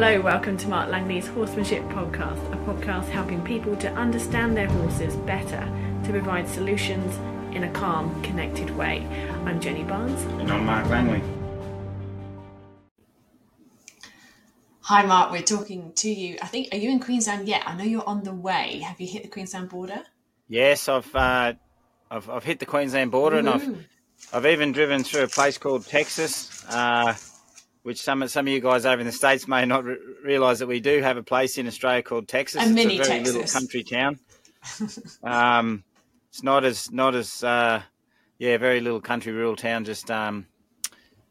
Hello, 0.00 0.20
welcome 0.20 0.56
to 0.58 0.68
Mark 0.68 0.90
Langley's 0.90 1.26
Horsemanship 1.26 1.82
Podcast, 1.86 2.52
a 2.52 2.56
podcast 2.58 3.08
helping 3.08 3.42
people 3.42 3.74
to 3.78 3.92
understand 3.94 4.56
their 4.56 4.68
horses 4.68 5.16
better 5.16 5.68
to 6.04 6.10
provide 6.12 6.46
solutions 6.46 7.16
in 7.52 7.64
a 7.64 7.70
calm, 7.72 8.22
connected 8.22 8.70
way. 8.76 9.04
I'm 9.44 9.60
Jenny 9.60 9.82
Barnes. 9.82 10.22
And 10.40 10.52
I'm 10.52 10.64
Mark 10.64 10.88
Langley. 10.88 11.20
Hi, 14.82 15.04
Mark. 15.04 15.32
We're 15.32 15.42
talking 15.42 15.92
to 15.94 16.08
you. 16.08 16.38
I 16.40 16.46
think, 16.46 16.68
are 16.70 16.78
you 16.78 16.90
in 16.90 17.00
Queensland 17.00 17.48
yet? 17.48 17.64
I 17.66 17.74
know 17.74 17.82
you're 17.82 18.08
on 18.08 18.22
the 18.22 18.32
way. 18.32 18.78
Have 18.86 19.00
you 19.00 19.08
hit 19.08 19.24
the 19.24 19.28
Queensland 19.28 19.68
border? 19.68 20.04
Yes, 20.46 20.88
I've 20.88 21.12
uh, 21.12 21.54
I've, 22.08 22.30
I've 22.30 22.44
hit 22.44 22.60
the 22.60 22.66
Queensland 22.66 23.10
border, 23.10 23.34
Ooh. 23.34 23.38
and 23.40 23.48
I've 23.48 23.88
I've 24.32 24.46
even 24.46 24.70
driven 24.70 25.02
through 25.02 25.24
a 25.24 25.28
place 25.28 25.58
called 25.58 25.88
Texas. 25.88 26.64
Uh, 26.68 27.14
which 27.88 28.02
some 28.02 28.28
some 28.28 28.46
of 28.46 28.52
you 28.52 28.60
guys 28.60 28.84
over 28.84 29.00
in 29.00 29.06
the 29.06 29.12
states 29.12 29.48
may 29.48 29.64
not 29.64 29.82
re- 29.82 29.96
realise 30.22 30.58
that 30.58 30.66
we 30.66 30.78
do 30.78 31.00
have 31.00 31.16
a 31.16 31.22
place 31.22 31.56
in 31.56 31.66
Australia 31.66 32.02
called 32.02 32.28
Texas. 32.28 32.60
A 32.60 32.64
it's 32.66 32.74
mini 32.74 32.98
a 32.98 33.02
very 33.02 33.08
Texas. 33.20 33.34
little 33.34 33.50
country 33.50 33.82
town. 33.82 34.18
um, 35.22 35.84
it's 36.28 36.42
not 36.42 36.66
as 36.66 36.92
not 36.92 37.14
as 37.14 37.42
uh, 37.42 37.80
yeah, 38.38 38.58
very 38.58 38.80
little 38.80 39.00
country 39.00 39.32
rural 39.32 39.56
town, 39.56 39.86
just 39.86 40.10
um, 40.10 40.46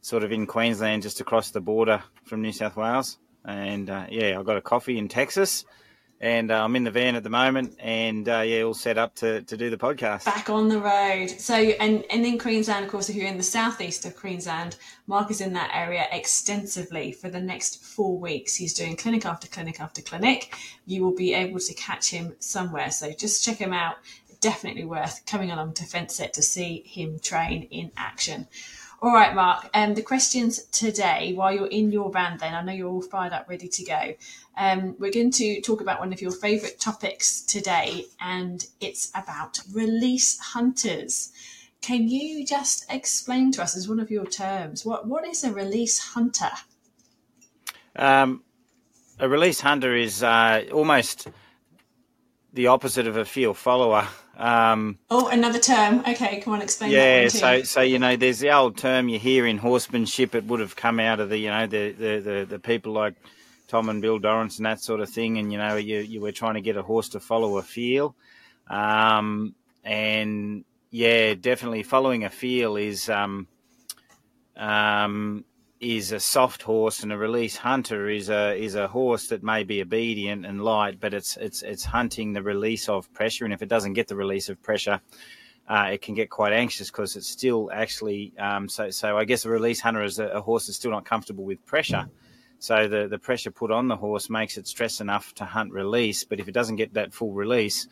sort 0.02 0.24
of 0.24 0.32
in 0.32 0.48
Queensland, 0.48 1.04
just 1.04 1.22
across 1.22 1.52
the 1.52 1.62
border 1.62 2.02
from 2.26 2.42
New 2.42 2.52
South 2.52 2.76
Wales. 2.76 3.20
And 3.46 3.88
uh, 3.92 4.08
yeah, 4.10 4.40
I 4.40 4.42
got 4.42 4.58
a 4.58 4.62
coffee 4.62 4.98
in 4.98 5.10
Texas 5.10 5.64
and 6.20 6.52
uh, 6.52 6.64
I'm 6.64 6.76
in 6.76 6.84
the 6.84 6.92
van 6.92 7.16
at 7.16 7.24
the 7.24 7.30
moment, 7.30 7.76
and 7.80 8.28
uh, 8.28 8.40
yeah, 8.40 8.64
all 8.64 8.74
set 8.74 8.98
up 8.98 9.16
to, 9.16 9.42
to 9.44 9.58
do 9.58 9.70
the 9.70 9.78
podcast. 9.78 10.26
Back 10.26 10.50
on 10.50 10.68
the 10.68 10.80
road. 10.80 11.30
So, 11.30 11.54
and 11.56 12.04
and 12.10 12.26
in 12.26 12.40
Queensland, 12.40 12.86
of 12.86 12.92
course, 12.92 13.10
if 13.10 13.16
you're 13.16 13.28
in 13.28 13.38
the 13.38 13.44
southeast 13.44 14.06
of 14.06 14.16
Queensland, 14.16 14.78
Mark 15.06 15.30
is 15.30 15.42
in 15.42 15.54
that 15.54 15.72
area 15.74 16.08
extensively 16.12 17.12
for 17.12 17.30
the 17.30 17.40
next 17.40 17.84
four 17.84 18.18
weeks. 18.18 18.56
He's 18.56 18.74
doing 18.74 18.96
clinic 18.96 19.26
after 19.26 19.48
clinic 19.48 19.80
after 19.80 20.02
clinic. 20.02 20.56
You 20.86 21.04
will 21.04 21.16
be 21.16 21.34
able 21.34 21.60
to 21.60 21.74
catch 21.76 22.10
him 22.10 22.36
somewhere. 22.40 22.92
So 22.92 23.12
just 23.12 23.44
check 23.44 23.58
him 23.58 23.74
out. 23.74 23.98
Definitely 24.40 24.86
worth 24.86 25.26
coming 25.26 25.52
along 25.52 25.74
to 25.76 25.84
Fenceset 25.84 26.32
to 26.34 26.44
see 26.44 26.84
him 26.86 27.20
train 27.20 27.64
in 27.72 27.92
action. 27.98 28.48
All 29.00 29.14
right, 29.14 29.36
Mark. 29.36 29.70
Um, 29.76 29.94
the 29.94 30.02
questions 30.02 30.64
today, 30.72 31.34
while 31.36 31.54
you're 31.54 31.68
in 31.68 31.92
your 31.92 32.12
van, 32.12 32.40
then 32.40 32.56
I 32.56 32.64
know 32.64 32.72
you're 32.72 32.90
all 32.90 33.04
fired 33.04 33.32
up, 33.32 33.48
ready 33.48 33.68
to 33.68 33.84
go. 33.84 34.16
Um, 34.58 34.96
we're 34.98 35.12
going 35.12 35.30
to 35.34 35.62
talk 35.62 35.82
about 35.82 36.00
one 36.00 36.12
of 36.14 36.20
your 36.20 36.32
favourite 36.32 36.80
topics 36.80 37.42
today, 37.42 38.06
and 38.20 38.66
it's 38.82 39.12
about 39.14 39.60
release 39.72 40.40
hunters. 40.40 41.32
Can 41.80 42.08
you 42.08 42.44
just 42.44 42.92
explain 42.92 43.52
to 43.52 43.62
us, 43.62 43.78
as 43.78 43.88
one 43.88 44.00
of 44.00 44.10
your 44.10 44.26
terms, 44.26 44.84
what 44.84 45.08
what 45.08 45.28
is 45.28 45.44
a 45.44 45.54
release 45.54 46.00
hunter? 46.00 46.50
Um, 47.96 48.44
a 49.20 49.30
release 49.30 49.62
hunter 49.62 49.96
is 49.96 50.24
uh, 50.24 50.64
almost 50.74 51.28
the 52.52 52.66
opposite 52.66 53.06
of 53.06 53.16
a 53.16 53.26
feel 53.26 53.54
follower. 53.54 54.08
Um, 54.38 55.00
oh, 55.10 55.30
another 55.30 55.58
term. 55.58 56.02
Okay, 56.08 56.40
come 56.42 56.54
on, 56.54 56.62
explain. 56.62 56.92
Yeah, 56.92 57.28
so 57.28 57.64
so 57.64 57.82
you 57.82 57.98
know, 57.98 58.16
there's 58.16 58.40
the 58.40 58.52
old 58.52 58.78
term 58.78 59.10
you 59.10 59.18
hear 59.18 59.48
in 59.48 59.58
horsemanship. 59.58 60.36
It 60.36 60.46
would 60.46 60.60
have 60.60 60.76
come 60.76 61.00
out 61.00 61.20
of 61.20 61.30
the 61.30 61.38
you 61.38 61.50
know 61.50 61.66
the 61.66 61.92
the 61.92 62.20
the, 62.20 62.46
the 62.48 62.60
people 62.60 62.94
like 62.94 63.16
Tom 63.68 63.90
and 63.90 64.00
Bill 64.00 64.20
Dorrance 64.20 64.58
and 64.58 64.68
that 64.68 64.80
sort 64.80 65.00
of 65.00 65.10
thing. 65.10 65.40
And 65.40 65.52
you 65.52 65.58
know, 65.58 65.76
you 65.76 66.00
you 66.00 66.22
were 66.22 66.32
trying 66.32 66.54
to 66.54 66.62
get 66.62 66.78
a 66.78 66.84
horse 66.84 67.10
to 67.10 67.20
follow 67.20 67.58
a 67.58 67.64
feel, 67.64 68.16
um, 68.68 69.56
and 69.84 70.64
yeah, 70.92 71.34
definitely 71.34 71.82
following 71.82 72.24
a 72.24 72.30
feel 72.30 72.76
is 72.78 73.10
um, 73.10 73.48
um, 74.56 75.46
is 75.80 76.12
a 76.12 76.20
soft 76.20 76.64
horse, 76.64 77.04
and 77.04 77.14
a 77.14 77.18
release 77.18 77.56
hunter 77.56 78.10
is 78.10 78.30
a 78.30 78.56
is 78.56 78.76
a 78.76 78.88
horse 78.88 79.28
that 79.28 79.44
may 79.44 79.64
be 79.64 79.82
obedient 79.82 80.46
and 80.46 80.64
light, 80.64 81.00
but 81.00 81.14
it's 81.14 81.38
it's 81.38 81.62
it's 81.62 81.86
hunting 81.86 82.34
the 82.34 82.42
release 82.42 82.90
of 82.90 83.12
pressure, 83.14 83.46
and 83.46 83.54
if 83.54 83.62
it 83.62 83.70
doesn't 83.70 83.94
get 83.94 84.08
the 84.08 84.16
release 84.16 84.50
of 84.50 84.62
pressure, 84.62 85.00
uh, 85.68 85.90
it 85.92 86.02
can 86.02 86.16
get 86.16 86.30
quite 86.30 86.54
anxious 86.54 86.90
because 86.90 87.16
it's 87.16 87.28
still 87.28 87.70
actually 87.72 88.34
um, 88.40 88.68
so. 88.68 88.90
So 88.90 89.18
I 89.18 89.26
guess 89.26 89.46
a 89.46 89.50
release 89.50 89.80
hunter 89.80 90.04
is 90.04 90.18
a, 90.18 90.28
a, 90.28 90.42
horse 90.42 90.68
that's 90.68 90.78
still 90.78 90.92
not 90.92 91.06
comfortable 91.06 91.44
with 91.44 91.64
pressure. 91.66 92.08
So 92.60 92.88
the 92.88 93.08
the 93.08 93.20
pressure 93.20 93.52
put 93.52 93.72
on 93.72 93.88
the 93.88 93.98
horse 93.98 94.30
makes 94.32 94.58
it 94.58 94.68
stress 94.68 95.00
enough 95.00 95.34
to 95.36 95.46
hunt 95.46 95.74
release, 95.74 96.24
but 96.24 96.40
if 96.40 96.48
it 96.48 96.54
doesn't 96.54 96.78
get 96.78 96.96
that 96.96 97.14
full 97.14 97.34
release, 97.34 97.88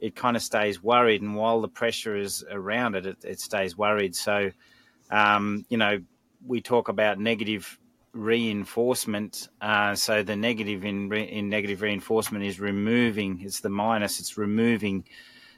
it 0.00 0.14
kind 0.14 0.36
of 0.36 0.42
stays 0.42 0.80
worried, 0.80 1.22
and 1.22 1.34
while 1.34 1.60
the 1.60 1.68
pressure 1.68 2.16
is 2.16 2.44
around 2.50 2.94
it, 2.94 3.06
it, 3.06 3.24
it 3.24 3.40
stays 3.40 3.76
worried. 3.76 4.14
So 4.14 4.52
um, 5.10 5.64
you 5.68 5.76
know 5.76 5.98
we 6.46 6.60
talk 6.60 6.88
about 6.88 7.18
negative 7.18 7.78
reinforcement. 8.12 9.48
Uh, 9.60 9.94
so 9.94 10.22
the 10.22 10.36
negative 10.36 10.84
in 10.84 11.08
re- 11.08 11.30
in 11.30 11.48
negative 11.48 11.82
reinforcement 11.82 12.44
is 12.44 12.60
removing. 12.60 13.40
It's 13.42 13.60
the 13.60 13.68
minus. 13.68 14.20
It's 14.20 14.38
removing 14.38 15.04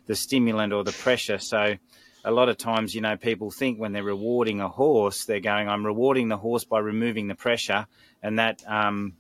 the 0.06 0.16
stimulant 0.16 0.72
or 0.72 0.84
the 0.84 0.93
pressure. 0.93 1.38
So 1.38 1.77
a 2.25 2.31
lot 2.31 2.48
of 2.48 2.59
times, 2.59 2.94
you 2.94 3.00
know, 3.00 3.16
people 3.16 3.50
think 3.50 3.78
when 3.78 3.93
they're 3.93 4.03
rewarding 4.03 4.60
a 4.60 4.69
horse, 4.69 5.25
they're 5.25 5.41
going, 5.41 5.69
"I'm 5.69 5.87
rewarding 5.87 6.28
the 6.28 6.37
horse 6.37 6.65
by 6.65 6.81
removing 6.81 7.28
the 7.28 7.34
pressure," 7.34 7.87
and 8.22 8.38
that 8.38 8.62
um, 8.66 9.15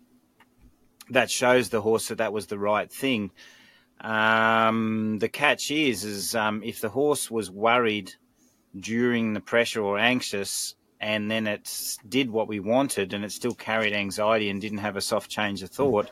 that 1.10 1.30
shows 1.30 1.68
the 1.68 1.80
horse 1.80 2.08
that 2.08 2.18
that 2.18 2.32
was 2.32 2.46
the 2.46 2.58
right 2.58 2.90
thing. 2.92 3.30
Um, 4.00 5.18
the 5.18 5.28
catch 5.28 5.70
is, 5.70 6.04
is 6.04 6.34
um, 6.34 6.62
if 6.62 6.80
the 6.80 6.88
horse 6.88 7.30
was 7.30 7.50
worried 7.50 8.12
during 8.78 9.32
the 9.32 9.40
pressure 9.40 9.82
or 9.82 9.98
anxious, 9.98 10.74
and 11.00 11.30
then 11.30 11.46
it 11.46 11.96
did 12.08 12.30
what 12.30 12.48
we 12.48 12.60
wanted 12.60 13.12
and 13.12 13.24
it 13.24 13.32
still 13.32 13.54
carried 13.54 13.92
anxiety 13.92 14.50
and 14.50 14.60
didn't 14.60 14.78
have 14.78 14.96
a 14.96 15.00
soft 15.00 15.30
change 15.30 15.62
of 15.62 15.70
thought, 15.70 16.10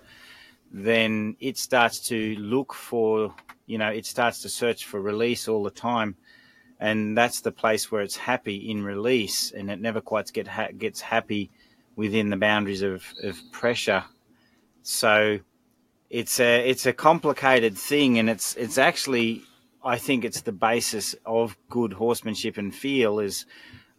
then 0.73 1.37
it 1.41 1.59
starts 1.59 2.01
to 2.09 2.37
look 2.37 2.73
for, 2.73 3.35
you 3.67 3.79
know, 3.79 3.89
it 3.89 4.07
starts 4.07 4.43
to 4.43 4.49
search 4.49 4.85
for 4.85 5.01
release 5.01 5.49
all 5.49 5.65
the 5.65 5.71
time. 5.71 6.17
And 6.79 7.17
that's 7.17 7.41
the 7.41 7.53
place 7.53 7.91
where 7.91 8.03
it's 8.03 8.17
happy 8.17 8.71
in 8.71 8.85
release 8.85 9.51
and 9.51 9.71
it 9.71 9.81
never 9.81 10.01
quite 10.01 10.33
get 10.33 10.47
ha- 10.47 10.69
gets 10.77 11.01
happy 11.01 11.51
within 11.97 12.31
the 12.31 12.37
boundaries 12.37 12.83
of, 12.83 13.03
of 13.25 13.41
pressure. 13.51 14.05
So 14.83 15.41
it's 16.11 16.39
a, 16.39 16.69
it's 16.69 16.87
a 16.87 16.93
complicated 16.93 17.77
thing 17.77 18.19
and 18.19 18.31
it's, 18.31 18.55
it's 18.57 18.79
actually, 18.79 19.43
I 19.83 19.99
think 19.99 20.25
it's 20.25 20.43
the 20.43 20.53
basis 20.53 21.17
of 21.25 21.57
good 21.71 21.95
horsemanship 21.95 22.59
and 22.59 22.73
feel 22.73 23.19
is 23.19 23.47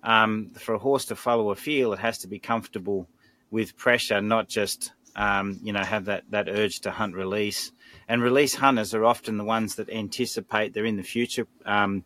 um, 0.08 0.52
for 0.58 0.74
a 0.74 0.80
horse 0.80 1.06
to 1.06 1.18
follow 1.18 1.52
a 1.52 1.56
feel, 1.56 1.92
it 1.92 2.00
has 2.00 2.20
to 2.20 2.30
be 2.30 2.40
comfortable 2.40 3.10
with 3.52 3.76
pressure, 3.76 4.22
not 4.22 4.48
just 4.48 4.94
um, 5.18 5.60
you 5.62 5.74
know 5.74 5.84
have 5.84 6.06
that 6.06 6.24
that 6.30 6.48
urge 6.48 6.80
to 6.82 6.92
hunt 6.92 7.14
release. 7.14 7.74
And 8.08 8.24
release 8.24 8.56
hunters 8.56 8.94
are 8.94 9.04
often 9.04 9.38
the 9.38 9.44
ones 9.44 9.76
that 9.76 9.90
anticipate 9.90 10.74
they're 10.74 10.86
in 10.86 10.96
the 10.96 11.04
future. 11.04 11.46
Um, 11.66 12.06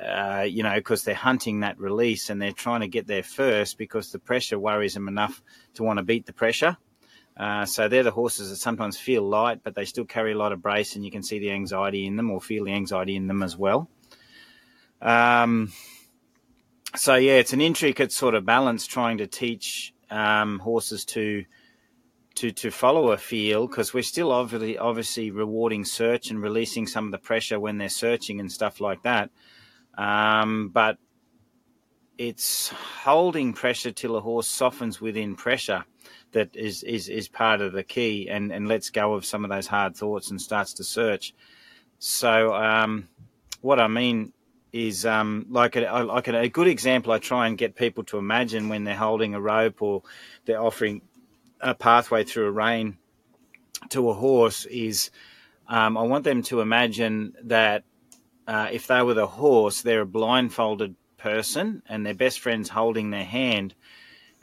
uh, 0.00 0.46
you 0.48 0.62
know, 0.62 0.74
because 0.74 1.04
they're 1.04 1.14
hunting 1.14 1.60
that 1.60 1.78
release 1.78 2.30
and 2.30 2.40
they're 2.40 2.52
trying 2.52 2.80
to 2.80 2.88
get 2.88 3.06
there 3.06 3.22
first 3.22 3.76
because 3.76 4.12
the 4.12 4.18
pressure 4.18 4.58
worries 4.58 4.94
them 4.94 5.06
enough 5.06 5.42
to 5.74 5.82
want 5.82 5.98
to 5.98 6.02
beat 6.02 6.24
the 6.24 6.32
pressure. 6.32 6.78
Uh, 7.36 7.66
so 7.66 7.86
they're 7.86 8.02
the 8.02 8.10
horses 8.10 8.48
that 8.48 8.56
sometimes 8.56 8.96
feel 8.96 9.22
light, 9.22 9.60
but 9.62 9.74
they 9.74 9.84
still 9.84 10.06
carry 10.06 10.32
a 10.32 10.38
lot 10.38 10.52
of 10.52 10.62
brace, 10.62 10.96
and 10.96 11.04
you 11.04 11.10
can 11.10 11.22
see 11.22 11.38
the 11.38 11.50
anxiety 11.50 12.06
in 12.06 12.16
them 12.16 12.30
or 12.30 12.40
feel 12.40 12.64
the 12.64 12.72
anxiety 12.72 13.14
in 13.14 13.26
them 13.26 13.42
as 13.42 13.58
well. 13.58 13.90
Um, 15.02 15.70
so 16.96 17.14
yeah, 17.14 17.34
it's 17.34 17.52
an 17.52 17.60
intricate 17.60 18.12
sort 18.12 18.34
of 18.34 18.44
balance 18.44 18.86
trying 18.86 19.18
to 19.18 19.26
teach 19.26 19.94
um, 20.10 20.58
horses 20.58 21.04
to 21.06 21.44
to 22.36 22.50
to 22.52 22.70
follow 22.70 23.12
a 23.12 23.16
feel 23.16 23.66
because 23.66 23.92
we're 23.92 24.02
still 24.02 24.32
obviously 24.32 24.78
obviously 24.78 25.30
rewarding 25.30 25.84
search 25.84 26.30
and 26.30 26.42
releasing 26.42 26.86
some 26.86 27.06
of 27.06 27.12
the 27.12 27.18
pressure 27.18 27.60
when 27.60 27.78
they're 27.78 27.88
searching 27.88 28.40
and 28.40 28.50
stuff 28.50 28.80
like 28.80 29.02
that. 29.02 29.30
Um, 29.96 30.70
but 30.72 30.98
it's 32.18 32.68
holding 32.68 33.52
pressure 33.52 33.92
till 33.92 34.16
a 34.16 34.20
horse 34.20 34.48
softens 34.48 35.00
within 35.00 35.36
pressure 35.36 35.84
that 36.32 36.54
is 36.54 36.82
is 36.82 37.08
is 37.08 37.28
part 37.28 37.60
of 37.60 37.72
the 37.72 37.84
key 37.84 38.28
and 38.28 38.52
and 38.52 38.68
lets 38.68 38.90
go 38.90 39.14
of 39.14 39.24
some 39.24 39.44
of 39.44 39.50
those 39.50 39.66
hard 39.66 39.96
thoughts 39.96 40.30
and 40.30 40.40
starts 40.40 40.74
to 40.74 40.84
search. 40.84 41.34
So 41.98 42.54
um, 42.54 43.08
what 43.60 43.80
I 43.80 43.88
mean 43.88 44.32
is 44.72 45.04
um, 45.04 45.46
like 45.50 45.76
a, 45.76 46.04
like 46.04 46.28
a, 46.28 46.38
a, 46.38 46.48
good 46.48 46.68
example. 46.68 47.12
I 47.12 47.18
try 47.18 47.46
and 47.46 47.58
get 47.58 47.74
people 47.74 48.04
to 48.04 48.18
imagine 48.18 48.68
when 48.68 48.84
they're 48.84 48.94
holding 48.94 49.34
a 49.34 49.40
rope 49.40 49.82
or 49.82 50.02
they're 50.44 50.60
offering 50.60 51.02
a 51.60 51.74
pathway 51.74 52.24
through 52.24 52.46
a 52.46 52.50
rein 52.50 52.98
to 53.90 54.10
a 54.10 54.14
horse. 54.14 54.66
Is 54.66 55.10
um, 55.68 55.96
I 55.96 56.02
want 56.02 56.24
them 56.24 56.42
to 56.44 56.60
imagine 56.60 57.34
that 57.44 57.84
uh, 58.46 58.68
if 58.70 58.86
they 58.86 59.02
were 59.02 59.14
the 59.14 59.26
horse, 59.26 59.82
they're 59.82 60.02
a 60.02 60.06
blindfolded 60.06 60.94
person 61.16 61.82
and 61.88 62.06
their 62.06 62.14
best 62.14 62.40
friend's 62.40 62.68
holding 62.68 63.10
their 63.10 63.24
hand, 63.24 63.74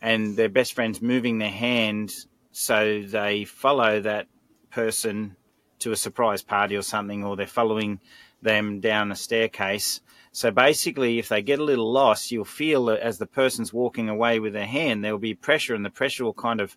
and 0.02 0.36
their 0.36 0.50
best 0.50 0.74
friend's 0.74 1.02
moving 1.02 1.38
their 1.38 1.50
hand 1.50 2.14
so 2.52 3.02
they 3.04 3.46
follow 3.46 4.02
that 4.02 4.28
person 4.72 5.36
to 5.80 5.92
a 5.92 5.96
surprise 5.96 6.42
party 6.42 6.76
or 6.76 6.82
something, 6.82 7.24
or 7.24 7.36
they're 7.36 7.48
following 7.48 8.00
them 8.42 8.80
down 8.80 9.12
a 9.12 9.16
staircase 9.16 10.02
so 10.32 10.52
basically, 10.52 11.20
if 11.20 11.30
they 11.30 11.42
get 11.42 11.60
a 11.60 11.64
little 11.64 11.92
lost, 11.92 12.32
you'll 12.32 12.46
feel 12.46 12.90
as 12.90 13.18
the 13.18 13.26
person's 13.26 13.74
walking 13.74 14.10
away 14.10 14.40
with 14.40 14.54
their 14.54 14.66
hand, 14.66 15.04
there 15.04 15.12
will 15.12 15.20
be 15.20 15.34
pressure, 15.34 15.76
and 15.76 15.86
the 15.86 15.90
pressure 15.90 16.24
will 16.24 16.34
kind 16.34 16.62
of 16.62 16.76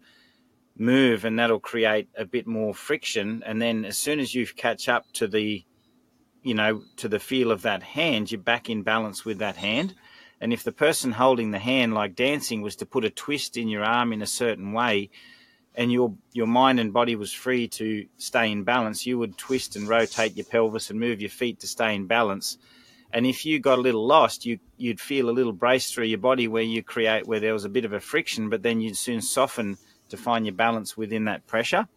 move 0.81 1.27
and 1.27 1.39
that'll 1.39 1.61
create 1.61 2.09
a 2.17 2.25
bit 2.25 2.47
more 2.47 2.75
friction. 2.75 3.43
And 3.45 3.61
then 3.61 3.85
as 3.85 3.99
soon 3.99 4.19
as 4.19 4.35
you 4.35 4.47
catch 4.47 4.89
up 4.89 5.05
to 5.15 5.29
the 5.29 5.65
you 6.43 6.55
know 6.55 6.83
to 6.97 7.07
the 7.07 7.19
feel 7.19 7.51
of 7.51 7.63
that 7.63 7.83
hand 7.83 8.33
you're 8.33 8.41
back 8.41 8.71
in 8.71 8.83
balance 8.83 9.25
with 9.25 9.39
that 9.39 9.57
hand. 9.57 9.95
And 10.41 10.55
if 10.55 10.65
the 10.65 10.73
person 10.73 11.13
holding 11.13 11.51
the 11.51 11.59
hand 11.59 11.93
like 11.93 12.17
dancing 12.17 12.63
was 12.63 12.77
to 12.77 12.87
put 12.87 13.05
a 13.05 13.11
twist 13.11 13.59
in 13.59 13.69
your 13.69 13.85
arm 13.85 14.13
in 14.13 14.23
a 14.23 14.27
certain 14.27 14.73
way 14.73 15.11
and 15.75 15.93
your 15.93 16.15
your 16.33 16.47
mind 16.47 16.81
and 16.81 16.95
body 16.95 17.15
was 17.15 17.33
free 17.33 17.69
to 17.69 18.07
stay 18.17 18.51
in 18.51 18.65
balance 18.65 19.07
you 19.07 19.19
would 19.19 19.37
twist 19.37 19.77
and 19.77 19.87
rotate 19.87 20.35
your 20.35 20.47
pelvis 20.47 20.89
and 20.89 20.99
move 20.99 21.21
your 21.21 21.31
feet 21.31 21.61
to 21.61 21.67
stay 21.67 21.95
in 21.95 22.07
balance 22.07 22.57
and 23.13 23.27
if 23.27 23.45
you 23.45 23.59
got 23.59 23.79
a 23.79 23.83
little 23.83 24.07
lost 24.07 24.47
you 24.47 24.59
you'd 24.77 25.01
feel 25.01 25.29
a 25.29 25.33
little 25.33 25.53
brace 25.53 25.91
through 25.91 26.05
your 26.05 26.19
body 26.19 26.49
where 26.49 26.63
you 26.63 26.83
create 26.83 27.27
where 27.27 27.41
there 27.41 27.53
was 27.53 27.65
a 27.65 27.69
bit 27.69 27.85
of 27.85 27.93
a 27.93 28.01
friction 28.01 28.49
but 28.49 28.63
then 28.63 28.81
you'd 28.81 28.97
soon 28.97 29.21
soften 29.21 29.77
to 30.11 30.17
find 30.17 30.45
your 30.45 30.55
balance 30.55 30.97
within 30.97 31.25
that 31.25 31.47
pressure. 31.47 31.89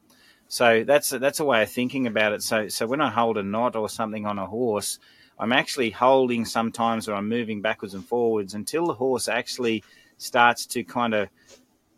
So 0.48 0.84
that's 0.84 1.12
a, 1.12 1.20
that's 1.20 1.40
a 1.40 1.46
way 1.46 1.64
of 1.64 1.72
thinking 1.72 2.08
about 2.08 2.32
it. 2.34 2.44
So 2.44 2.68
so 2.68 2.88
when 2.88 3.02
I 3.02 3.10
hold 3.10 3.38
a 3.38 3.44
knot 3.44 3.76
or 3.76 3.90
something 3.90 4.26
on 4.26 4.40
a 4.40 4.46
horse, 4.46 5.00
I'm 5.38 5.52
actually 5.52 5.90
holding 5.90 6.46
sometimes 6.46 7.10
or 7.10 7.16
I'm 7.16 7.28
moving 7.28 7.62
backwards 7.62 7.94
and 7.94 8.06
forwards 8.06 8.54
until 8.54 8.86
the 8.86 8.94
horse 8.94 9.28
actually 9.28 9.84
starts 10.18 10.66
to 10.68 10.84
kind 10.84 11.14
of 11.14 11.30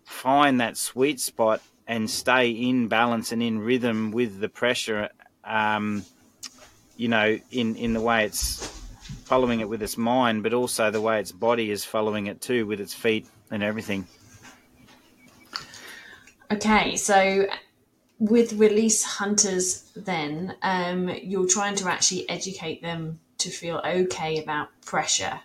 find 0.05 0.61
that 0.61 0.77
sweet 0.77 1.19
spot 1.19 1.61
and 1.87 2.09
stay 2.09 2.49
in 2.49 2.87
balance 2.87 3.31
and 3.31 3.43
in 3.43 3.59
rhythm 3.59 4.11
with 4.11 4.39
the 4.39 4.49
pressure. 4.49 5.09
Um, 5.43 6.03
you 6.95 7.09
know, 7.09 7.37
in 7.51 7.75
in 7.75 7.93
the 7.93 8.01
way 8.01 8.25
it's 8.25 8.74
following 9.25 9.59
it 9.59 9.69
with 9.69 9.81
its 9.81 9.97
mind, 9.97 10.43
but 10.43 10.53
also 10.53 10.91
the 10.91 11.01
way 11.01 11.19
its 11.19 11.31
body 11.31 11.71
is 11.71 11.83
following 11.83 12.27
it 12.27 12.41
too 12.41 12.65
with 12.65 12.79
its 12.79 12.93
feet 12.93 13.27
and 13.51 13.63
everything. 13.63 14.07
Okay, 16.51 16.95
so 16.95 17.47
with 18.19 18.53
release 18.53 19.03
hunters, 19.03 19.91
then 19.95 20.55
um, 20.61 21.09
you're 21.09 21.47
trying 21.47 21.75
to 21.75 21.89
actually 21.89 22.29
educate 22.29 22.81
them 22.81 23.19
to 23.39 23.49
feel 23.49 23.81
okay 23.85 24.41
about 24.41 24.69
pressure, 24.85 25.39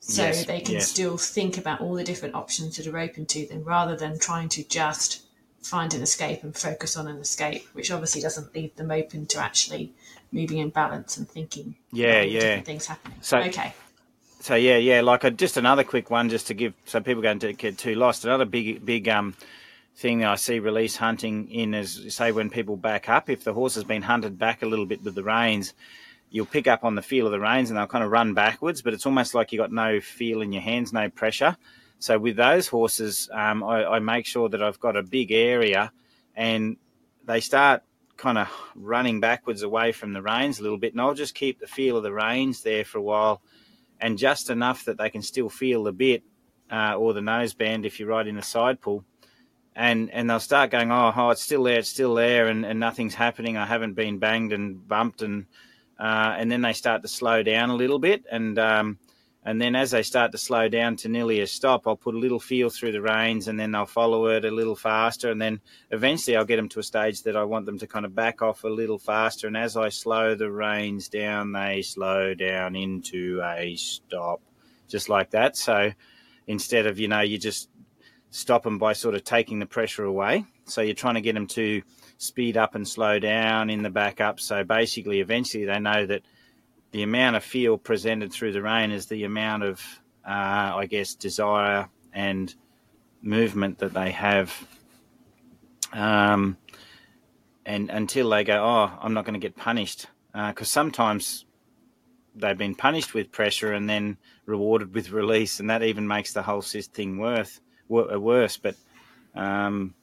so 0.00 0.22
yes, 0.22 0.46
they 0.46 0.60
can 0.60 0.74
yes. 0.74 0.88
still 0.88 1.18
think 1.18 1.58
about 1.58 1.80
all 1.80 1.94
the 1.94 2.04
different 2.04 2.34
options 2.34 2.76
that 2.76 2.86
are 2.86 2.98
open 2.98 3.26
to 3.26 3.46
them, 3.46 3.62
rather 3.64 3.96
than 3.96 4.18
trying 4.18 4.48
to 4.48 4.66
just 4.68 5.22
find 5.60 5.92
an 5.92 6.02
escape 6.02 6.42
and 6.44 6.56
focus 6.56 6.96
on 6.96 7.08
an 7.08 7.18
escape, 7.18 7.66
which 7.72 7.90
obviously 7.90 8.22
doesn't 8.22 8.54
leave 8.54 8.74
them 8.76 8.90
open 8.90 9.26
to 9.26 9.38
actually 9.38 9.92
moving 10.32 10.58
in 10.58 10.70
balance 10.70 11.16
and 11.16 11.28
thinking. 11.28 11.76
Yeah, 11.92 12.22
yeah. 12.22 12.60
Things 12.60 12.86
happening. 12.86 13.18
So 13.20 13.38
okay. 13.38 13.74
So 14.40 14.54
yeah, 14.54 14.76
yeah. 14.76 15.00
Like 15.00 15.24
a, 15.24 15.30
just 15.30 15.56
another 15.56 15.84
quick 15.84 16.10
one, 16.10 16.28
just 16.28 16.46
to 16.48 16.54
give 16.54 16.74
so 16.84 17.00
people 17.00 17.22
don't 17.22 17.58
get 17.58 17.78
too 17.78 17.94
lost. 17.94 18.24
Another 18.24 18.44
big, 18.44 18.84
big 18.84 19.08
um 19.08 19.34
thing 19.96 20.20
that 20.20 20.28
I 20.28 20.36
see 20.36 20.60
release 20.60 20.96
hunting 20.96 21.50
in 21.50 21.74
is 21.74 22.14
say 22.14 22.30
when 22.30 22.50
people 22.50 22.76
back 22.76 23.08
up, 23.08 23.28
if 23.28 23.42
the 23.42 23.52
horse 23.52 23.74
has 23.74 23.84
been 23.84 24.02
hunted 24.02 24.38
back 24.38 24.62
a 24.62 24.66
little 24.66 24.86
bit 24.86 25.02
with 25.02 25.16
the 25.16 25.24
reins, 25.24 25.74
you'll 26.30 26.46
pick 26.46 26.68
up 26.68 26.84
on 26.84 26.94
the 26.94 27.02
feel 27.02 27.26
of 27.26 27.32
the 27.32 27.40
reins 27.40 27.70
and 27.70 27.78
they'll 27.78 27.86
kind 27.88 28.04
of 28.04 28.10
run 28.10 28.32
backwards, 28.32 28.80
but 28.80 28.94
it's 28.94 29.06
almost 29.06 29.34
like 29.34 29.50
you 29.50 29.58
got 29.58 29.72
no 29.72 30.00
feel 30.00 30.40
in 30.40 30.52
your 30.52 30.62
hands, 30.62 30.92
no 30.92 31.08
pressure. 31.10 31.56
So 31.98 32.16
with 32.16 32.36
those 32.36 32.68
horses, 32.68 33.28
um, 33.32 33.64
I, 33.64 33.84
I 33.84 33.98
make 33.98 34.24
sure 34.24 34.48
that 34.48 34.62
I've 34.62 34.78
got 34.78 34.96
a 34.96 35.02
big 35.02 35.32
area 35.32 35.90
and 36.36 36.76
they 37.24 37.40
start 37.40 37.82
kind 38.18 38.36
of 38.36 38.48
running 38.74 39.20
backwards 39.20 39.62
away 39.62 39.92
from 39.92 40.12
the 40.12 40.20
reins 40.20 40.60
a 40.60 40.62
little 40.62 40.76
bit, 40.76 40.92
and 40.92 41.00
I'll 41.00 41.14
just 41.14 41.34
keep 41.34 41.58
the 41.58 41.66
feel 41.66 41.96
of 41.96 42.02
the 42.02 42.12
reins 42.12 42.62
there 42.62 42.84
for 42.84 42.98
a 42.98 43.02
while, 43.02 43.40
and 43.98 44.18
just 44.18 44.50
enough 44.50 44.84
that 44.84 44.98
they 44.98 45.08
can 45.08 45.22
still 45.22 45.48
feel 45.48 45.84
the 45.84 45.92
bit 45.92 46.22
uh, 46.70 46.94
or 46.96 47.14
the 47.14 47.22
nose 47.22 47.54
band 47.54 47.86
if 47.86 47.98
you're 47.98 48.10
riding 48.10 48.36
a 48.36 48.42
side 48.42 48.82
pull 48.82 49.04
and 49.78 50.10
and 50.10 50.28
they'll 50.28 50.40
start 50.40 50.70
going, 50.70 50.90
oh, 50.90 51.12
oh, 51.16 51.30
it's 51.30 51.40
still 51.40 51.62
there, 51.62 51.78
it's 51.78 51.88
still 51.88 52.14
there, 52.14 52.48
and, 52.48 52.66
and 52.66 52.80
nothing's 52.80 53.14
happening. 53.14 53.56
I 53.56 53.64
haven't 53.64 53.94
been 53.94 54.18
banged 54.18 54.52
and 54.52 54.86
bumped, 54.86 55.22
and 55.22 55.46
uh, 56.00 56.34
and 56.36 56.50
then 56.50 56.62
they 56.62 56.72
start 56.72 57.02
to 57.02 57.08
slow 57.08 57.44
down 57.44 57.70
a 57.70 57.76
little 57.76 58.00
bit, 58.00 58.24
and 58.30 58.58
um, 58.58 58.98
and 59.48 59.58
then 59.62 59.74
as 59.74 59.92
they 59.92 60.02
start 60.02 60.30
to 60.32 60.36
slow 60.36 60.68
down 60.68 60.96
to 60.96 61.08
nearly 61.08 61.40
a 61.40 61.46
stop, 61.46 61.86
I'll 61.86 61.96
put 61.96 62.14
a 62.14 62.18
little 62.18 62.38
feel 62.38 62.68
through 62.68 62.92
the 62.92 63.00
reins, 63.00 63.48
and 63.48 63.58
then 63.58 63.72
they'll 63.72 63.86
follow 63.86 64.26
it 64.26 64.44
a 64.44 64.50
little 64.50 64.76
faster, 64.76 65.30
and 65.30 65.40
then 65.40 65.60
eventually 65.90 66.36
I'll 66.36 66.44
get 66.44 66.56
them 66.56 66.68
to 66.68 66.80
a 66.80 66.82
stage 66.82 67.22
that 67.22 67.34
I 67.34 67.44
want 67.44 67.64
them 67.64 67.78
to 67.78 67.86
kind 67.86 68.04
of 68.04 68.14
back 68.14 68.42
off 68.42 68.64
a 68.64 68.68
little 68.68 68.98
faster, 68.98 69.46
and 69.46 69.56
as 69.56 69.74
I 69.74 69.88
slow 69.88 70.34
the 70.34 70.50
reins 70.50 71.08
down, 71.08 71.52
they 71.52 71.80
slow 71.80 72.34
down 72.34 72.76
into 72.76 73.40
a 73.42 73.74
stop, 73.76 74.42
just 74.86 75.08
like 75.08 75.30
that. 75.30 75.56
So 75.56 75.92
instead 76.46 76.84
of 76.84 76.98
you 76.98 77.08
know 77.08 77.20
you 77.20 77.38
just 77.38 77.70
stop 78.28 78.64
them 78.64 78.76
by 78.76 78.92
sort 78.92 79.14
of 79.14 79.24
taking 79.24 79.60
the 79.60 79.66
pressure 79.66 80.04
away. 80.04 80.44
So 80.66 80.82
you're 80.82 80.94
trying 80.94 81.14
to 81.14 81.22
get 81.22 81.32
them 81.32 81.46
to 81.46 81.80
speed 82.18 82.58
up 82.58 82.74
and 82.74 82.86
slow 82.86 83.18
down 83.18 83.70
in 83.70 83.82
the 83.82 83.88
backup. 83.88 84.40
So 84.40 84.62
basically, 84.62 85.20
eventually, 85.20 85.64
they 85.64 85.80
know 85.80 86.04
that 86.04 86.20
the 86.90 87.02
amount 87.02 87.36
of 87.36 87.44
feel 87.44 87.78
presented 87.78 88.32
through 88.32 88.52
the 88.52 88.62
rein 88.62 88.90
is 88.90 89.06
the 89.06 89.24
amount 89.24 89.62
of, 89.62 89.80
uh, 90.26 90.72
I 90.76 90.86
guess, 90.86 91.14
desire 91.14 91.88
and 92.12 92.54
movement 93.22 93.78
that 93.78 93.92
they 93.92 94.10
have. 94.10 94.66
Um, 95.92 96.56
and 97.66 97.90
until 97.90 98.30
they 98.30 98.44
go, 98.44 98.64
oh, 98.64 98.98
I'm 99.00 99.14
not 99.14 99.24
going 99.24 99.38
to 99.38 99.40
get 99.40 99.56
punished, 99.56 100.06
because 100.32 100.68
uh, 100.68 100.80
sometimes 100.80 101.44
they've 102.34 102.56
been 102.56 102.74
punished 102.74 103.14
with 103.14 103.32
pressure 103.32 103.72
and 103.72 103.88
then 103.88 104.16
rewarded 104.46 104.94
with 104.94 105.10
release, 105.10 105.60
and 105.60 105.68
that 105.68 105.82
even 105.82 106.06
makes 106.06 106.32
the 106.32 106.42
whole 106.42 106.62
thing 106.62 107.18
worth 107.18 107.60
worse. 107.88 108.56
But 108.56 108.76
um, 109.34 109.94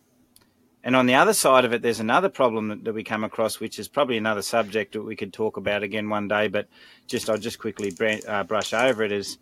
and 0.86 0.96
on 0.96 1.08
the 1.08 1.16
other 1.16 1.34
side 1.34 1.66
of 1.66 1.74
it, 1.74 1.82
there's 1.82 2.00
another 2.00 2.30
problem 2.30 2.68
that, 2.68 2.84
that, 2.84 2.94
we 2.94 3.04
come 3.04 3.24
across, 3.24 3.60
which 3.60 3.80
is 3.80 3.88
probably 3.88 4.18
another 4.18 4.44
subject 4.44 4.94
that 4.94 5.02
we 5.02 5.16
could 5.16 5.34
talk 5.34 5.58
about 5.58 5.82
again 5.82 6.10
one 6.10 6.28
day. 6.28 6.48
But 6.48 6.68
just 7.08 7.28
I'll 7.28 7.40
just 7.40 7.58
quickly 7.58 7.92
uh, 8.28 8.44
brush 8.44 8.72
over 8.72 9.04
it. 9.04 9.12
Is 9.12 9.40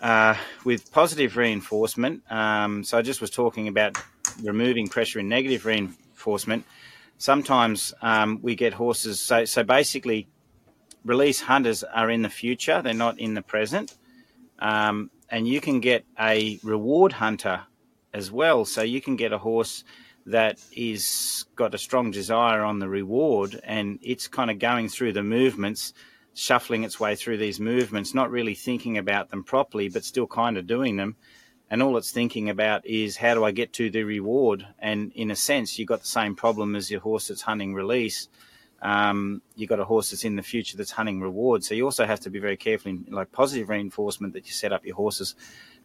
uh, 0.00 0.34
with 0.64 0.90
positive 0.90 1.36
reinforcement. 1.36 2.22
Um, 2.32 2.82
so 2.82 2.96
I 2.96 3.02
just 3.02 3.20
was 3.20 3.28
talking 3.28 3.68
about 3.68 3.98
removing 4.42 4.88
pressure 4.88 5.18
in 5.18 5.28
negative 5.28 5.66
reinforcement. 5.66 6.64
Sometimes 7.18 7.92
um, 8.00 8.40
we 8.40 8.54
get 8.54 8.72
horses. 8.72 9.20
So 9.20 9.44
so 9.44 9.62
basically, 9.62 10.28
release 11.04 11.42
hunters 11.42 11.84
are 11.84 12.10
in 12.10 12.22
the 12.22 12.30
future; 12.30 12.80
they're 12.80 12.94
not 12.94 13.20
in 13.20 13.34
the 13.34 13.42
present. 13.42 13.96
Um, 14.58 15.10
and 15.28 15.46
you 15.46 15.60
can 15.60 15.80
get 15.80 16.06
a 16.18 16.58
reward 16.62 17.12
hunter 17.12 17.64
as 18.14 18.30
well. 18.30 18.64
So 18.64 18.80
you 18.80 19.02
can 19.02 19.16
get 19.16 19.32
a 19.34 19.38
horse 19.38 19.84
that 20.26 20.58
is 20.72 21.46
got 21.56 21.74
a 21.74 21.78
strong 21.78 22.10
desire 22.10 22.62
on 22.62 22.78
the 22.78 22.88
reward, 22.88 23.60
and 23.64 23.98
it's 24.02 24.28
kind 24.28 24.50
of 24.50 24.58
going 24.58 24.88
through 24.88 25.12
the 25.12 25.22
movements, 25.22 25.94
shuffling 26.34 26.84
its 26.84 27.00
way 27.00 27.14
through 27.14 27.38
these 27.38 27.60
movements, 27.60 28.14
not 28.14 28.30
really 28.30 28.54
thinking 28.54 28.98
about 28.98 29.30
them 29.30 29.44
properly, 29.44 29.88
but 29.88 30.04
still 30.04 30.26
kind 30.26 30.56
of 30.56 30.66
doing 30.66 30.96
them. 30.96 31.16
And 31.70 31.82
all 31.82 31.96
it's 31.96 32.10
thinking 32.10 32.50
about 32.50 32.86
is 32.86 33.16
how 33.16 33.34
do 33.34 33.44
I 33.44 33.50
get 33.50 33.72
to 33.74 33.90
the 33.90 34.04
reward? 34.04 34.66
And 34.78 35.10
in 35.14 35.30
a 35.30 35.36
sense, 35.36 35.78
you've 35.78 35.88
got 35.88 36.00
the 36.00 36.06
same 36.06 36.36
problem 36.36 36.76
as 36.76 36.90
your 36.90 37.00
horse 37.00 37.28
that's 37.28 37.42
hunting 37.42 37.72
release 37.74 38.28
um, 38.82 39.42
you've 39.54 39.68
got 39.68 39.78
a 39.78 39.84
horse 39.84 40.10
that's 40.10 40.24
in 40.24 40.34
the 40.34 40.42
future 40.42 40.76
that's 40.76 40.90
hunting 40.90 41.20
reward 41.20 41.62
So 41.62 41.74
you 41.74 41.84
also 41.84 42.04
have 42.04 42.18
to 42.20 42.30
be 42.30 42.40
very 42.40 42.56
careful 42.56 42.90
in 42.90 43.06
like 43.08 43.30
positive 43.30 43.68
reinforcement 43.68 44.34
that 44.34 44.46
you 44.46 44.52
set 44.52 44.72
up 44.72 44.84
your 44.84 44.96
horses 44.96 45.36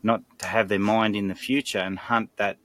not 0.01 0.23
to 0.39 0.47
have 0.47 0.67
their 0.67 0.79
mind 0.79 1.15
in 1.15 1.27
the 1.27 1.35
future 1.35 1.77
and 1.77 1.97
hunt 1.97 2.31
that 2.37 2.57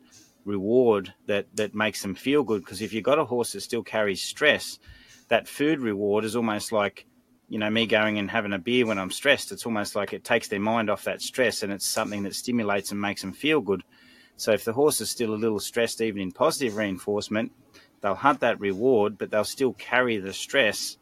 reward 0.45 1.15
that 1.27 1.47
that 1.57 1.75
makes 1.75 2.03
them 2.03 2.15
feel 2.15 2.43
good. 2.43 2.63
Because 2.63 2.83
if 2.83 2.93
you've 2.93 3.05
got 3.05 3.19
a 3.19 3.25
horse 3.25 3.53
that 3.53 3.61
still 3.61 3.83
carries 3.83 4.23
stress, 4.23 4.79
that 5.29 5.49
food 5.49 5.81
reward 5.81 6.25
is 6.25 6.37
almost 6.37 6.73
like 6.73 7.07
you 7.49 7.59
know 7.59 7.71
me 7.71 7.87
going 7.87 8.19
and 8.19 8.31
having 8.31 8.53
a 8.53 8.59
beer 8.59 8.87
when 8.87 8.99
I'm 8.99 9.11
stressed. 9.11 9.53
It's 9.53 9.67
almost 9.67 9.95
like 9.95 10.13
it 10.13 10.25
takes 10.25 10.49
their 10.49 10.61
mind 10.61 10.89
off 10.91 11.05
that 11.05 11.21
stress 11.21 11.63
and 11.63 11.73
it's 11.73 11.87
something 11.87 12.23
that 12.23 12.35
stimulates 12.35 12.91
and 12.91 13.01
makes 13.01 13.21
them 13.21 13.33
feel 13.33 13.61
good. 13.61 13.83
So 14.37 14.53
if 14.53 14.65
the 14.65 14.73
horse 14.73 15.01
is 15.01 15.11
still 15.11 15.35
a 15.35 15.37
little 15.37 15.61
stressed, 15.61 16.01
even 16.01 16.23
in 16.23 16.33
positive 16.33 16.77
reinforcement, 16.77 17.53
they'll 18.01 18.15
hunt 18.15 18.41
that 18.41 18.59
reward, 18.59 19.19
but 19.19 19.31
they'll 19.31 19.45
still 19.45 19.75
carry 19.75 20.17
the 20.17 20.33
stress, 20.33 20.97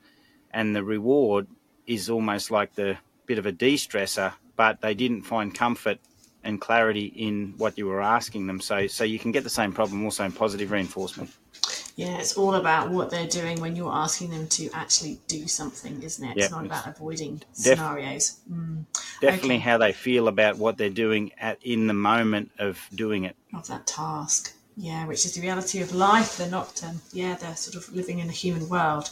and 0.50 0.74
the 0.74 0.84
reward 0.84 1.46
is 1.86 2.10
almost 2.10 2.50
like 2.50 2.74
the 2.74 2.98
bit 3.26 3.38
of 3.38 3.46
a 3.46 3.52
de-stressor, 3.52 4.32
but 4.56 4.80
they 4.80 4.94
didn't 4.94 5.22
find 5.22 5.54
comfort 5.54 5.98
and 6.44 6.60
clarity 6.60 7.06
in 7.06 7.54
what 7.58 7.76
you 7.76 7.86
were 7.86 8.00
asking 8.00 8.46
them. 8.46 8.60
So, 8.60 8.86
so 8.86 9.04
you 9.04 9.18
can 9.18 9.32
get 9.32 9.44
the 9.44 9.50
same 9.50 9.72
problem 9.72 10.04
also 10.04 10.24
in 10.24 10.32
positive 10.32 10.70
reinforcement. 10.70 11.30
Yeah, 11.96 12.18
it's 12.18 12.36
all 12.36 12.54
about 12.54 12.90
what 12.90 13.10
they're 13.10 13.26
doing 13.26 13.60
when 13.60 13.76
you're 13.76 13.92
asking 13.92 14.30
them 14.30 14.46
to 14.48 14.70
actually 14.72 15.20
do 15.28 15.46
something, 15.46 16.02
isn't 16.02 16.24
it? 16.24 16.36
Yep. 16.36 16.44
It's 16.44 16.50
not 16.50 16.64
about 16.64 16.86
avoiding 16.86 17.36
Def- 17.62 17.78
scenarios. 17.78 18.40
Mm. 18.50 18.86
Definitely 19.20 19.56
okay. 19.56 19.58
how 19.58 19.76
they 19.76 19.92
feel 19.92 20.28
about 20.28 20.56
what 20.56 20.78
they're 20.78 20.88
doing 20.88 21.32
at 21.38 21.58
in 21.62 21.88
the 21.88 21.94
moment 21.94 22.52
of 22.58 22.80
doing 22.94 23.24
it. 23.24 23.36
Of 23.52 23.66
that 23.66 23.86
task. 23.86 24.54
Yeah, 24.76 25.06
which 25.06 25.26
is 25.26 25.34
the 25.34 25.42
reality 25.42 25.82
of 25.82 25.92
life. 25.94 26.38
They're 26.38 26.48
not, 26.48 26.82
um, 26.84 27.02
yeah, 27.12 27.34
they're 27.34 27.56
sort 27.56 27.76
of 27.76 27.94
living 27.94 28.20
in 28.20 28.28
a 28.28 28.32
human 28.32 28.66
world. 28.68 29.10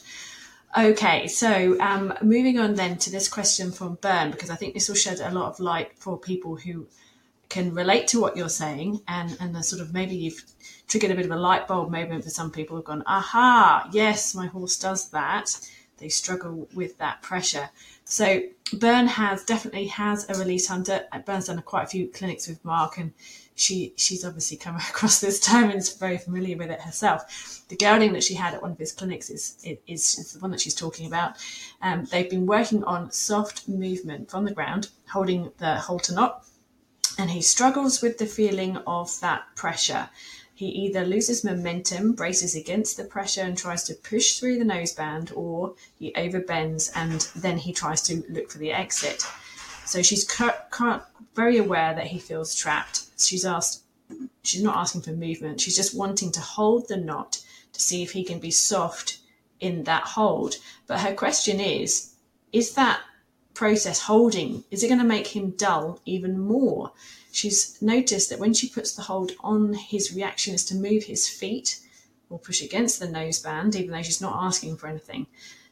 Okay, 0.77 1.27
so 1.29 1.79
um, 1.81 2.15
moving 2.23 2.59
on 2.59 2.75
then 2.75 2.97
to 2.99 3.11
this 3.11 3.29
question 3.29 3.73
from 3.73 3.97
Bern, 3.97 4.31
because 4.31 4.51
I 4.51 4.55
think 4.55 4.75
this 4.75 4.89
will 4.89 4.97
shed 4.97 5.21
a 5.21 5.31
lot 5.31 5.51
of 5.51 5.61
light 5.61 5.93
for 5.99 6.19
people 6.19 6.57
who 6.57 6.87
can 7.49 7.75
relate 7.75 8.07
to 8.09 8.21
what 8.21 8.37
you're 8.37 8.49
saying 8.49 9.01
and 9.09 9.37
and 9.41 9.55
the 9.55 9.63
sort 9.63 9.81
of 9.81 9.93
maybe 9.93 10.15
you've 10.15 10.45
triggered 10.87 11.11
a 11.11 11.15
bit 11.15 11.25
of 11.25 11.31
a 11.31 11.37
light 11.37 11.67
bulb 11.67 11.91
moment 11.91 12.25
for 12.25 12.31
some 12.31 12.51
people 12.51 12.77
who've 12.77 12.85
gone 12.85 13.03
aha 13.07 13.89
yes 13.93 14.35
my 14.35 14.47
horse 14.47 14.79
does 14.79 15.11
that 15.11 15.59
they 15.99 16.09
struggle 16.09 16.69
with 16.75 16.97
that 16.99 17.21
pressure 17.23 17.71
so 18.05 18.41
Bern 18.73 19.07
has 19.07 19.45
definitely 19.45 19.87
has 19.87 20.29
a 20.29 20.35
release 20.35 20.69
hunter 20.69 21.07
Bern's 21.27 21.47
done 21.47 21.61
quite 21.63 21.85
a 21.85 21.89
few 21.89 22.09
clinics 22.09 22.47
with 22.49 22.65
Mark 22.65 22.99
and 22.99 23.13
she 23.59 23.93
she's 23.97 24.25
obviously 24.25 24.57
come 24.57 24.77
across 24.91 25.21
this 25.21 25.41
term 25.41 25.65
and 25.65 25.79
is 25.79 25.93
very 25.95 26.19
familiar 26.19 26.57
with 26.57 26.71
it 26.71 26.81
herself. 26.81 27.65
The 27.69 27.77
gelding 27.77 28.13
that 28.13 28.23
she 28.23 28.35
had 28.35 28.55
at 28.55 28.63
one 28.63 28.71
of 28.73 28.79
his 28.79 28.93
clinics 28.93 29.31
is 29.31 29.59
is, 29.87 30.19
is 30.19 30.33
the 30.33 30.39
one 30.39 30.51
that 30.53 30.61
she's 30.61 30.75
talking 30.75 31.07
about. 31.07 31.37
Um, 31.83 32.05
they've 32.05 32.31
been 32.31 32.47
working 32.47 32.85
on 32.85 33.11
soft 33.11 33.69
movement 33.69 34.31
from 34.31 34.45
the 34.45 34.55
ground, 34.55 34.89
holding 35.09 35.51
the 35.59 35.77
halter 35.77 36.15
knot, 36.15 36.45
and 37.19 37.33
he 37.33 37.43
struggles 37.43 38.01
with 38.01 38.17
the 38.19 38.27
feeling 38.27 38.77
of 38.87 39.19
that 39.21 39.45
pressure. 39.57 40.09
He 40.55 40.67
either 40.67 41.05
loses 41.05 41.45
momentum, 41.45 42.13
braces 42.15 42.55
against 42.55 42.97
the 42.97 43.05
pressure, 43.05 43.43
and 43.43 43.59
tries 43.59 43.83
to 43.85 43.95
push 43.95 44.39
through 44.39 44.59
the 44.59 44.65
noseband, 44.65 45.37
or 45.37 45.75
he 45.99 46.13
overbends 46.13 46.91
and 46.95 47.29
then 47.37 47.59
he 47.59 47.73
tries 47.73 48.03
to 48.03 48.25
look 48.29 48.51
for 48.51 48.59
the 48.59 48.73
exit. 48.73 49.25
So 49.85 50.03
she's 50.03 50.27
very 51.35 51.59
aware 51.59 51.95
that 51.95 52.09
he 52.09 52.19
feels 52.19 52.55
trapped. 52.55 53.07
She's 53.19 53.45
asked, 53.45 53.83
she's 54.43 54.63
not 54.63 54.77
asking 54.77 55.03
for 55.03 55.13
movement. 55.13 55.61
She's 55.61 55.77
just 55.77 55.97
wanting 55.97 56.33
to 56.33 56.41
hold 56.41 56.89
the 56.89 56.97
knot 56.97 57.41
to 57.73 57.81
see 57.81 58.03
if 58.03 58.13
he 58.13 58.25
can 58.25 58.39
be 58.39 58.51
soft 58.51 59.19
in 59.61 59.85
that 59.85 60.03
hold. 60.03 60.57
But 60.87 61.01
her 61.01 61.15
question 61.15 61.61
is, 61.61 62.15
is 62.53 62.75
that 62.75 63.01
process 63.59 64.03
holding, 64.03 64.63
is 64.71 64.85
it 64.85 64.89
going 64.89 65.01
to 65.01 65.15
make 65.17 65.27
him 65.27 65.51
dull 65.51 66.01
even 66.05 66.39
more? 66.39 66.93
She's 67.33 67.77
noticed 67.83 68.31
that 68.31 68.39
when 68.39 68.55
she 68.55 68.69
puts 68.69 68.93
the 68.93 69.03
hold 69.03 69.33
on, 69.41 69.75
his 69.75 70.15
reaction 70.15 70.55
is 70.55 70.65
to 70.67 70.77
move 70.77 71.03
his 71.03 71.29
feet 71.29 71.81
or 72.31 72.39
push 72.39 72.63
against 72.63 73.01
the 73.01 73.09
noseband, 73.09 73.75
even 73.75 73.91
though 73.91 74.03
she's 74.03 74.21
not 74.21 74.45
asking 74.45 74.77
for 74.77 74.87
anything. 74.87 75.27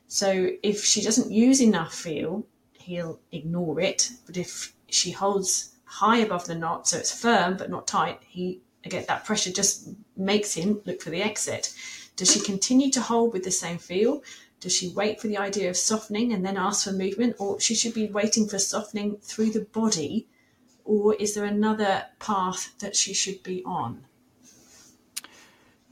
So 0.09 0.51
if 0.65 0.85
she 0.85 1.01
doesn't 1.01 1.31
use 1.31 1.63
enough 1.63 1.95
feel, 1.95 2.45
he'll 2.73 3.21
ignore 3.31 3.79
it. 3.81 4.11
But 4.27 4.37
if 4.37 4.75
she 4.89 5.13
holds 5.13 5.77
high 5.85 6.19
above 6.19 6.47
the 6.47 6.57
knot, 6.57 6.89
so 6.89 6.99
it's 6.99 7.17
firm 7.17 7.57
but 7.57 7.71
not 7.71 7.87
tight, 7.87 8.19
he 8.27 8.63
again 8.85 9.05
that 9.07 9.25
pressure 9.25 9.53
just 9.53 9.91
makes 10.17 10.55
him 10.55 10.81
look 10.87 11.01
for 11.01 11.11
the 11.11 11.23
exit. 11.23 11.73
Does 12.17 12.33
she 12.33 12.41
continue 12.41 12.91
to 12.91 13.01
hold 13.01 13.33
with 13.33 13.45
the 13.45 13.51
same 13.53 13.79
feel? 13.79 14.23
Does 14.61 14.75
she 14.75 14.89
wait 14.89 15.21
for 15.21 15.29
the 15.29 15.39
idea 15.39 15.69
of 15.69 15.77
softening 15.77 16.33
and 16.33 16.45
then 16.45 16.57
ask 16.57 16.85
for 16.85 16.93
movement, 16.93 17.37
or 17.39 17.61
she 17.61 17.75
should 17.75 17.95
be 17.95 18.09
waiting 18.09 18.49
for 18.49 18.59
softening 18.59 19.19
through 19.19 19.51
the 19.51 19.61
body, 19.65 20.29
or 20.85 21.15
is 21.15 21.35
there 21.35 21.45
another 21.45 22.07
path 22.19 22.73
that 22.79 22.97
she 22.97 23.13
should 23.13 23.43
be 23.43 23.63
on? 23.65 24.07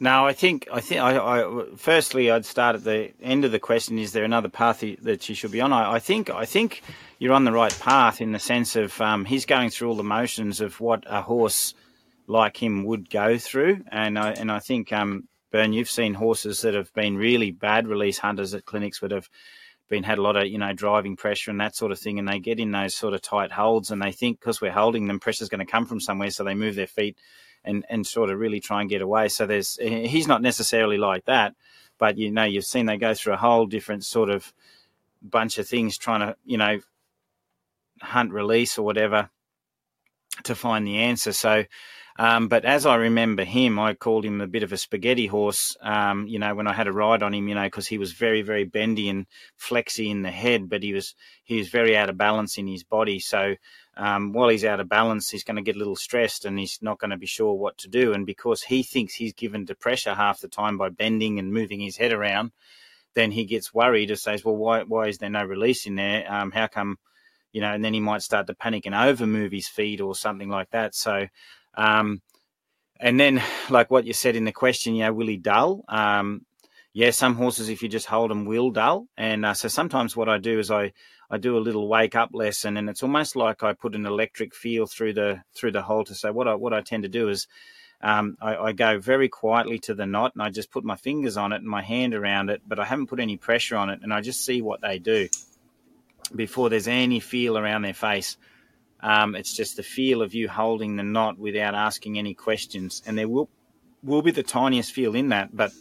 Now, 0.01 0.27
I 0.27 0.33
think 0.33 0.69
I 0.73 0.81
think 0.81 1.01
I, 1.01 1.17
I, 1.17 1.65
firstly 1.77 2.31
I'd 2.31 2.45
start 2.45 2.77
at 2.77 2.85
the 2.85 3.13
end 3.23 3.45
of 3.45 3.53
the 3.53 3.61
question. 3.61 3.99
Is 3.99 4.13
there 4.13 4.25
another 4.25 4.49
path 4.49 4.85
that 5.03 5.23
she 5.23 5.35
should 5.35 5.53
be 5.53 5.61
on? 5.61 5.73
I, 5.73 5.95
I 5.95 5.99
think 5.99 6.31
I 6.31 6.45
think 6.45 6.83
you're 7.19 7.33
on 7.33 7.45
the 7.45 7.53
right 7.53 7.77
path 7.81 8.21
in 8.21 8.33
the 8.33 8.39
sense 8.39 8.77
of 8.77 9.01
um, 9.01 9.25
he's 9.25 9.47
going 9.47 9.71
through 9.71 9.89
all 9.89 9.95
the 9.95 10.03
motions 10.03 10.61
of 10.61 10.81
what 10.81 11.05
a 11.07 11.23
horse 11.23 11.75
like 12.27 12.63
him 12.63 12.85
would 12.85 13.09
go 13.09 13.39
through, 13.39 13.85
and 13.91 14.19
I 14.19 14.33
and 14.33 14.51
I 14.51 14.59
think 14.59 14.93
um, 14.93 15.29
Bern, 15.55 15.73
you've 15.73 15.89
seen 15.89 16.15
horses 16.15 16.63
that 16.63 16.75
have 16.75 16.93
been 16.95 17.17
really 17.17 17.53
bad 17.53 17.87
release 17.87 18.19
hunters 18.19 18.55
at 18.55 18.65
clinics 18.65 18.99
that 18.99 19.13
have 19.13 19.31
been 19.89 20.03
had 20.03 20.19
a 20.19 20.21
lot 20.21 20.37
of 20.37 20.49
you 20.49 20.59
know 20.59 20.73
driving 20.73 21.15
pressure 21.15 21.53
and 21.53 21.61
that 21.61 21.77
sort 21.77 21.93
of 21.93 21.99
thing, 22.01 22.19
and 22.19 22.27
they 22.27 22.41
get 22.41 22.59
in 22.59 22.73
those 22.73 22.97
sort 22.97 23.15
of 23.15 23.23
tight 23.23 23.53
holds, 23.53 23.93
and 23.93 24.03
they 24.03 24.11
think 24.11 24.41
because 24.41 24.61
we're 24.61 24.73
holding 24.73 25.07
them, 25.07 25.21
pressure's 25.21 25.49
going 25.49 25.65
to 25.65 25.71
come 25.71 25.87
from 25.87 26.01
somewhere, 26.01 26.33
so 26.33 26.43
they 26.43 26.57
move 26.57 26.75
their 26.75 26.89
feet 26.89 27.17
and 27.65 27.87
and 27.89 28.05
sort 28.05 28.31
of 28.31 28.41
really 28.41 28.59
try 28.59 28.81
and 28.81 28.91
get 28.91 29.01
away. 29.01 29.29
So 29.29 29.47
there's 29.47 29.79
he's 29.81 30.27
not 30.27 30.43
necessarily 30.43 30.99
like 30.99 31.27
that, 31.27 31.55
but 31.99 32.19
you 32.19 32.33
know 32.33 32.43
you've 32.43 32.65
seen 32.65 32.87
they 32.87 32.97
go 32.97 33.15
through 33.15 33.35
a 33.35 33.37
whole 33.37 33.67
different 33.67 34.05
sort 34.05 34.31
of 34.31 34.53
bunch 35.23 35.59
of 35.59 35.69
things 35.69 35.97
trying 35.97 36.19
to 36.19 36.35
you 36.45 36.59
know 36.59 36.81
hunt 38.03 38.33
release 38.33 38.77
or 38.77 38.85
whatever 38.85 39.31
to 40.43 40.57
find 40.57 40.85
the 40.85 40.99
answer. 40.99 41.33
So. 41.33 41.63
Um, 42.17 42.47
but 42.47 42.65
as 42.65 42.87
I 42.87 42.95
remember 42.95 43.43
him, 43.43 43.77
I 43.79 43.95
called 43.95 44.25
him 44.25 44.41
a 44.41 44.47
bit 44.47 44.63
of 44.63 44.73
a 44.73 44.77
spaghetti 44.77 45.27
horse, 45.27 45.77
um, 45.83 46.29
you 46.29 46.39
know, 46.39 46.55
when 46.55 46.69
I 46.69 46.73
had 46.73 46.87
a 46.87 46.93
ride 46.93 47.25
on 47.25 47.35
him, 47.35 47.49
you 47.49 47.57
know, 47.57 47.65
because 47.65 47.89
he 47.89 47.99
was 47.99 48.13
very, 48.13 48.43
very 48.43 48.63
bendy 48.63 49.09
and 49.09 49.27
flexy 49.57 50.11
in 50.11 50.23
the 50.23 50.31
head, 50.31 50.69
but 50.69 50.85
he 50.85 50.93
was 50.93 51.17
he 51.43 51.59
was 51.59 51.69
very 51.69 51.97
out 51.97 52.09
of 52.09 52.17
balance 52.17 52.57
in 52.57 52.69
his 52.69 52.85
body. 52.85 53.19
So 53.19 53.57
um, 53.97 54.33
while 54.33 54.49
he's 54.49 54.65
out 54.65 54.79
of 54.79 54.89
balance, 54.89 55.29
he's 55.29 55.43
going 55.43 55.57
to 55.57 55.63
get 55.63 55.75
a 55.75 55.79
little 55.79 55.97
stressed 55.97 56.45
and 56.45 56.57
he's 56.57 56.79
not 56.81 57.01
going 57.01 57.11
to 57.11 57.17
be 57.17 57.27
sure 57.27 57.55
what 57.55 57.79
to 57.79 57.89
do. 57.89 58.13
And 58.13 58.25
because 58.25 58.63
he 58.63 58.85
thinks 58.85 59.15
he's 59.15 59.33
given 59.33 59.67
to 59.67 59.75
pressure 59.75 60.15
half 60.15 60.41
the 60.41 60.49
time 60.49 60.79
by 60.79 60.91
bending 60.91 61.41
and 61.41 61.53
moving 61.53 61.81
his 61.81 61.97
head 61.97 62.13
around, 62.13 62.53
then 63.15 63.33
he 63.33 63.45
gets 63.45 63.75
worried 63.75 64.11
and 64.11 64.19
says, 64.19 64.45
"Well, 64.45 64.57
why 64.57 64.83
why 64.85 65.09
is 65.09 65.19
there 65.19 65.31
no 65.31 65.45
release 65.45 65.85
in 65.87 65.97
there? 65.97 66.31
Um, 66.33 66.53
how 66.53 66.69
come?" 66.69 66.99
You 67.53 67.61
know, 67.61 67.73
and 67.73 67.85
then 67.85 67.95
he 67.95 68.01
might 68.01 68.23
start 68.23 68.49
to 68.49 68.55
panic 68.55 68.85
and 68.87 68.95
over 68.95 69.27
move 69.27 69.53
his 69.53 69.69
feet 69.69 70.01
or 70.01 70.17
something 70.17 70.49
like 70.49 70.71
that. 70.71 70.95
So, 70.95 71.29
um, 71.77 72.21
and 73.01 73.19
then 73.19 73.43
like 73.71 73.91
what 73.91 74.07
you 74.07 74.13
said 74.13 74.37
in 74.37 74.45
the 74.45 74.53
question, 74.53 74.95
you 74.95 75.05
know, 75.05 75.13
will 75.13 75.27
he 75.27 75.37
dull? 75.37 75.85
Um, 75.89 76.47
yeah, 76.93 77.11
some 77.11 77.35
horses, 77.35 77.69
if 77.69 77.83
you 77.83 77.89
just 77.89 78.07
hold 78.07 78.31
them, 78.31 78.45
will 78.45 78.71
dull. 78.71 79.09
And 79.17 79.45
uh, 79.45 79.55
so 79.55 79.67
sometimes 79.67 80.17
what 80.17 80.29
I 80.29 80.39
do 80.39 80.59
is 80.59 80.71
I 80.71 80.93
I 81.29 81.39
do 81.39 81.59
a 81.59 81.59
little 81.59 81.89
wake 81.89 82.15
up 82.15 82.31
lesson, 82.33 82.77
and 82.77 82.89
it's 82.89 83.03
almost 83.03 83.35
like 83.35 83.63
I 83.63 83.73
put 83.73 83.97
an 83.97 84.07
electric 84.07 84.55
feel 84.55 84.87
through 84.87 85.15
the 85.15 85.43
through 85.55 85.73
the 85.73 85.83
halter. 85.83 86.15
So 86.15 86.33
what 86.33 86.47
I 86.47 86.55
what 86.55 86.73
I 86.73 86.83
tend 86.83 87.03
to 87.03 87.09
do 87.09 87.29
is 87.29 87.49
um, 88.01 88.37
I, 88.41 88.57
I, 88.57 88.73
go 88.73 88.99
very 88.99 89.29
quietly 89.31 89.79
to 89.81 89.95
the 89.95 90.07
knot, 90.07 90.33
and 90.35 90.43
I 90.43 90.51
just 90.51 90.71
put 90.71 90.85
my 90.85 90.95
fingers 90.95 91.37
on 91.37 91.53
it 91.53 91.63
and 91.63 91.67
my 91.67 91.83
hand 91.83 92.15
around 92.15 92.51
it, 92.51 92.61
but 92.67 92.79
I 92.79 92.85
haven't 92.85 93.07
put 93.07 93.19
any 93.19 93.39
pressure 93.39 93.77
on 93.77 93.89
it, 93.89 94.01
and 94.03 94.13
I 94.13 94.21
just 94.21 94.45
see 94.45 94.61
what 94.61 94.83
they 94.83 94.99
do 94.99 95.29
before 96.35 96.69
there's 96.69 96.89
any 96.89 97.19
feel 97.19 97.57
around 97.57 97.83
their 97.83 97.95
face. 97.95 98.37
Um, 99.05 99.35
it's 99.35 99.55
just 99.55 99.77
the 99.77 99.83
feel 99.83 100.23
of 100.23 100.35
you 100.35 100.49
holding 100.49 100.97
the 100.97 101.03
knot 101.03 101.39
without 101.39 101.75
asking 101.75 102.19
any 102.19 102.33
questions, 102.33 103.03
and 103.07 103.19
there 103.19 103.29
will 103.29 103.51
will 104.03 104.23
be 104.23 104.31
the 104.31 104.43
tiniest 104.43 104.93
feel 104.93 105.15
in 105.15 105.29
that, 105.29 105.55
but 105.55 105.73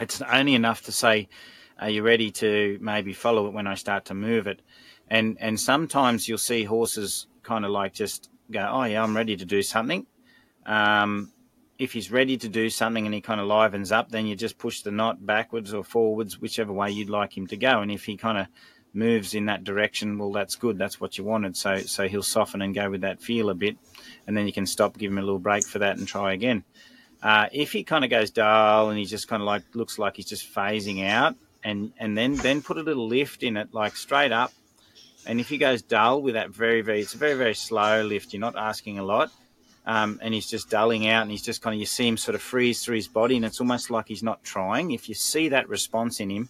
it's 0.00 0.20
only 0.22 0.54
enough 0.54 0.82
to 0.82 0.92
say 0.92 1.28
are 1.78 1.90
you 1.90 2.02
ready 2.02 2.30
to 2.30 2.78
maybe 2.80 3.12
follow 3.12 3.46
it 3.46 3.52
when 3.52 3.66
I 3.66 3.74
start 3.74 4.06
to 4.06 4.14
move 4.14 4.48
it? 4.48 4.60
And 5.08 5.36
and 5.40 5.58
sometimes 5.58 6.28
you'll 6.28 6.38
see 6.38 6.64
horses 6.64 7.28
kind 7.44 7.64
of 7.64 7.70
like 7.70 7.92
just 7.92 8.28
go, 8.50 8.68
oh 8.72 8.84
yeah, 8.84 9.04
I'm 9.04 9.14
ready 9.14 9.36
to 9.36 9.44
do 9.44 9.62
something. 9.62 10.06
Um, 10.64 11.32
if 11.78 11.92
he's 11.92 12.10
ready 12.10 12.36
to 12.38 12.48
do 12.48 12.70
something 12.70 13.04
and 13.04 13.14
he 13.14 13.20
kind 13.20 13.40
of 13.40 13.46
livens 13.46 13.92
up, 13.92 14.10
then 14.10 14.26
you 14.26 14.34
just 14.34 14.58
push 14.58 14.80
the 14.80 14.90
knot 14.90 15.24
backwards 15.24 15.72
or 15.72 15.84
forwards, 15.84 16.40
whichever 16.40 16.72
way 16.72 16.90
you'd 16.90 17.10
like 17.10 17.36
him 17.36 17.46
to 17.48 17.56
go. 17.56 17.82
And 17.82 17.92
if 17.92 18.04
he 18.04 18.16
kind 18.16 18.38
of 18.38 18.46
moves 18.96 19.34
in 19.34 19.46
that 19.46 19.62
direction, 19.62 20.18
well, 20.18 20.32
that's 20.32 20.56
good. 20.56 20.78
That's 20.78 21.00
what 21.00 21.18
you 21.18 21.24
wanted. 21.24 21.56
So 21.56 21.78
so 21.78 22.08
he'll 22.08 22.22
soften 22.22 22.62
and 22.62 22.74
go 22.74 22.90
with 22.90 23.02
that 23.02 23.22
feel 23.22 23.50
a 23.50 23.54
bit, 23.54 23.76
and 24.26 24.36
then 24.36 24.46
you 24.46 24.52
can 24.52 24.66
stop, 24.66 24.98
give 24.98 25.12
him 25.12 25.18
a 25.18 25.22
little 25.22 25.38
break 25.38 25.64
for 25.66 25.78
that, 25.80 25.98
and 25.98 26.08
try 26.08 26.32
again. 26.32 26.64
Uh, 27.22 27.48
if 27.52 27.72
he 27.72 27.82
kind 27.82 28.04
of 28.04 28.10
goes 28.10 28.30
dull 28.30 28.90
and 28.90 28.98
he 28.98 29.04
just 29.04 29.28
kind 29.28 29.42
of 29.42 29.46
like 29.46 29.62
looks 29.74 29.98
like 29.98 30.16
he's 30.16 30.26
just 30.26 30.52
phasing 30.52 31.06
out, 31.06 31.34
and 31.62 31.92
and 31.98 32.16
then 32.16 32.34
then 32.36 32.62
put 32.62 32.78
a 32.78 32.82
little 32.82 33.06
lift 33.06 33.42
in 33.42 33.56
it, 33.56 33.72
like 33.72 33.96
straight 33.96 34.32
up. 34.32 34.52
And 35.26 35.40
if 35.40 35.48
he 35.48 35.58
goes 35.58 35.82
dull 35.82 36.22
with 36.22 36.34
that 36.34 36.50
very 36.50 36.82
very, 36.82 37.00
it's 37.00 37.14
a 37.14 37.18
very 37.18 37.34
very 37.34 37.54
slow 37.54 38.02
lift. 38.02 38.32
You're 38.32 38.40
not 38.40 38.56
asking 38.56 38.98
a 38.98 39.02
lot, 39.02 39.30
um, 39.86 40.20
and 40.22 40.32
he's 40.32 40.48
just 40.48 40.70
dulling 40.70 41.08
out, 41.08 41.22
and 41.22 41.30
he's 41.30 41.42
just 41.42 41.62
kind 41.62 41.74
of 41.74 41.80
you 41.80 41.86
see 41.86 42.06
him 42.06 42.16
sort 42.16 42.34
of 42.34 42.42
freeze 42.42 42.84
through 42.84 42.96
his 42.96 43.08
body, 43.08 43.36
and 43.36 43.44
it's 43.44 43.60
almost 43.60 43.90
like 43.90 44.08
he's 44.08 44.22
not 44.22 44.44
trying. 44.44 44.90
If 44.92 45.08
you 45.08 45.14
see 45.14 45.48
that 45.48 45.68
response 45.68 46.20
in 46.20 46.30
him, 46.30 46.48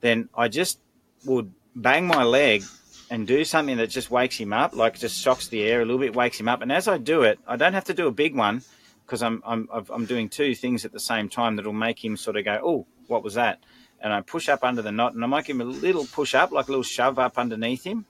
then 0.00 0.28
I 0.34 0.48
just 0.48 0.78
would 1.24 1.52
bang 1.76 2.06
my 2.06 2.24
leg 2.24 2.62
and 3.10 3.26
do 3.26 3.44
something 3.44 3.76
that 3.76 3.88
just 3.88 4.10
wakes 4.10 4.36
him 4.36 4.52
up, 4.52 4.74
like 4.74 4.98
just 4.98 5.20
shocks 5.20 5.48
the 5.48 5.62
air 5.62 5.82
a 5.82 5.84
little 5.84 6.00
bit, 6.00 6.14
wakes 6.14 6.38
him 6.38 6.48
up. 6.48 6.62
And 6.62 6.72
as 6.72 6.88
I 6.88 6.98
do 6.98 7.22
it, 7.22 7.38
I 7.46 7.56
don't 7.56 7.74
have 7.74 7.84
to 7.84 7.94
do 7.94 8.06
a 8.06 8.12
big 8.12 8.34
one 8.34 8.62
because 9.04 9.22
I'm 9.22 9.42
I'm 9.46 9.68
I'm 9.70 10.06
doing 10.06 10.28
two 10.28 10.54
things 10.54 10.84
at 10.84 10.92
the 10.92 11.00
same 11.00 11.28
time 11.28 11.56
that'll 11.56 11.72
make 11.72 12.02
him 12.04 12.16
sort 12.16 12.36
of 12.36 12.44
go, 12.44 12.60
oh, 12.62 12.86
what 13.08 13.22
was 13.22 13.34
that? 13.34 13.58
and 14.02 14.12
I 14.12 14.20
push 14.20 14.48
up 14.48 14.64
under 14.64 14.82
the 14.82 14.92
knot, 14.92 15.14
and 15.14 15.22
I 15.22 15.26
might 15.26 15.44
give 15.44 15.56
him 15.56 15.62
a 15.62 15.64
little 15.64 16.04
push 16.06 16.34
up, 16.34 16.50
like 16.50 16.68
a 16.68 16.70
little 16.70 16.82
shove 16.82 17.18
up 17.18 17.38
underneath 17.38 17.84
him, 17.84 18.04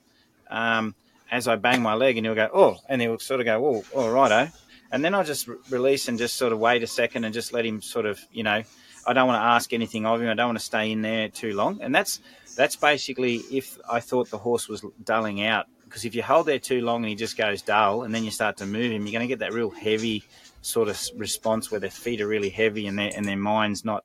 um, 0.51 0.95
as 1.31 1.47
I 1.47 1.57
bang 1.57 1.83
my 1.83 1.95
leg, 1.95 2.17
and 2.17 2.27
he'll 2.27 2.35
go, 2.35 2.49
oh, 2.53 2.79
and 2.89 3.01
he'll 3.01 3.19
sort 3.19 3.41
of 3.41 3.47
go, 3.47 3.65
oh, 3.65 3.99
all 3.99 4.11
righto, 4.11 4.51
and 4.91 5.05
then 5.05 5.15
I'll 5.15 5.25
just 5.25 5.47
re- 5.47 5.57
release 5.71 6.09
and 6.09 6.19
just 6.19 6.37
sort 6.37 6.53
of 6.53 6.59
wait 6.59 6.83
a 6.83 6.87
second 6.87 7.25
and 7.25 7.33
just 7.33 7.53
let 7.53 7.65
him 7.65 7.81
sort 7.83 8.07
of, 8.07 8.19
you 8.33 8.43
know, 8.43 8.63
I 9.07 9.13
don't 9.13 9.27
want 9.27 9.39
to 9.39 9.45
ask 9.45 9.73
anything 9.73 10.07
of 10.07 10.21
him. 10.21 10.29
I 10.29 10.35
don't 10.35 10.49
want 10.49 10.59
to 10.59 10.65
stay 10.65 10.93
in 10.93 11.03
there 11.03 11.29
too 11.29 11.55
long, 11.55 11.81
and 11.83 11.95
that's 11.95 12.21
that's 12.57 12.77
basically 12.77 13.37
if 13.51 13.79
I 13.91 14.01
thought 14.01 14.31
the 14.31 14.39
horse 14.39 14.69
was 14.69 14.85
dulling 15.03 15.43
out. 15.43 15.67
Because 15.85 16.05
if 16.05 16.15
you 16.15 16.23
hold 16.23 16.47
there 16.47 16.59
too 16.59 16.81
long 16.81 17.03
and 17.03 17.11
he 17.11 17.15
just 17.15 17.37
goes 17.37 17.61
dull, 17.61 18.03
and 18.03 18.15
then 18.15 18.25
you 18.25 18.31
start 18.31 18.57
to 18.59 18.67
move 18.67 18.93
him, 18.93 19.05
you're 19.05 19.13
going 19.13 19.29
to 19.29 19.33
get 19.33 19.41
that 19.41 19.53
real 19.53 19.71
heavy 19.71 20.25
sort 20.63 20.89
of 20.89 20.99
response 21.17 21.71
where 21.71 21.81
their 21.81 21.91
feet 21.91 22.21
are 22.21 22.27
really 22.27 22.49
heavy 22.49 22.87
and 22.87 22.99
their 22.99 23.11
and 23.15 23.27
their 23.27 23.37
mind's 23.37 23.85
not 23.85 24.05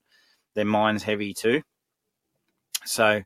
their 0.54 0.66
mind's 0.66 1.04
heavy 1.04 1.34
too. 1.34 1.62
So, 2.84 3.24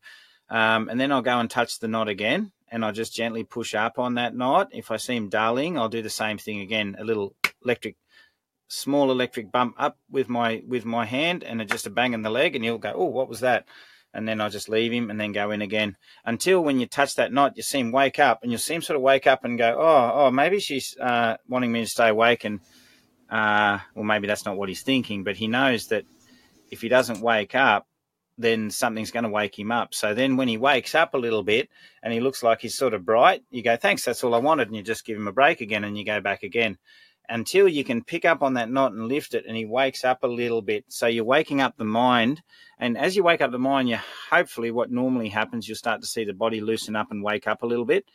um, 0.50 0.90
and 0.90 1.00
then 1.00 1.12
I'll 1.12 1.22
go 1.22 1.40
and 1.40 1.50
touch 1.50 1.80
the 1.80 1.88
knot 1.88 2.08
again, 2.08 2.52
and 2.70 2.84
I'll 2.84 2.92
just 2.92 3.16
gently 3.16 3.44
push 3.44 3.74
up 3.74 3.98
on 3.98 4.16
that 4.16 4.36
knot. 4.36 4.70
If 4.74 4.92
I 4.92 4.98
see 4.98 5.16
him 5.16 5.30
dulling, 5.30 5.78
I'll 5.78 5.90
do 5.90 6.02
the 6.02 6.10
same 6.10 6.38
thing 6.38 6.60
again. 6.60 6.96
A 7.00 7.04
little 7.04 7.36
electric, 7.64 7.96
small 8.68 9.12
electric 9.12 9.52
bump 9.52 9.76
up 9.78 9.98
with 10.10 10.30
my 10.30 10.62
with 10.68 10.86
my 10.86 11.06
hand, 11.06 11.44
and 11.44 11.68
just 11.68 11.88
a 11.88 11.90
bang 11.90 12.14
in 12.14 12.22
the 12.22 12.30
leg, 12.30 12.56
and 12.56 12.64
he'll 12.64 12.78
go, 12.78 12.94
"Oh, 12.94 13.06
what 13.06 13.30
was 13.30 13.40
that?" 13.40 13.66
And 14.14 14.28
then 14.28 14.42
I 14.42 14.50
just 14.50 14.68
leave 14.68 14.92
him, 14.92 15.10
and 15.10 15.20
then 15.20 15.32
go 15.32 15.52
in 15.52 15.62
again 15.62 15.96
until 16.26 16.62
when 16.62 16.80
you 16.80 16.86
touch 16.86 17.16
that 17.16 17.32
knot, 17.32 17.56
you 17.56 17.64
see 17.64 17.80
him 17.80 17.92
wake 17.92 18.20
up, 18.20 18.40
and 18.42 18.52
you'll 18.52 18.60
see 18.60 18.76
him 18.76 18.82
sort 18.82 18.98
of 18.98 19.02
wake 19.02 19.26
up 19.26 19.46
and 19.46 19.58
go, 19.58 19.78
"Oh, 19.80 20.12
oh, 20.14 20.32
maybe 20.32 20.60
she's 20.60 20.98
uh, 21.00 21.38
wanting 21.48 21.72
me 21.72 21.82
to 21.82 21.88
stay 21.88 22.10
awake," 22.10 22.44
and 22.44 22.60
uh, 23.30 23.80
well, 23.96 24.04
maybe 24.04 24.28
that's 24.28 24.46
not 24.46 24.58
what 24.58 24.70
he's 24.70 24.84
thinking, 24.84 25.24
but 25.24 25.38
he 25.38 25.48
knows 25.48 25.88
that 25.88 26.04
if 26.70 26.82
he 26.82 26.90
doesn't 26.90 27.22
wake 27.22 27.56
up, 27.56 27.88
then 28.38 28.70
something's 28.70 29.12
going 29.12 29.24
to 29.24 29.30
wake 29.30 29.58
him 29.58 29.72
up. 29.72 29.94
So 29.94 30.14
then 30.14 30.36
when 30.36 30.48
he 30.48 30.58
wakes 30.58 30.96
up 30.96 31.14
a 31.14 31.18
little 31.18 31.44
bit 31.44 31.70
and 32.04 32.12
he 32.12 32.20
looks 32.20 32.44
like 32.44 32.62
he's 32.62 32.78
sort 32.78 32.94
of 32.94 33.06
bright, 33.06 33.44
you 33.50 33.62
go, 33.62 33.78
thanks, 33.78 34.06
that's 34.06 34.24
all 34.24 34.34
I 34.34 34.40
wanted. 34.40 34.68
And 34.68 34.76
you 34.76 34.84
just 34.84 35.06
give 35.06 35.18
him 35.18 35.28
a 35.28 35.34
break 35.34 35.62
again 35.62 35.84
and 35.84 35.98
you 35.98 36.04
go 36.04 36.20
back 36.22 36.44
again 36.44 36.78
until 37.32 37.68
you 37.68 37.84
can 37.84 38.04
pick 38.04 38.26
up 38.26 38.44
on 38.44 38.56
that 38.56 38.70
knot 38.70 38.92
and 38.92 39.08
lift 39.08 39.34
it 39.34 39.46
and 39.48 39.56
he 39.56 39.66
wakes 39.66 40.04
up 40.04 40.24
a 40.24 40.28
little 40.28 40.62
bit. 40.62 40.86
So 40.90 41.08
you're 41.08 41.24
waking 41.24 41.62
up 41.62 41.78
the 41.78 41.86
mind. 41.86 42.44
And 42.78 42.98
as 42.98 43.16
you 43.16 43.24
wake 43.24 43.42
up 43.42 43.52
the 43.52 43.60
mind, 43.60 43.90
you 43.90 43.98
hopefully 44.30 44.70
what 44.70 44.92
normally 44.92 45.30
happens, 45.30 45.68
you'll 45.68 45.78
start 45.78 46.02
to 46.02 46.08
see 46.08 46.26
the 46.26 46.34
body 46.34 46.60
loosen 46.60 46.96
up 46.96 47.10
and 47.10 47.24
wake 47.24 47.48
up 47.48 47.64
a 47.64 47.66
little 47.66 47.86
bit. 47.86 48.06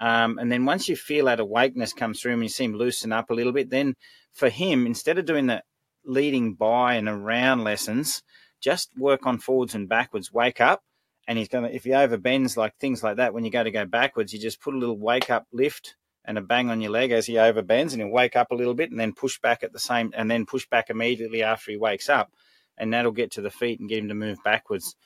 Um, 0.00 0.38
and 0.38 0.50
then 0.50 0.64
once 0.64 0.88
you 0.88 0.96
feel 0.96 1.26
that 1.26 1.40
awakeness 1.40 1.92
come 1.92 2.12
through 2.12 2.32
and 2.32 2.42
you 2.42 2.48
see 2.48 2.64
him 2.64 2.74
loosen 2.74 3.12
up 3.12 3.30
a 3.30 3.34
little 3.34 3.52
bit, 3.52 3.70
then 3.70 3.94
for 4.32 4.48
him, 4.48 4.84
instead 4.86 5.18
of 5.18 5.26
doing 5.26 5.46
the 5.46 5.62
leading 6.04 6.54
by 6.54 6.94
and 6.94 7.08
around 7.08 7.62
lessons, 7.62 8.22
just 8.60 8.90
work 8.98 9.26
on 9.26 9.38
forwards 9.38 9.74
and 9.74 9.88
backwards. 9.88 10.32
Wake 10.32 10.60
up, 10.60 10.82
and 11.28 11.38
he's 11.38 11.48
to, 11.48 11.64
if 11.64 11.84
he 11.84 11.90
overbends 11.90 12.56
like 12.56 12.76
things 12.78 13.02
like 13.02 13.16
that, 13.18 13.34
when 13.34 13.44
you 13.44 13.50
go 13.50 13.62
to 13.62 13.70
go 13.70 13.84
backwards, 13.84 14.32
you 14.32 14.40
just 14.40 14.60
put 14.60 14.74
a 14.74 14.78
little 14.78 14.98
wake 14.98 15.30
up 15.30 15.46
lift 15.52 15.96
and 16.24 16.38
a 16.38 16.40
bang 16.40 16.70
on 16.70 16.80
your 16.80 16.90
leg 16.90 17.10
as 17.12 17.26
he 17.26 17.34
overbends, 17.34 17.92
and 17.92 18.02
he'll 18.02 18.10
wake 18.10 18.36
up 18.36 18.50
a 18.50 18.54
little 18.54 18.74
bit 18.74 18.90
and 18.90 19.00
then 19.00 19.12
push 19.12 19.38
back 19.40 19.62
at 19.62 19.72
the 19.72 19.78
same, 19.78 20.12
and 20.14 20.30
then 20.30 20.46
push 20.46 20.66
back 20.68 20.90
immediately 20.90 21.42
after 21.42 21.70
he 21.70 21.76
wakes 21.76 22.08
up. 22.08 22.30
And 22.76 22.92
that'll 22.92 23.12
get 23.12 23.32
to 23.32 23.42
the 23.42 23.50
feet 23.50 23.80
and 23.80 23.88
get 23.88 23.98
him 23.98 24.08
to 24.08 24.14
move 24.14 24.38
backwards. 24.44 24.96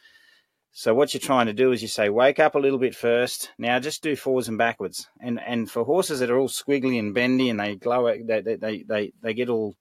So 0.77 0.93
what 0.93 1.15
you're 1.15 1.21
trying 1.21 1.47
to 1.47 1.53
do 1.53 1.71
is 1.71 1.83
you 1.83 1.89
say, 1.89 2.09
wake 2.09 2.41
up 2.41 2.57
a 2.57 2.59
little 2.59 2.81
bit 2.81 2.97
first. 2.97 3.53
Now 3.59 3.79
just 3.79 4.03
do 4.03 4.17
forwards 4.17 4.49
and 4.49 4.59
backwards. 4.59 5.09
And 5.21 5.41
and 5.41 5.71
for 5.71 5.85
horses 5.85 6.19
that 6.19 6.31
are 6.31 6.39
all 6.39 6.49
squiggly 6.49 6.99
and 6.99 7.15
bendy 7.15 7.49
and 7.49 7.61
they 7.61 7.77
glow, 7.77 8.13
they 8.13 8.41
they 8.41 8.83
they, 8.83 9.13
they 9.23 9.35
get 9.35 9.49
all 9.49 9.77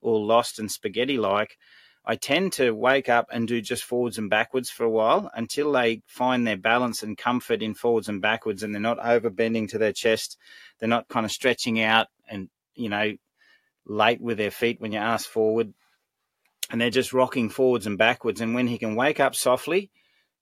all 0.00 0.26
lost 0.26 0.58
and 0.58 0.70
spaghetti 0.70 1.18
like. 1.18 1.58
I 2.10 2.16
tend 2.16 2.54
to 2.54 2.70
wake 2.70 3.10
up 3.10 3.28
and 3.30 3.46
do 3.46 3.60
just 3.60 3.84
forwards 3.84 4.16
and 4.16 4.30
backwards 4.30 4.70
for 4.70 4.82
a 4.82 4.90
while 4.90 5.30
until 5.34 5.70
they 5.72 6.00
find 6.06 6.46
their 6.46 6.56
balance 6.56 7.02
and 7.02 7.18
comfort 7.18 7.60
in 7.60 7.74
forwards 7.74 8.08
and 8.08 8.22
backwards 8.22 8.62
and 8.62 8.72
they're 8.72 8.80
not 8.80 8.98
overbending 8.98 9.68
to 9.68 9.78
their 9.78 9.92
chest. 9.92 10.38
They're 10.78 10.88
not 10.88 11.08
kind 11.08 11.26
of 11.26 11.32
stretching 11.32 11.82
out 11.82 12.06
and, 12.26 12.48
you 12.74 12.88
know, 12.88 13.12
late 13.84 14.22
with 14.22 14.38
their 14.38 14.50
feet 14.50 14.80
when 14.80 14.90
you 14.90 14.98
ask 14.98 15.28
forward. 15.28 15.74
And 16.70 16.80
they're 16.80 16.88
just 16.88 17.12
rocking 17.12 17.50
forwards 17.50 17.86
and 17.86 17.98
backwards. 17.98 18.40
And 18.40 18.54
when 18.54 18.68
he 18.68 18.78
can 18.78 18.96
wake 18.96 19.20
up 19.20 19.34
softly, 19.34 19.90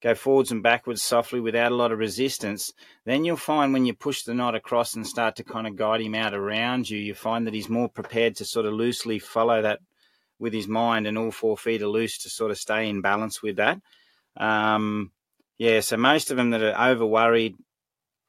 go 0.01 0.15
forwards 0.15 0.53
and 0.53 0.63
backwards 0.63 1.03
softly 1.03 1.41
without 1.41 1.73
a 1.73 1.77
lot 1.77 1.91
of 1.91 1.99
resistance, 1.99 2.73
then 3.05 3.25
you'll 3.25 3.37
find 3.37 3.73
when 3.73 3.87
you 3.87 3.93
push 3.93 4.23
the 4.23 4.35
knot 4.35 4.55
across 4.55 4.95
and 4.95 5.05
start 5.05 5.35
to 5.35 5.43
kind 5.43 5.67
of 5.67 5.75
guide 5.75 6.01
him 6.01 6.15
out 6.15 6.33
around 6.33 6.89
you, 6.89 6.99
you 6.99 7.15
find 7.15 7.45
that 7.45 7.55
he's 7.55 7.69
more 7.69 7.89
prepared 7.89 8.37
to 8.37 8.45
sort 8.45 8.67
of 8.67 8.73
loosely 8.73 9.19
follow 9.19 9.63
that 9.63 9.81
with 10.39 10.53
his 10.53 10.69
mind 10.69 11.07
and 11.07 11.17
all 11.17 11.31
four 11.31 11.57
feet 11.57 11.83
are 11.83 11.89
loose 11.89 12.19
to 12.19 12.31
sort 12.31 12.51
of 12.51 12.59
stay 12.59 12.89
in 12.89 13.01
balance 13.01 13.43
with 13.43 13.57
that. 13.57 13.81
Um, 14.37 15.13
yeah, 15.59 15.81
so 15.81 15.97
most 15.97 16.31
of 16.31 16.37
them 16.37 16.51
that 16.51 16.63
are 16.63 16.91
over 16.91 17.07
worried, 17.07 17.55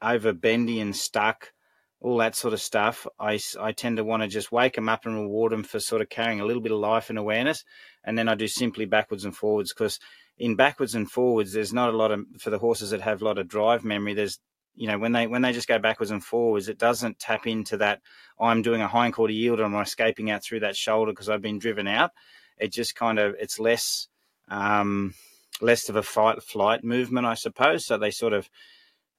over 0.02 0.32
bendy 0.34 0.80
and 0.80 0.96
stuck, 0.96 1.52
all 2.00 2.18
that 2.18 2.36
sort 2.36 2.54
of 2.54 2.62
stuff, 2.62 3.08
I, 3.20 3.40
I 3.60 3.72
tend 3.72 3.98
to 3.98 4.04
want 4.04 4.24
to 4.24 4.30
just 4.30 4.52
wake 4.52 4.76
them 4.76 4.88
up 4.88 5.06
and 5.06 5.16
reward 5.16 5.52
them 5.52 5.64
for 5.64 5.80
sort 5.80 6.02
of 6.02 6.10
carrying 6.10 6.40
a 6.40 6.46
little 6.46 6.62
bit 6.62 6.72
of 6.72 6.80
life 6.80 7.10
and 7.10 7.18
awareness. 7.18 7.64
And 8.04 8.18
then 8.18 8.30
I 8.30 8.36
do 8.36 8.48
simply 8.48 8.86
backwards 8.86 9.26
and 9.26 9.36
forwards 9.36 9.74
because 9.74 10.00
in 10.38 10.56
backwards 10.56 10.96
and 10.96 11.10
forwards, 11.10 11.54
there's 11.54 11.74
not 11.74 11.94
a 11.94 11.98
lot 11.98 12.12
of, 12.12 12.25
for 12.40 12.51
the 12.51 12.60
horses 12.60 12.92
that 12.92 13.01
have 13.01 13.22
a 13.22 13.25
lot 13.25 13.40
of 13.40 13.48
drive 13.48 13.84
memory, 13.84 14.14
there's 14.14 14.40
you 14.77 14.87
know, 14.87 15.00
when 15.00 15.11
they 15.11 15.25
when 15.25 15.42
they 15.42 15.51
just 15.51 15.68
go 15.68 15.79
backwards 15.79 16.11
and 16.11 16.24
forwards, 16.24 16.70
it 16.70 16.77
doesn't 16.77 17.20
tap 17.20 17.48
into 17.48 17.77
that. 17.77 18.00
I'm 18.40 18.61
doing 18.61 18.81
a 18.81 18.87
hindquarter 18.87 19.33
yield, 19.33 19.59
or 19.59 19.66
I'm 19.66 19.75
escaping 19.75 20.29
out 20.29 20.44
through 20.44 20.61
that 20.61 20.75
shoulder 20.75 21.11
because 21.11 21.29
I've 21.29 21.42
been 21.42 21.57
driven 21.57 21.87
out. 21.87 22.11
It 22.57 22.72
just 22.72 22.96
kind 22.96 23.18
of 23.18 23.35
it's 23.40 23.59
less 23.59 24.07
um, 24.50 25.16
less 25.61 25.90
of 25.90 25.96
a 25.96 26.03
fight 26.03 26.44
flight 26.44 26.83
movement, 26.83 27.25
I 27.25 27.33
suppose. 27.33 27.85
So 27.87 27.98
they 27.98 28.11
sort 28.11 28.33
of 28.33 28.50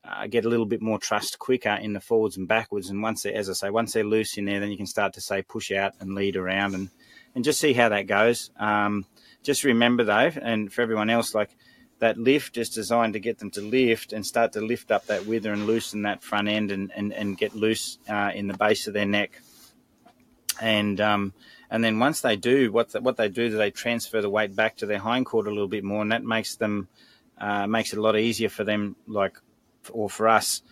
uh, 0.04 0.28
get 0.28 0.44
a 0.44 0.48
little 0.48 0.64
bit 0.64 0.80
more 0.80 0.98
trust 0.98 1.40
quicker 1.40 1.74
in 1.74 1.92
the 1.92 2.00
forwards 2.00 2.36
and 2.36 2.46
backwards. 2.46 2.88
And 2.88 3.02
once 3.02 3.22
they, 3.22 3.34
as 3.34 3.50
I 3.50 3.54
say, 3.54 3.70
once 3.70 3.92
they're 3.92 4.04
loose 4.04 4.38
in 4.38 4.44
there, 4.44 4.60
then 4.60 4.70
you 4.70 4.76
can 4.76 4.86
start 4.86 5.12
to 5.14 5.20
say 5.20 5.42
push 5.42 5.72
out 5.72 5.94
and 5.98 6.14
lead 6.14 6.36
around 6.36 6.74
and 6.74 6.88
and 7.34 7.44
just 7.44 7.60
see 7.60 7.72
how 7.72 7.88
that 7.88 8.06
goes. 8.06 8.52
Um, 8.60 9.06
just 9.42 9.64
remember 9.64 10.04
though, 10.04 10.30
and 10.40 10.72
for 10.72 10.82
everyone 10.82 11.10
else, 11.10 11.34
like 11.34 11.50
that 11.98 12.16
lift 12.16 12.56
is 12.56 12.70
designed 12.70 13.12
to 13.14 13.20
get 13.20 13.38
them 13.38 13.50
to 13.50 13.60
lift 13.60 14.12
and 14.12 14.24
start 14.24 14.52
to 14.52 14.60
lift 14.60 14.90
up 14.90 15.06
that 15.06 15.26
wither 15.26 15.52
and 15.52 15.66
loosen 15.66 16.02
that 16.02 16.22
front 16.22 16.48
end 16.48 16.70
and, 16.70 16.92
and, 16.94 17.12
and 17.12 17.36
get 17.36 17.54
loose 17.54 17.98
uh, 18.08 18.30
in 18.34 18.46
the 18.46 18.56
base 18.56 18.86
of 18.86 18.94
their 18.94 19.06
neck. 19.06 19.40
And 20.60 21.00
um, 21.00 21.32
and 21.70 21.84
then 21.84 21.98
once 21.98 22.20
they 22.20 22.36
do, 22.36 22.72
what 22.72 22.90
the, 22.90 23.00
what 23.00 23.16
they 23.16 23.28
do 23.28 23.44
is 23.44 23.54
they 23.54 23.70
transfer 23.70 24.20
the 24.20 24.30
weight 24.30 24.56
back 24.56 24.76
to 24.76 24.86
their 24.86 24.98
hindquarter 24.98 25.50
a 25.50 25.52
little 25.52 25.68
bit 25.68 25.84
more, 25.84 26.02
and 26.02 26.12
that 26.12 26.24
makes 26.24 26.56
them 26.56 26.88
uh, 27.38 27.66
makes 27.66 27.92
it 27.92 27.98
a 27.98 28.02
lot 28.02 28.16
easier 28.16 28.48
for 28.48 28.64
them, 28.64 28.96
like 29.06 29.38
or 29.90 30.10
for 30.10 30.28
us, 30.28 30.62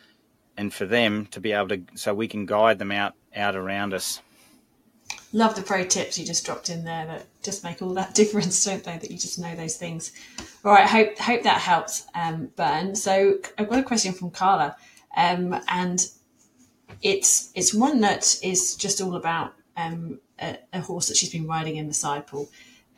and 0.57 0.73
for 0.73 0.87
them 0.87 1.27
to 1.27 1.41
be 1.41 1.53
able 1.53 1.69
to, 1.69 1.83
so 1.95 2.15
we 2.15 2.27
can 2.27 2.47
guide 2.47 2.79
them 2.79 2.91
out 2.91 3.15
out 3.35 3.55
around 3.55 3.95
us 3.95 4.23
love 5.33 5.55
the 5.55 5.63
pro 5.63 5.85
tips 5.85 6.19
you 6.19 6.25
just 6.25 6.45
dropped 6.45 6.71
in 6.71 6.85
there 6.85 7.07
that 7.07 7.27
just 7.43 7.65
make 7.65 7.83
all 7.83 7.95
that 7.95 8.15
difference, 8.21 8.65
don't 8.65 8.85
they? 8.85 8.99
That 8.99 9.11
you 9.11 9.19
just 9.19 9.39
know 9.39 9.55
those 9.55 9.77
things. 9.77 10.13
All 10.65 10.73
right, 10.73 10.89
hope 10.89 11.19
hope 11.19 11.43
that 11.43 11.61
helps, 11.61 12.07
um, 12.15 12.51
Bern. 12.57 12.95
So 12.95 13.39
I've 13.59 13.69
got 13.69 13.79
a 13.79 13.85
question 13.85 14.13
from 14.13 14.31
Carla, 14.31 14.77
um, 15.17 15.61
and 15.69 16.07
it's 17.03 17.51
it's 17.55 17.75
one 17.75 18.01
that 18.01 18.39
is 18.43 18.77
just 18.77 19.01
all 19.01 19.17
about 19.17 19.55
um, 19.77 20.21
a, 20.41 20.59
a, 20.73 20.81
horse 20.81 21.09
that 21.09 21.17
she's 21.17 21.33
been 21.33 21.47
riding 21.47 21.77
in 21.77 21.89
the 21.89 21.95
side 21.95 22.27
pull. 22.27 22.49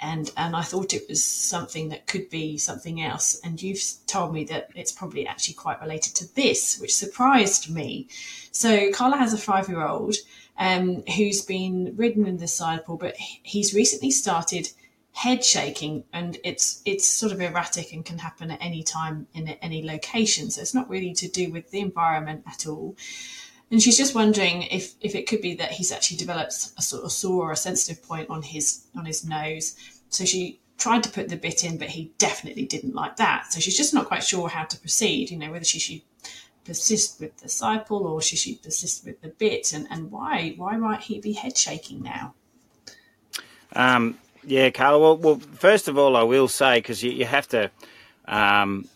And, 0.00 0.30
and 0.36 0.54
I 0.54 0.62
thought 0.62 0.94
it 0.94 1.08
was 1.08 1.24
something 1.24 1.88
that 1.88 2.06
could 2.06 2.30
be 2.30 2.56
something 2.56 3.00
else. 3.02 3.40
And 3.42 3.60
you've 3.60 3.82
told 4.06 4.32
me 4.32 4.44
that 4.44 4.68
it's 4.76 4.92
probably 4.92 5.26
actually 5.26 5.54
quite 5.54 5.80
related 5.80 6.14
to 6.16 6.34
this, 6.34 6.78
which 6.78 6.94
surprised 6.94 7.68
me. 7.68 8.06
So 8.52 8.92
Carla 8.92 9.16
has 9.16 9.32
a 9.32 9.38
five 9.38 9.68
year 9.68 9.84
old 9.86 10.14
um, 10.58 11.02
who's 11.16 11.42
been 11.42 11.94
ridden 11.96 12.26
in 12.26 12.38
the 12.38 12.48
side 12.48 12.84
pull, 12.84 12.96
but 12.96 13.16
he's 13.16 13.74
recently 13.74 14.10
started 14.10 14.68
head 15.12 15.44
shaking 15.44 16.04
and 16.12 16.38
it's 16.44 16.80
it's 16.84 17.04
sort 17.04 17.32
of 17.32 17.40
erratic 17.40 17.92
and 17.92 18.04
can 18.04 18.18
happen 18.18 18.52
at 18.52 18.62
any 18.62 18.82
time 18.82 19.26
in 19.34 19.48
any 19.48 19.84
location. 19.84 20.50
So 20.50 20.60
it's 20.60 20.74
not 20.74 20.88
really 20.88 21.12
to 21.14 21.28
do 21.28 21.50
with 21.50 21.70
the 21.70 21.80
environment 21.80 22.44
at 22.46 22.66
all. 22.66 22.96
And 23.70 23.82
she's 23.82 23.96
just 23.96 24.14
wondering 24.14 24.62
if 24.62 24.94
if 25.00 25.14
it 25.14 25.28
could 25.28 25.40
be 25.40 25.54
that 25.54 25.72
he's 25.72 25.92
actually 25.92 26.18
developed 26.18 26.70
a 26.76 26.82
sort 26.82 27.04
of 27.04 27.12
sore 27.12 27.48
or 27.48 27.52
a 27.52 27.56
sensitive 27.56 28.02
point 28.02 28.28
on 28.30 28.42
his 28.42 28.86
on 28.96 29.04
his 29.06 29.24
nose. 29.24 29.76
So 30.08 30.24
she 30.24 30.60
tried 30.76 31.02
to 31.02 31.10
put 31.10 31.28
the 31.28 31.36
bit 31.36 31.64
in 31.64 31.76
but 31.76 31.88
he 31.88 32.12
definitely 32.18 32.64
didn't 32.64 32.94
like 32.94 33.16
that. 33.16 33.52
So 33.52 33.60
she's 33.60 33.76
just 33.76 33.94
not 33.94 34.06
quite 34.06 34.24
sure 34.24 34.48
how 34.48 34.64
to 34.64 34.78
proceed 34.78 35.30
you 35.30 35.36
know 35.36 35.50
whether 35.50 35.64
she 35.64 35.78
should 35.78 36.02
persist 36.68 37.18
with 37.18 37.34
the 37.38 37.48
side 37.48 37.86
pull 37.86 38.06
or 38.06 38.20
should 38.20 38.38
she 38.38 38.56
persist 38.56 39.06
with 39.06 39.20
the 39.22 39.28
bit? 39.28 39.72
And, 39.72 39.88
and 39.90 40.10
why 40.12 40.54
why 40.56 40.76
might 40.76 41.00
he 41.00 41.18
be 41.18 41.32
head 41.32 41.56
shaking 41.56 42.02
now? 42.02 42.34
Um, 43.72 44.18
yeah 44.44 44.70
carla 44.70 44.98
well, 44.98 45.16
well, 45.16 45.38
first 45.38 45.88
of 45.88 45.98
all 45.98 46.16
i 46.16 46.22
will 46.22 46.48
say 46.48 46.78
because 46.78 47.02
you, 47.02 47.10
you, 47.10 47.24
have 47.24 47.46
to 47.48 47.70
um, 48.26 48.88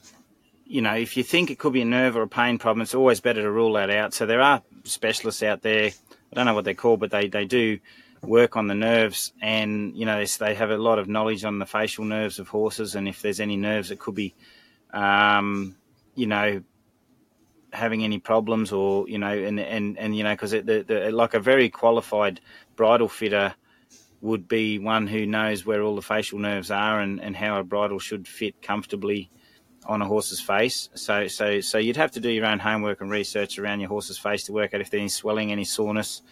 you 0.65 0.81
know 0.81 0.95
if 0.95 1.17
you 1.17 1.23
think 1.23 1.51
it 1.51 1.59
could 1.59 1.73
be 1.73 1.83
a 1.83 1.87
nerve 1.87 2.17
or 2.17 2.23
a 2.23 2.29
pain 2.29 2.59
problem 2.59 2.83
it's 2.83 2.95
always 2.95 3.21
better 3.21 3.43
to 3.43 3.51
rule 3.51 3.75
that 3.75 3.91
out. 3.91 4.15
So 4.15 4.25
there 4.27 4.41
are 4.41 4.63
specialists 4.85 5.43
out 5.43 5.63
there 5.63 5.87
i 5.87 6.35
don't 6.35 6.47
know 6.47 6.55
what 6.55 6.65
they're 6.65 6.75
called 6.75 7.01
but 7.01 7.11
they, 7.11 7.29
they 7.29 7.45
do 7.45 7.79
work 8.23 8.57
on 8.57 8.67
the 8.67 8.75
nerves 8.75 9.33
and 9.43 9.95
you 9.97 10.07
know 10.07 10.25
they 10.25 10.55
have 10.55 10.71
a 10.71 10.77
lot 10.77 10.99
of 10.99 11.09
knowledge 11.09 11.45
on 11.45 11.59
the 11.59 11.67
facial 11.67 12.05
nerves 12.05 12.39
of 12.39 12.49
horses 12.49 12.95
and 12.95 13.09
if 13.09 13.21
there's 13.21 13.41
any 13.41 13.57
nerves 13.57 13.89
that 13.89 13.99
could 13.99 14.15
be 14.15 14.35
um, 14.93 15.75
you 16.15 16.27
know 16.27 16.63
having 17.73 18.05
any 18.05 18.19
problems 18.19 18.73
or 18.73 19.09
you 19.09 19.19
know 19.19 19.33
and 19.33 19.59
and 19.59 19.99
and 19.99 20.17
you 20.17 20.23
know 20.23 20.33
because 20.33 20.51
the, 20.51 20.85
the 20.87 21.11
like 21.11 21.35
a 21.35 21.41
very 21.41 21.69
qualified 21.69 22.41
bridle 22.77 23.09
fitter 23.09 23.55
would 24.21 24.47
be 24.47 24.79
one 24.79 25.07
who 25.07 25.27
knows 25.27 25.67
where 25.67 25.83
all 25.83 25.97
the 25.97 26.03
facial 26.03 26.39
nerves 26.39 26.71
are 26.71 27.01
and, 27.01 27.21
and 27.21 27.37
how 27.37 27.59
a 27.59 27.65
bridle 27.65 27.99
should 27.99 28.29
fit 28.29 28.63
comfortably 28.63 29.29
on 29.87 30.01
a 30.01 30.07
horse's 30.07 30.41
face. 30.41 30.89
So 30.95 31.27
so 31.27 31.61
so 31.61 31.79
you'd 31.79 31.97
have 31.97 32.13
to 32.13 32.21
do 32.21 32.31
your 32.31 32.47
own 32.47 32.61
homework 32.61 33.01
and 33.01 33.11
research 33.11 33.59
around 33.59 33.81
your 33.81 33.89
horse's 33.89 34.19
face 34.19 34.45
to 34.45 34.53
work 34.53 34.75
out 34.75 34.81
if 34.81 34.91
there's 34.91 35.01
any 35.01 35.09
swelling, 35.09 35.51
any 35.51 35.65
soreness, 35.65 36.23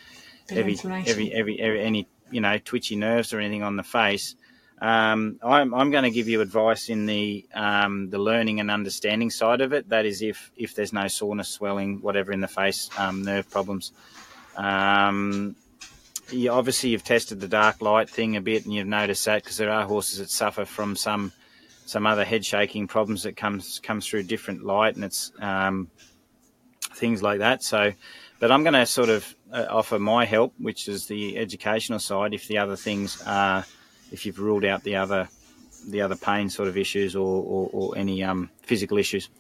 every, 0.50 0.78
every, 1.06 1.32
every 1.32 1.60
every 1.60 1.82
any 1.82 2.08
you 2.30 2.40
know 2.40 2.58
twitchy 2.58 2.96
nerves 2.96 3.32
or 3.32 3.40
anything 3.40 3.62
on 3.62 3.76
the 3.76 3.82
face. 3.82 4.36
Um, 4.80 5.38
I'm, 5.42 5.74
I'm 5.74 5.90
going 5.90 6.04
to 6.04 6.10
give 6.10 6.26
you 6.26 6.40
advice 6.40 6.88
in 6.88 7.04
the 7.04 7.46
um, 7.54 8.08
the 8.08 8.18
learning 8.18 8.60
and 8.60 8.70
understanding 8.70 9.30
side 9.30 9.60
of 9.60 9.74
it. 9.74 9.90
That 9.90 10.06
is, 10.06 10.22
if 10.22 10.50
if 10.56 10.74
there's 10.74 10.92
no 10.92 11.06
soreness, 11.08 11.50
swelling, 11.50 12.00
whatever 12.00 12.32
in 12.32 12.40
the 12.40 12.48
face, 12.48 12.88
um, 12.98 13.22
nerve 13.22 13.50
problems. 13.50 13.92
Um, 14.56 15.54
you, 16.30 16.50
obviously, 16.50 16.90
you've 16.90 17.04
tested 17.04 17.40
the 17.40 17.48
dark 17.48 17.82
light 17.82 18.08
thing 18.08 18.36
a 18.36 18.40
bit, 18.40 18.64
and 18.64 18.72
you've 18.72 18.86
noticed 18.86 19.24
that 19.26 19.42
because 19.42 19.58
there 19.58 19.70
are 19.70 19.84
horses 19.84 20.18
that 20.18 20.30
suffer 20.30 20.64
from 20.64 20.96
some 20.96 21.32
some 21.84 22.06
other 22.06 22.24
head 22.24 22.44
shaking 22.44 22.86
problems 22.86 23.24
that 23.24 23.36
comes 23.36 23.80
comes 23.80 24.06
through 24.06 24.22
different 24.22 24.64
light, 24.64 24.94
and 24.94 25.04
it's 25.04 25.30
um, 25.40 25.90
things 26.94 27.22
like 27.22 27.40
that. 27.40 27.62
So, 27.62 27.92
but 28.38 28.50
I'm 28.50 28.62
going 28.62 28.74
to 28.74 28.86
sort 28.86 29.10
of 29.10 29.34
uh, 29.52 29.66
offer 29.68 29.98
my 29.98 30.24
help, 30.24 30.54
which 30.58 30.88
is 30.88 31.06
the 31.06 31.36
educational 31.36 31.98
side. 31.98 32.32
If 32.32 32.48
the 32.48 32.56
other 32.56 32.76
things 32.76 33.22
are 33.26 33.66
if 34.12 34.26
you've 34.26 34.38
ruled 34.38 34.64
out 34.64 34.82
the 34.82 34.96
other 34.96 35.28
the 35.88 36.02
other 36.02 36.16
pain 36.16 36.50
sort 36.50 36.68
of 36.68 36.76
issues 36.76 37.16
or, 37.16 37.42
or, 37.42 37.70
or 37.72 37.96
any 37.96 38.22
um, 38.22 38.50
physical 38.62 38.98
issues. 38.98 39.30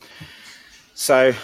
So 0.94 1.34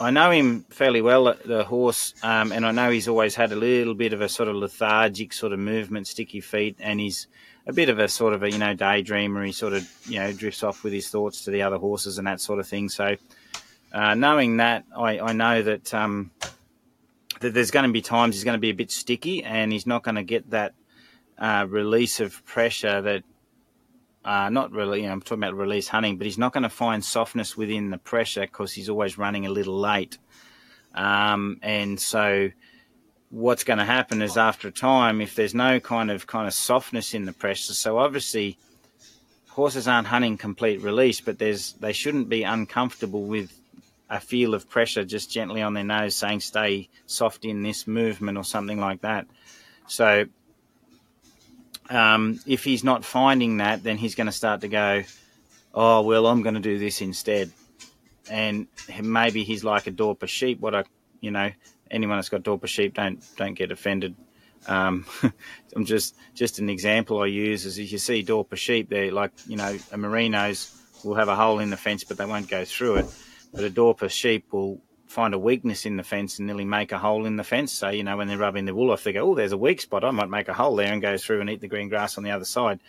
I 0.00 0.10
know 0.10 0.30
him 0.30 0.64
fairly 0.70 1.00
well, 1.00 1.34
the 1.44 1.64
horse, 1.64 2.14
um, 2.22 2.52
and 2.52 2.66
I 2.66 2.72
know 2.72 2.90
he's 2.90 3.08
always 3.08 3.34
had 3.34 3.52
a 3.52 3.56
little 3.56 3.94
bit 3.94 4.12
of 4.12 4.20
a 4.20 4.28
sort 4.28 4.48
of 4.48 4.56
lethargic 4.56 5.32
sort 5.32 5.52
of 5.52 5.58
movement, 5.58 6.06
sticky 6.06 6.40
feet, 6.40 6.76
and 6.80 6.98
he's 7.00 7.28
a 7.66 7.72
bit 7.72 7.88
of 7.88 7.98
a 7.98 8.08
sort 8.08 8.34
of 8.34 8.42
a 8.42 8.50
you 8.50 8.58
know 8.58 8.74
daydreamer. 8.74 9.46
He 9.46 9.52
sort 9.52 9.72
of 9.72 9.88
you 10.06 10.18
know 10.18 10.32
drifts 10.32 10.62
off 10.62 10.82
with 10.82 10.92
his 10.92 11.08
thoughts 11.08 11.44
to 11.44 11.50
the 11.50 11.62
other 11.62 11.78
horses 11.78 12.18
and 12.18 12.26
that 12.26 12.40
sort 12.40 12.58
of 12.58 12.66
thing. 12.66 12.88
So 12.88 13.16
uh, 13.92 14.14
knowing 14.14 14.56
that, 14.56 14.84
I, 14.96 15.20
I 15.20 15.32
know 15.32 15.62
that 15.62 15.94
um, 15.94 16.32
that 17.40 17.54
there's 17.54 17.70
going 17.70 17.86
to 17.86 17.92
be 17.92 18.02
times 18.02 18.34
he's 18.34 18.44
going 18.44 18.56
to 18.56 18.60
be 18.60 18.70
a 18.70 18.74
bit 18.74 18.90
sticky, 18.90 19.44
and 19.44 19.72
he's 19.72 19.86
not 19.86 20.02
going 20.02 20.16
to 20.16 20.24
get 20.24 20.50
that 20.50 20.74
uh, 21.38 21.66
release 21.68 22.20
of 22.20 22.44
pressure 22.44 23.00
that 23.02 23.24
uh, 24.24 24.48
not 24.48 24.72
really, 24.72 25.02
you 25.02 25.06
know, 25.06 25.12
I'm 25.12 25.20
talking 25.20 25.42
about 25.44 25.54
release 25.54 25.88
hunting, 25.88 26.16
but 26.16 26.24
he's 26.26 26.38
not 26.38 26.52
going 26.52 26.62
to 26.62 26.70
find 26.70 27.04
softness 27.04 27.56
within 27.56 27.90
the 27.90 27.98
pressure 27.98 28.42
because 28.42 28.72
he's 28.72 28.88
always 28.88 29.18
running 29.18 29.44
a 29.46 29.50
little 29.50 29.78
late. 29.78 30.18
Um, 30.94 31.58
and 31.62 32.00
so 32.00 32.50
what's 33.30 33.64
going 33.64 33.80
to 33.80 33.84
happen 33.84 34.22
is 34.22 34.36
after 34.36 34.68
a 34.68 34.72
time, 34.72 35.20
if 35.20 35.34
there's 35.34 35.54
no 35.54 35.80
kind 35.80 36.10
of 36.10 36.26
kind 36.26 36.46
of 36.46 36.54
softness 36.54 37.14
in 37.14 37.26
the 37.26 37.32
pressure, 37.32 37.74
so 37.74 37.98
obviously 37.98 38.56
horses 39.48 39.86
aren't 39.86 40.06
hunting 40.06 40.38
complete 40.38 40.80
release, 40.80 41.20
but 41.20 41.38
there's 41.38 41.72
they 41.74 41.92
shouldn't 41.92 42.28
be 42.28 42.44
uncomfortable 42.44 43.24
with 43.24 43.52
a 44.08 44.20
feel 44.20 44.54
of 44.54 44.68
pressure 44.68 45.04
just 45.04 45.30
gently 45.30 45.62
on 45.62 45.74
their 45.74 45.84
nose 45.84 46.14
saying 46.14 46.40
stay 46.40 46.88
soft 47.06 47.44
in 47.44 47.62
this 47.62 47.86
movement 47.86 48.38
or 48.38 48.44
something 48.44 48.78
like 48.78 49.00
that. 49.02 49.26
So 49.86 50.26
um, 51.90 52.40
if 52.46 52.64
he's 52.64 52.84
not 52.84 53.04
finding 53.04 53.58
that, 53.58 53.82
then 53.82 53.96
he's 53.96 54.14
going 54.14 54.26
to 54.26 54.32
start 54.32 54.62
to 54.62 54.68
go, 54.68 55.02
oh, 55.74 56.02
well, 56.02 56.26
I'm 56.26 56.42
going 56.42 56.54
to 56.54 56.60
do 56.60 56.78
this 56.78 57.00
instead. 57.00 57.52
And 58.30 58.66
maybe 59.02 59.44
he's 59.44 59.64
like 59.64 59.86
a 59.86 59.92
Dorper 59.92 60.28
sheep. 60.28 60.60
What 60.60 60.74
I, 60.74 60.84
you 61.20 61.30
know, 61.30 61.50
anyone 61.90 62.16
that's 62.16 62.30
got 62.30 62.42
Dorper 62.42 62.66
sheep, 62.66 62.94
don't 62.94 63.22
don't 63.36 63.54
get 63.54 63.70
offended. 63.70 64.14
Um, 64.66 65.04
I'm 65.76 65.84
just 65.84 66.16
just 66.34 66.58
an 66.58 66.70
example 66.70 67.20
I 67.20 67.26
use 67.26 67.66
is 67.66 67.78
if 67.78 67.92
you 67.92 67.98
see 67.98 68.24
Dorper 68.24 68.56
sheep, 68.56 68.88
they're 68.88 69.12
like 69.12 69.32
you 69.46 69.56
know 69.56 69.68
a 69.92 69.98
merinos 69.98 70.74
will 71.04 71.16
have 71.16 71.28
a 71.28 71.36
hole 71.36 71.58
in 71.58 71.68
the 71.68 71.76
fence, 71.76 72.02
but 72.02 72.16
they 72.16 72.24
won't 72.24 72.48
go 72.48 72.64
through 72.64 72.96
it. 72.96 73.06
But 73.52 73.64
a 73.64 73.70
Dorper 73.70 74.10
sheep 74.10 74.46
will 74.52 74.80
find 75.14 75.32
a 75.32 75.38
weakness 75.38 75.86
in 75.86 75.96
the 75.96 76.02
fence 76.02 76.38
and 76.38 76.46
nearly 76.46 76.64
make 76.64 76.90
a 76.90 76.98
hole 76.98 77.24
in 77.24 77.36
the 77.36 77.44
fence. 77.44 77.72
So, 77.72 77.88
you 77.88 78.02
know, 78.02 78.16
when 78.16 78.26
they're 78.26 78.36
rubbing 78.36 78.64
the 78.64 78.74
wool 78.74 78.90
off, 78.90 79.04
they 79.04 79.12
go, 79.12 79.30
oh, 79.30 79.34
there's 79.36 79.52
a 79.52 79.56
weak 79.56 79.80
spot. 79.80 80.02
I 80.02 80.10
might 80.10 80.28
make 80.28 80.48
a 80.48 80.52
hole 80.52 80.74
there 80.74 80.92
and 80.92 81.00
go 81.00 81.16
through 81.16 81.40
and 81.40 81.48
eat 81.48 81.60
the 81.60 81.68
green 81.68 81.88
grass 81.88 82.18
on 82.18 82.24
the 82.24 82.32
other 82.32 82.44
side. 82.44 82.80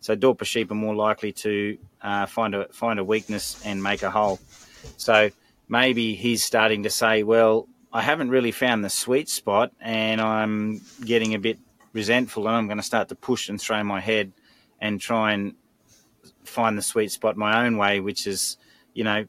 So 0.00 0.14
Dorper 0.14 0.44
sheep 0.44 0.70
are 0.70 0.76
more 0.76 0.94
likely 0.94 1.32
to 1.32 1.78
uh, 2.00 2.26
find 2.26 2.54
a 2.54 2.68
find 2.72 2.98
a 3.00 3.04
weakness 3.04 3.60
and 3.64 3.82
make 3.82 4.02
a 4.02 4.10
hole. 4.10 4.38
So 4.96 5.30
maybe 5.68 6.14
he's 6.14 6.44
starting 6.44 6.84
to 6.84 6.90
say, 6.90 7.24
well, 7.24 7.68
I 7.92 8.00
haven't 8.02 8.30
really 8.30 8.52
found 8.52 8.84
the 8.84 8.90
sweet 8.90 9.28
spot 9.28 9.72
and 9.80 10.20
I'm 10.20 10.80
getting 11.04 11.34
a 11.34 11.38
bit 11.38 11.58
resentful 11.92 12.46
and 12.46 12.56
I'm 12.56 12.66
going 12.66 12.78
to 12.78 12.84
start 12.84 13.08
to 13.08 13.16
push 13.16 13.48
and 13.48 13.60
throw 13.60 13.82
my 13.82 14.00
head 14.00 14.32
and 14.80 15.00
try 15.00 15.32
and 15.32 15.54
find 16.44 16.78
the 16.78 16.82
sweet 16.82 17.10
spot 17.10 17.36
my 17.36 17.66
own 17.66 17.76
way, 17.76 18.00
which 18.00 18.26
is, 18.26 18.56
you 18.94 19.04
know, 19.04 19.26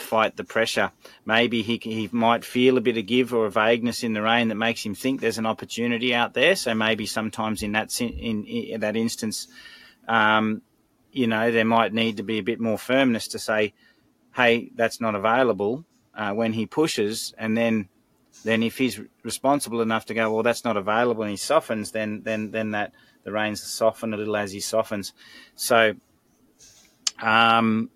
fight 0.00 0.36
the 0.36 0.44
pressure. 0.44 0.92
Maybe 1.24 1.62
he 1.62 1.78
he 1.82 2.08
might 2.12 2.44
feel 2.44 2.76
a 2.76 2.80
bit 2.80 2.96
of 2.96 3.06
give 3.06 3.34
or 3.34 3.46
a 3.46 3.50
vagueness 3.50 4.02
in 4.02 4.12
the 4.12 4.22
rein 4.22 4.48
that 4.48 4.54
makes 4.54 4.84
him 4.84 4.94
think 4.94 5.20
there's 5.20 5.38
an 5.38 5.46
opportunity 5.46 6.14
out 6.14 6.34
there. 6.34 6.56
So 6.56 6.74
maybe 6.74 7.06
sometimes 7.06 7.62
in 7.62 7.72
that 7.72 8.00
in, 8.00 8.44
in 8.44 8.80
that 8.80 8.96
instance, 8.96 9.48
um, 10.06 10.62
you 11.12 11.26
know, 11.26 11.50
there 11.50 11.64
might 11.64 11.92
need 11.92 12.18
to 12.18 12.22
be 12.22 12.38
a 12.38 12.42
bit 12.42 12.60
more 12.60 12.78
firmness 12.78 13.28
to 13.28 13.38
say, 13.38 13.74
"Hey, 14.34 14.70
that's 14.74 15.00
not 15.00 15.14
available." 15.14 15.84
Uh, 16.14 16.32
when 16.32 16.52
he 16.52 16.66
pushes, 16.66 17.32
and 17.38 17.56
then 17.56 17.88
then 18.44 18.62
if 18.62 18.78
he's 18.78 19.00
responsible 19.22 19.80
enough 19.80 20.06
to 20.06 20.14
go, 20.14 20.32
well, 20.32 20.42
that's 20.42 20.64
not 20.64 20.76
available, 20.76 21.22
and 21.22 21.30
he 21.30 21.36
softens, 21.36 21.92
then 21.92 22.22
then 22.22 22.50
then 22.50 22.72
that 22.72 22.92
the 23.24 23.32
reins 23.32 23.62
soften 23.62 24.14
a 24.14 24.16
little 24.16 24.36
as 24.36 24.52
he 24.52 24.60
softens. 24.60 25.12
So. 25.54 25.94
Um, 27.20 27.90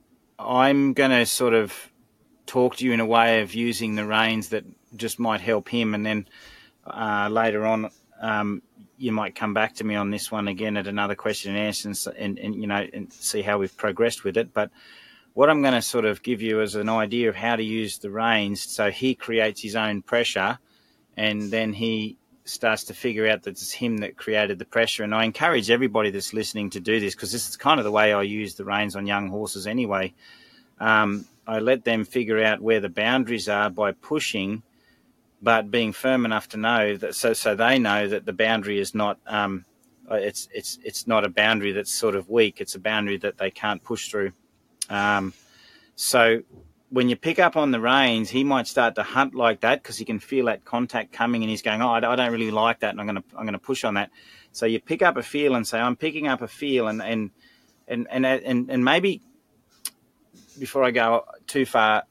I'm 0.44 0.92
going 0.92 1.10
to 1.10 1.24
sort 1.26 1.54
of 1.54 1.91
talk 2.52 2.76
to 2.76 2.84
you 2.84 2.92
in 2.92 3.00
a 3.00 3.06
way 3.06 3.40
of 3.40 3.54
using 3.54 3.94
the 3.94 4.04
reins 4.04 4.50
that 4.50 4.62
just 4.94 5.18
might 5.18 5.40
help 5.40 5.70
him, 5.70 5.94
and 5.94 6.04
then 6.04 6.28
uh, 6.86 7.26
later 7.30 7.64
on, 7.64 7.90
um, 8.20 8.60
you 8.98 9.10
might 9.10 9.34
come 9.34 9.54
back 9.54 9.74
to 9.76 9.84
me 9.84 9.94
on 9.94 10.10
this 10.10 10.30
one 10.30 10.48
again 10.48 10.76
at 10.76 10.86
another 10.86 11.14
question 11.14 11.56
and 11.56 11.66
answer, 11.66 11.88
and, 11.88 11.98
and, 12.18 12.38
and 12.38 12.54
you 12.54 12.66
know, 12.66 12.86
and 12.92 13.10
see 13.10 13.40
how 13.40 13.56
we've 13.56 13.76
progressed 13.78 14.22
with 14.22 14.36
it. 14.36 14.52
But 14.52 14.70
what 15.32 15.48
I'm 15.48 15.62
going 15.62 15.72
to 15.72 15.80
sort 15.80 16.04
of 16.04 16.22
give 16.22 16.42
you 16.42 16.60
is 16.60 16.74
an 16.74 16.90
idea 16.90 17.30
of 17.30 17.34
how 17.34 17.56
to 17.56 17.62
use 17.62 17.96
the 17.96 18.10
reins, 18.10 18.60
so 18.60 18.90
he 18.90 19.14
creates 19.14 19.62
his 19.62 19.74
own 19.74 20.02
pressure, 20.02 20.58
and 21.16 21.50
then 21.50 21.72
he 21.72 22.18
starts 22.44 22.84
to 22.84 22.92
figure 22.92 23.30
out 23.30 23.44
that 23.44 23.52
it's 23.52 23.72
him 23.72 23.96
that 23.98 24.18
created 24.18 24.58
the 24.58 24.66
pressure. 24.66 25.04
And 25.04 25.14
I 25.14 25.24
encourage 25.24 25.70
everybody 25.70 26.10
that's 26.10 26.34
listening 26.34 26.68
to 26.70 26.80
do 26.80 27.00
this 27.00 27.14
because 27.14 27.32
this 27.32 27.48
is 27.48 27.56
kind 27.56 27.80
of 27.80 27.84
the 27.84 27.92
way 27.92 28.12
I 28.12 28.22
use 28.22 28.56
the 28.56 28.64
reins 28.66 28.94
on 28.94 29.06
young 29.06 29.28
horses 29.30 29.66
anyway. 29.66 30.12
Um, 30.80 31.26
I 31.46 31.58
let 31.58 31.84
them 31.84 32.04
figure 32.04 32.42
out 32.42 32.60
where 32.60 32.80
the 32.80 32.88
boundaries 32.88 33.48
are 33.48 33.70
by 33.70 33.92
pushing, 33.92 34.62
but 35.40 35.70
being 35.70 35.92
firm 35.92 36.24
enough 36.24 36.48
to 36.50 36.56
know 36.56 36.96
that 36.96 37.14
so 37.14 37.32
so 37.32 37.54
they 37.54 37.78
know 37.78 38.06
that 38.06 38.24
the 38.26 38.32
boundary 38.32 38.78
is 38.78 38.94
not 38.94 39.18
um, 39.26 39.64
it's 40.10 40.48
it's 40.52 40.78
it's 40.84 41.06
not 41.06 41.24
a 41.24 41.28
boundary 41.28 41.72
that's 41.72 41.92
sort 41.92 42.14
of 42.14 42.28
weak. 42.28 42.60
It's 42.60 42.74
a 42.74 42.80
boundary 42.80 43.16
that 43.18 43.38
they 43.38 43.50
can't 43.50 43.82
push 43.82 44.08
through. 44.08 44.32
Um, 44.88 45.32
so 45.96 46.42
when 46.90 47.08
you 47.08 47.16
pick 47.16 47.38
up 47.38 47.56
on 47.56 47.70
the 47.70 47.80
reins, 47.80 48.28
he 48.28 48.44
might 48.44 48.66
start 48.66 48.94
to 48.96 49.02
hunt 49.02 49.34
like 49.34 49.60
that 49.60 49.82
because 49.82 49.96
he 49.96 50.04
can 50.04 50.18
feel 50.18 50.46
that 50.46 50.64
contact 50.64 51.12
coming, 51.12 51.42
and 51.42 51.50
he's 51.50 51.62
going, 51.62 51.80
"Oh, 51.82 51.90
I 51.90 52.00
don't 52.00 52.32
really 52.32 52.50
like 52.50 52.80
that," 52.80 52.90
and 52.90 53.00
I'm 53.00 53.06
going 53.06 53.16
to 53.16 53.24
I'm 53.36 53.44
going 53.44 53.54
to 53.54 53.58
push 53.58 53.84
on 53.84 53.94
that. 53.94 54.10
So 54.52 54.66
you 54.66 54.80
pick 54.80 55.02
up 55.02 55.16
a 55.16 55.22
feel 55.22 55.54
and 55.54 55.66
say, 55.66 55.80
"I'm 55.80 55.96
picking 55.96 56.28
up 56.28 56.42
a 56.42 56.48
feel," 56.48 56.88
and 56.88 57.02
and 57.02 57.30
and 57.88 58.06
and 58.10 58.26
and, 58.26 58.70
and 58.70 58.84
maybe 58.84 59.22
before 60.58 60.84
I 60.84 60.90
go 60.90 61.24
too 61.46 61.66
far, 61.66 62.04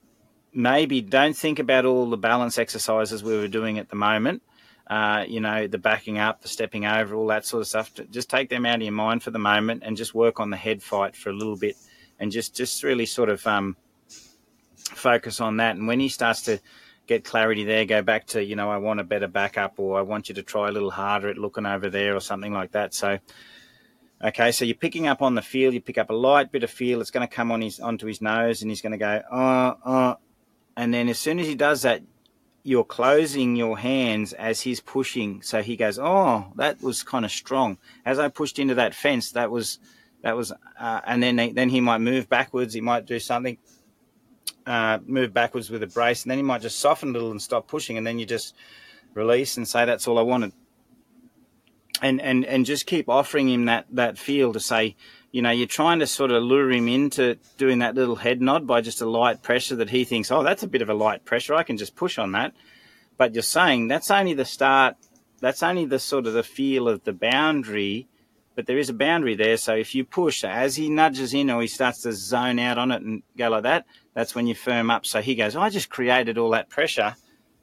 maybe 0.54 1.02
don't 1.02 1.36
think 1.36 1.60
about 1.60 1.86
all 1.86 2.10
the 2.10 2.18
balance 2.18 2.58
exercises 2.58 3.24
we 3.24 3.38
were 3.38 3.48
doing 3.48 3.80
at 3.80 3.90
the 3.90 3.96
moment. 3.96 4.42
Uh, 4.88 5.24
you 5.28 5.40
know, 5.40 5.68
the 5.68 5.78
backing 5.78 6.18
up, 6.18 6.42
the 6.42 6.50
stepping 6.50 6.86
over, 6.86 7.16
all 7.16 7.28
that 7.28 7.46
sort 7.46 7.62
of 7.62 7.68
stuff. 7.68 7.92
Just 8.10 8.30
take 8.30 8.50
them 8.50 8.66
out 8.66 8.76
of 8.76 8.82
your 8.82 8.92
mind 8.92 9.24
for 9.24 9.32
the 9.32 9.40
moment 9.40 9.84
and 9.86 9.96
just 9.96 10.14
work 10.14 10.40
on 10.40 10.50
the 10.50 10.58
head 10.58 10.84
fight 10.84 11.16
for 11.16 11.30
a 11.30 11.34
little 11.34 11.56
bit 11.56 11.78
and 12.20 12.32
just, 12.32 12.56
just 12.56 12.84
really 12.84 13.06
sort 13.06 13.30
of 13.30 13.46
um, 13.48 13.78
focus 14.76 15.40
on 15.40 15.58
that. 15.58 15.78
And 15.78 15.88
when 15.88 16.02
he 16.02 16.10
starts 16.10 16.42
to 16.44 16.60
get 17.08 17.24
clarity 17.24 17.64
there, 17.64 17.86
go 17.86 18.02
back 18.02 18.28
to, 18.28 18.44
you 18.44 18.58
know, 18.58 18.70
I 18.70 18.78
want 18.78 19.00
a 19.00 19.06
better 19.06 19.28
backup 19.28 19.80
or 19.80 19.98
I 19.98 20.02
want 20.02 20.28
you 20.28 20.36
to 20.36 20.44
try 20.44 20.68
a 20.68 20.72
little 20.72 20.92
harder 20.92 21.30
at 21.30 21.38
looking 21.38 21.66
over 21.66 21.90
there 21.90 22.16
or 22.16 22.20
something 22.20 22.52
like 22.52 22.72
that. 22.72 22.94
So, 22.94 23.18
Okay, 24.24 24.52
so 24.52 24.66
you're 24.66 24.76
picking 24.76 25.08
up 25.08 25.24
on 25.24 25.34
the 25.34 25.42
feel. 25.42 25.74
You 25.74 25.82
pick 25.82 25.98
up 25.98 26.12
a 26.12 26.14
light 26.14 26.52
bit 26.52 26.64
of 26.64 26.70
feel. 26.70 27.02
It's 27.02 27.10
going 27.10 27.28
to 27.28 27.34
come 27.34 27.52
on 27.52 27.62
his 27.62 27.80
onto 27.80 28.06
his 28.06 28.22
nose, 28.22 28.62
and 28.62 28.70
he's 28.70 28.82
going 28.82 28.92
to 28.92 28.98
go 28.98 29.22
oh 29.32 29.78
oh, 29.84 30.16
and 30.78 30.94
then 30.94 31.10
as 31.10 31.18
soon 31.18 31.40
as 31.40 31.48
he 31.48 31.56
does 31.56 31.82
that, 31.82 32.04
you're 32.64 32.84
closing 32.84 33.56
your 33.56 33.80
hands 33.80 34.34
as 34.34 34.62
he's 34.62 34.80
pushing. 34.80 35.42
So 35.42 35.64
he 35.64 35.76
goes, 35.76 35.98
oh, 35.98 36.54
that 36.58 36.84
was 36.84 37.02
kind 37.02 37.26
of 37.26 37.32
strong. 37.32 37.80
As 38.06 38.20
I 38.20 38.28
pushed 38.28 38.60
into 38.60 38.76
that 38.76 38.94
fence, 38.94 39.32
that 39.32 39.50
was 39.50 39.80
that 40.22 40.38
was, 40.38 40.54
uh, 40.80 41.02
and 41.04 41.24
then 41.24 41.54
then 41.56 41.70
he 41.70 41.82
might 41.82 41.98
move 41.98 42.30
backwards. 42.30 42.76
He 42.76 42.82
might 42.82 43.08
do 43.08 43.20
something, 43.20 43.58
uh, 44.68 45.00
move 45.04 45.34
backwards 45.34 45.72
with 45.72 45.82
a 45.82 45.88
brace, 45.88 46.24
and 46.24 46.30
then 46.30 46.38
he 46.38 46.44
might 46.44 46.62
just 46.62 46.78
soften 46.78 47.10
a 47.10 47.14
little 47.14 47.32
and 47.32 47.42
stop 47.42 47.68
pushing, 47.68 47.98
and 47.98 48.06
then 48.06 48.20
you 48.20 48.28
just 48.28 48.54
release 49.16 49.58
and 49.58 49.68
say 49.68 49.84
that's 49.84 50.08
all 50.08 50.20
I 50.20 50.22
wanted 50.22 50.54
and 52.02 52.22
and 52.22 52.46
and 52.46 52.66
just 52.66 52.86
keep 52.86 53.10
offering 53.10 53.50
him 53.50 53.66
that 53.66 53.86
that 53.92 54.18
feel 54.18 54.54
to 54.54 54.60
say, 54.60 54.96
you 55.32 55.42
know, 55.42 55.52
you're 55.52 55.68
trying 55.68 56.00
to 56.00 56.08
sort 56.08 56.32
of 56.32 56.44
lure 56.44 56.72
him 56.72 56.88
into 56.88 57.38
doing 57.58 57.80
that 57.80 57.96
little 57.96 58.16
head 58.16 58.42
nod 58.42 58.68
by 58.68 58.82
just 58.82 59.02
a 59.02 59.10
light 59.10 59.42
pressure 59.44 59.76
that 59.76 59.90
he 59.90 60.04
thinks, 60.04 60.32
oh, 60.32 60.44
that's 60.44 60.64
a 60.64 60.68
bit 60.68 60.82
of 60.82 60.90
a 60.90 60.94
light 60.94 61.26
pressure. 61.26 61.54
I 61.54 61.64
can 61.64 61.78
just 61.78 61.96
push 61.96 62.18
on 62.18 62.32
that. 62.34 62.54
But 63.18 63.34
you're 63.34 63.44
saying 63.44 63.88
that's 63.88 64.12
only 64.12 64.34
the 64.34 64.46
start. 64.46 64.96
That's 65.40 65.64
only 65.64 65.86
the 65.86 66.00
sort 66.00 66.28
of 66.28 66.34
the 66.34 66.44
feel 66.44 66.88
of 66.88 67.04
the 67.04 67.14
boundary 67.14 68.08
but 68.56 68.66
there 68.66 68.78
is 68.78 68.90
a 68.90 68.94
boundary 68.94 69.36
there. 69.36 69.58
So 69.58 69.76
if 69.76 69.96
you 69.96 70.04
push, 70.04 70.44
as 70.44 70.76
he 70.76 70.90
nudges 70.90 71.34
in 71.34 71.50
or 71.50 71.62
he 71.62 71.68
starts 71.68 72.02
to 72.02 72.12
zone 72.12 72.60
out 72.60 72.78
on 72.78 72.92
it 72.92 73.02
and 73.02 73.24
go 73.38 73.50
like 73.50 73.64
that, 73.64 73.86
that's 74.14 74.36
when 74.36 74.48
you 74.48 74.56
firm 74.56 74.92
up. 74.92 75.06
So 75.06 75.22
he 75.22 75.36
goes, 75.36 75.56
I 75.56 75.70
just 75.70 75.90
created 75.90 76.38
all 76.38 76.52
that 76.52 76.70
pressure, 76.70 77.16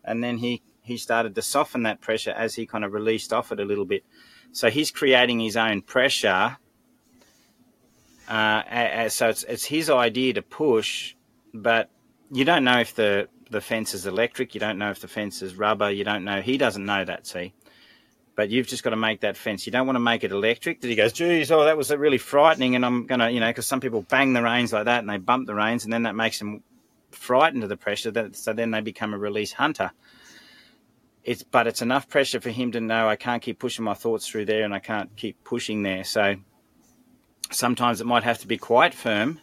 and 0.05 0.25
then 0.25 0.39
he 0.39 0.63
he 0.83 0.97
started 0.97 1.35
to 1.35 1.43
soften 1.43 1.83
that 1.83 2.01
pressure 2.01 2.31
as 2.31 2.55
he 2.55 2.65
kind 2.65 2.85
of 2.85 2.95
released 2.95 3.33
off 3.33 3.53
it 3.53 3.61
a 3.61 3.65
little 3.65 3.85
bit. 3.85 4.05
So 4.53 4.71
he's 4.71 4.91
creating 4.91 5.41
his 5.41 5.57
own 5.57 5.83
pressure. 5.83 6.57
Uh, 8.29 9.09
so 9.09 9.29
it's, 9.29 9.45
it's 9.45 9.65
his 9.65 9.89
idea 9.89 10.35
to 10.35 10.43
push, 10.43 11.15
but 11.55 11.91
you 12.31 12.45
don't 12.45 12.65
know 12.65 12.79
if 12.81 12.95
the, 12.95 13.29
the 13.51 13.61
fence 13.61 13.95
is 13.95 14.07
electric. 14.07 14.55
You 14.55 14.61
don't 14.61 14.79
know 14.79 14.91
if 14.91 15.01
the 15.01 15.09
fence 15.09 15.41
is 15.43 15.55
rubber. 15.55 15.91
You 15.91 16.05
don't 16.05 16.25
know. 16.25 16.41
He 16.41 16.59
doesn't 16.59 16.85
know 16.85 17.05
that, 17.05 17.27
see? 17.27 17.55
But 18.35 18.51
you've 18.51 18.67
just 18.67 18.85
got 18.85 18.91
to 18.91 18.97
make 18.97 19.21
that 19.23 19.37
fence. 19.37 19.67
You 19.67 19.73
don't 19.73 19.87
want 19.87 19.97
to 19.97 20.01
make 20.01 20.25
it 20.25 20.31
electric. 20.31 20.81
That 20.81 20.89
he 20.89 20.95
goes, 20.95 21.13
geez, 21.13 21.51
oh, 21.51 21.65
that 21.65 21.77
was 21.77 21.91
really 21.91 22.19
frightening. 22.19 22.77
And 22.77 22.85
I'm 22.85 23.07
going 23.07 23.21
to, 23.21 23.31
you 23.31 23.41
know, 23.41 23.49
because 23.49 23.67
some 23.67 23.81
people 23.81 24.03
bang 24.03 24.33
the 24.33 24.43
reins 24.43 24.73
like 24.73 24.85
that 24.85 25.01
and 25.01 25.09
they 25.09 25.17
bump 25.17 25.47
the 25.47 25.55
reins 25.55 25.85
and 25.85 25.93
then 25.93 26.03
that 26.03 26.15
makes 26.15 26.39
them 26.39 26.63
frightened 27.11 27.63
of 27.63 27.69
the 27.69 27.77
pressure. 27.77 28.11
That, 28.11 28.37
so 28.37 28.53
then 28.53 28.71
they 28.71 28.81
become 28.81 29.15
a 29.15 29.19
release 29.19 29.53
hunter 29.53 29.91
it's 31.29 31.43
but 31.43 31.67
it's 31.67 31.83
enough 31.83 32.09
pressure 32.09 32.41
for 32.41 32.49
him 32.49 32.73
to 32.73 32.81
know 32.81 33.07
I 33.07 33.17
can't 33.17 33.43
keep 33.43 33.59
pushing 33.59 33.85
my 33.85 33.93
thoughts 33.93 34.27
through 34.27 34.47
there 34.47 34.65
and 34.65 34.73
I 34.73 34.79
can't 34.79 35.15
keep 35.15 35.45
pushing 35.45 35.83
there. 35.83 36.03
So 36.03 36.37
sometimes 37.51 38.01
it 38.01 38.07
might 38.07 38.23
have 38.23 38.39
to 38.39 38.47
be 38.47 38.57
quite 38.57 38.95
firm, 38.95 39.39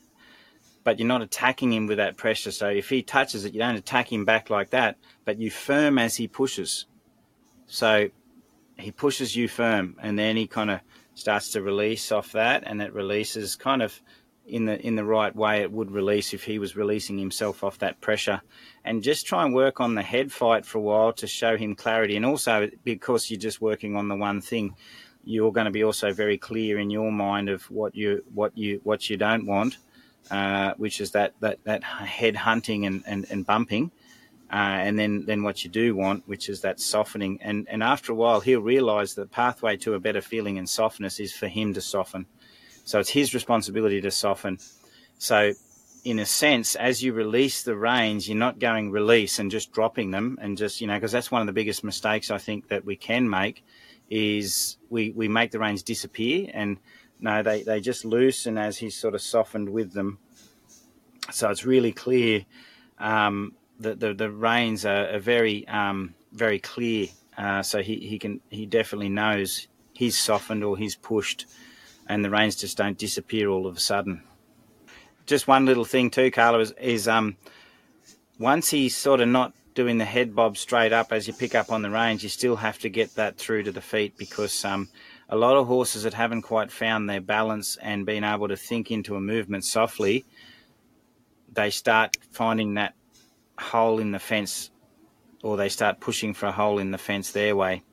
but 0.83 0.97
you're 0.97 1.07
not 1.07 1.21
attacking 1.21 1.71
him 1.71 1.85
with 1.85 1.97
that 1.97 2.17
pressure. 2.17 2.49
So 2.49 2.69
if 2.69 2.89
he 2.89 3.03
touches 3.03 3.45
it, 3.45 3.53
you 3.53 3.59
don't 3.59 3.75
attack 3.75 4.11
him 4.11 4.25
back 4.25 4.49
like 4.49 4.71
that, 4.71 4.97
but 5.25 5.37
you 5.37 5.51
firm 5.51 5.99
as 5.99 6.15
he 6.15 6.27
pushes. 6.27 6.87
So 7.67 8.09
he 8.79 8.89
pushes 8.89 9.35
you 9.35 9.47
firm 9.47 9.95
and 10.01 10.17
then 10.17 10.37
he 10.37 10.47
kind 10.47 10.71
of 10.71 10.79
starts 11.13 11.51
to 11.51 11.61
release 11.61 12.11
off 12.11 12.31
that 12.31 12.63
and 12.65 12.81
it 12.81 12.93
releases 12.93 13.55
kind 13.55 13.83
of 13.83 14.01
in 14.47 14.65
the 14.65 14.79
in 14.85 14.95
the 14.95 15.05
right 15.05 15.35
way 15.35 15.61
it 15.61 15.71
would 15.71 15.91
release 15.91 16.33
if 16.33 16.43
he 16.43 16.59
was 16.59 16.75
releasing 16.75 17.17
himself 17.17 17.63
off 17.63 17.79
that 17.79 18.01
pressure. 18.01 18.41
And 18.83 19.03
just 19.03 19.25
try 19.25 19.43
and 19.43 19.53
work 19.53 19.79
on 19.79 19.95
the 19.95 20.01
head 20.01 20.31
fight 20.31 20.65
for 20.65 20.77
a 20.77 20.81
while 20.81 21.13
to 21.13 21.27
show 21.27 21.57
him 21.57 21.75
clarity. 21.75 22.15
And 22.15 22.25
also 22.25 22.69
because 22.83 23.29
you're 23.29 23.39
just 23.39 23.61
working 23.61 23.95
on 23.95 24.07
the 24.07 24.15
one 24.15 24.41
thing 24.41 24.75
you're 25.25 25.51
going 25.51 25.65
to 25.65 25.71
be 25.71 25.83
also 25.83 26.13
very 26.13 26.37
clear 26.37 26.77
in 26.79 26.89
your 26.89 27.11
mind 27.11 27.49
of 27.49 27.63
what 27.71 27.95
you 27.95 28.23
what 28.33 28.55
you 28.57 28.79
what 28.83 29.09
you 29.09 29.17
don't 29.17 29.45
want 29.45 29.77
uh, 30.31 30.73
which 30.77 31.01
is 31.01 31.11
that, 31.11 31.33
that 31.39 31.63
that 31.65 31.83
head 31.83 32.35
hunting 32.35 32.85
and, 32.85 33.03
and, 33.05 33.25
and 33.29 33.45
bumping 33.45 33.91
uh, 34.51 34.55
and 34.55 34.97
then 34.97 35.25
then 35.25 35.43
what 35.43 35.63
you 35.63 35.69
do 35.69 35.95
want 35.95 36.23
which 36.27 36.49
is 36.49 36.61
that 36.61 36.79
softening. 36.79 37.39
And 37.41 37.67
and 37.69 37.81
after 37.81 38.11
a 38.11 38.15
while 38.15 38.39
he'll 38.39 38.61
realize 38.61 39.15
the 39.15 39.25
pathway 39.25 39.77
to 39.77 39.95
a 39.95 39.99
better 39.99 40.21
feeling 40.21 40.57
and 40.57 40.69
softness 40.69 41.19
is 41.19 41.33
for 41.33 41.47
him 41.47 41.73
to 41.73 41.81
soften 41.81 42.27
so 42.85 42.99
it's 42.99 43.09
his 43.09 43.33
responsibility 43.33 43.99
to 44.01 44.11
soften. 44.11 44.59
So, 45.17 45.53
in 46.03 46.19
a 46.19 46.25
sense, 46.25 46.75
as 46.75 47.03
you 47.03 47.13
release 47.13 47.63
the 47.63 47.75
reins, 47.75 48.29
you're 48.29 48.37
not 48.37 48.59
going 48.59 48.91
release 48.91 49.39
and 49.39 49.49
just 49.49 49.71
dropping 49.71 50.11
them 50.11 50.37
and 50.39 50.55
just, 50.55 50.79
you 50.79 50.85
know, 50.85 50.93
because 50.93 51.11
that's 51.11 51.31
one 51.31 51.41
of 51.41 51.47
the 51.47 51.53
biggest 51.53 51.83
mistakes 51.83 52.29
I 52.29 52.37
think 52.37 52.67
that 52.67 52.85
we 52.85 52.95
can 52.95 53.27
make 53.27 53.65
is 54.07 54.77
we, 54.91 55.09
we 55.09 55.27
make 55.27 55.49
the 55.49 55.57
reins 55.57 55.81
disappear 55.81 56.51
and 56.53 56.77
no, 57.19 57.41
they, 57.41 57.63
they 57.63 57.81
just 57.81 58.05
loosen 58.05 58.55
as 58.59 58.77
he's 58.77 58.95
sort 58.95 59.15
of 59.15 59.21
softened 59.21 59.69
with 59.69 59.93
them. 59.93 60.19
So 61.31 61.49
it's 61.49 61.65
really 61.65 61.91
clear 61.91 62.45
um, 62.99 63.53
that 63.79 63.99
the, 63.99 64.13
the 64.13 64.29
reins 64.29 64.85
are, 64.85 65.15
are 65.15 65.19
very, 65.19 65.67
um, 65.67 66.13
very 66.31 66.59
clear. 66.59 67.07
Uh, 67.35 67.63
so 67.63 67.81
he, 67.81 67.95
he 67.95 68.19
can, 68.19 68.41
he 68.51 68.67
definitely 68.67 69.09
knows 69.09 69.67
he's 69.93 70.19
softened 70.19 70.63
or 70.63 70.77
he's 70.77 70.95
pushed 70.95 71.47
and 72.07 72.23
the 72.23 72.29
reins 72.29 72.55
just 72.55 72.77
don't 72.77 72.97
disappear 72.97 73.49
all 73.49 73.67
of 73.67 73.77
a 73.77 73.79
sudden. 73.79 74.23
Just 75.25 75.47
one 75.47 75.65
little 75.65 75.85
thing 75.85 76.09
too, 76.11 76.31
Carla, 76.31 76.59
is, 76.59 76.71
is 76.79 77.07
um, 77.07 77.37
once 78.39 78.69
he's 78.69 78.95
sort 78.95 79.21
of 79.21 79.27
not 79.27 79.53
doing 79.73 79.97
the 79.97 80.05
head 80.05 80.35
bob 80.35 80.57
straight 80.57 80.93
up 80.93 81.11
as 81.11 81.27
you 81.27 81.33
pick 81.33 81.55
up 81.55 81.71
on 81.71 81.81
the 81.81 81.89
reins, 81.89 82.23
you 82.23 82.29
still 82.29 82.55
have 82.55 82.79
to 82.79 82.89
get 82.89 83.13
that 83.15 83.37
through 83.37 83.63
to 83.63 83.71
the 83.71 83.81
feet 83.81 84.17
because 84.17 84.63
um, 84.63 84.87
a 85.29 85.35
lot 85.35 85.57
of 85.57 85.67
horses 85.67 86.03
that 86.03 86.13
haven't 86.13 86.43
quite 86.43 86.71
found 86.71 87.09
their 87.09 87.21
balance 87.21 87.77
and 87.81 88.05
been 88.05 88.23
able 88.23 88.47
to 88.47 88.55
think 88.55 88.91
into 88.91 89.15
a 89.15 89.21
movement 89.21 89.65
softly, 89.65 90.23
they 91.51 91.69
start 91.69 92.17
finding 92.31 92.75
that 92.75 92.93
hole 93.57 93.99
in 93.99 94.11
the 94.11 94.19
fence 94.19 94.71
or 95.43 95.57
they 95.57 95.69
start 95.69 95.99
pushing 95.99 96.33
for 96.33 96.47
a 96.47 96.51
hole 96.51 96.79
in 96.79 96.91
the 96.91 96.97
fence 96.97 97.31
their 97.31 97.55
way. 97.55 97.83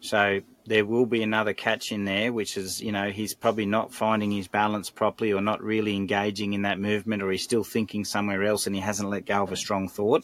So 0.00 0.40
there 0.70 0.86
will 0.86 1.04
be 1.04 1.24
another 1.24 1.52
catch 1.52 1.90
in 1.90 2.04
there, 2.04 2.32
which 2.32 2.56
is, 2.56 2.80
you 2.80 2.92
know, 2.92 3.10
he's 3.10 3.34
probably 3.34 3.66
not 3.66 3.92
finding 3.92 4.30
his 4.30 4.46
balance 4.46 4.88
properly 4.88 5.32
or 5.32 5.40
not 5.40 5.60
really 5.60 5.96
engaging 5.96 6.52
in 6.52 6.62
that 6.62 6.78
movement, 6.78 7.24
or 7.24 7.32
he's 7.32 7.42
still 7.42 7.64
thinking 7.64 8.04
somewhere 8.04 8.44
else 8.44 8.68
and 8.68 8.76
he 8.76 8.80
hasn't 8.80 9.10
let 9.10 9.26
go 9.26 9.42
of 9.42 9.50
a 9.50 9.56
strong 9.56 9.88
thought 9.88 10.22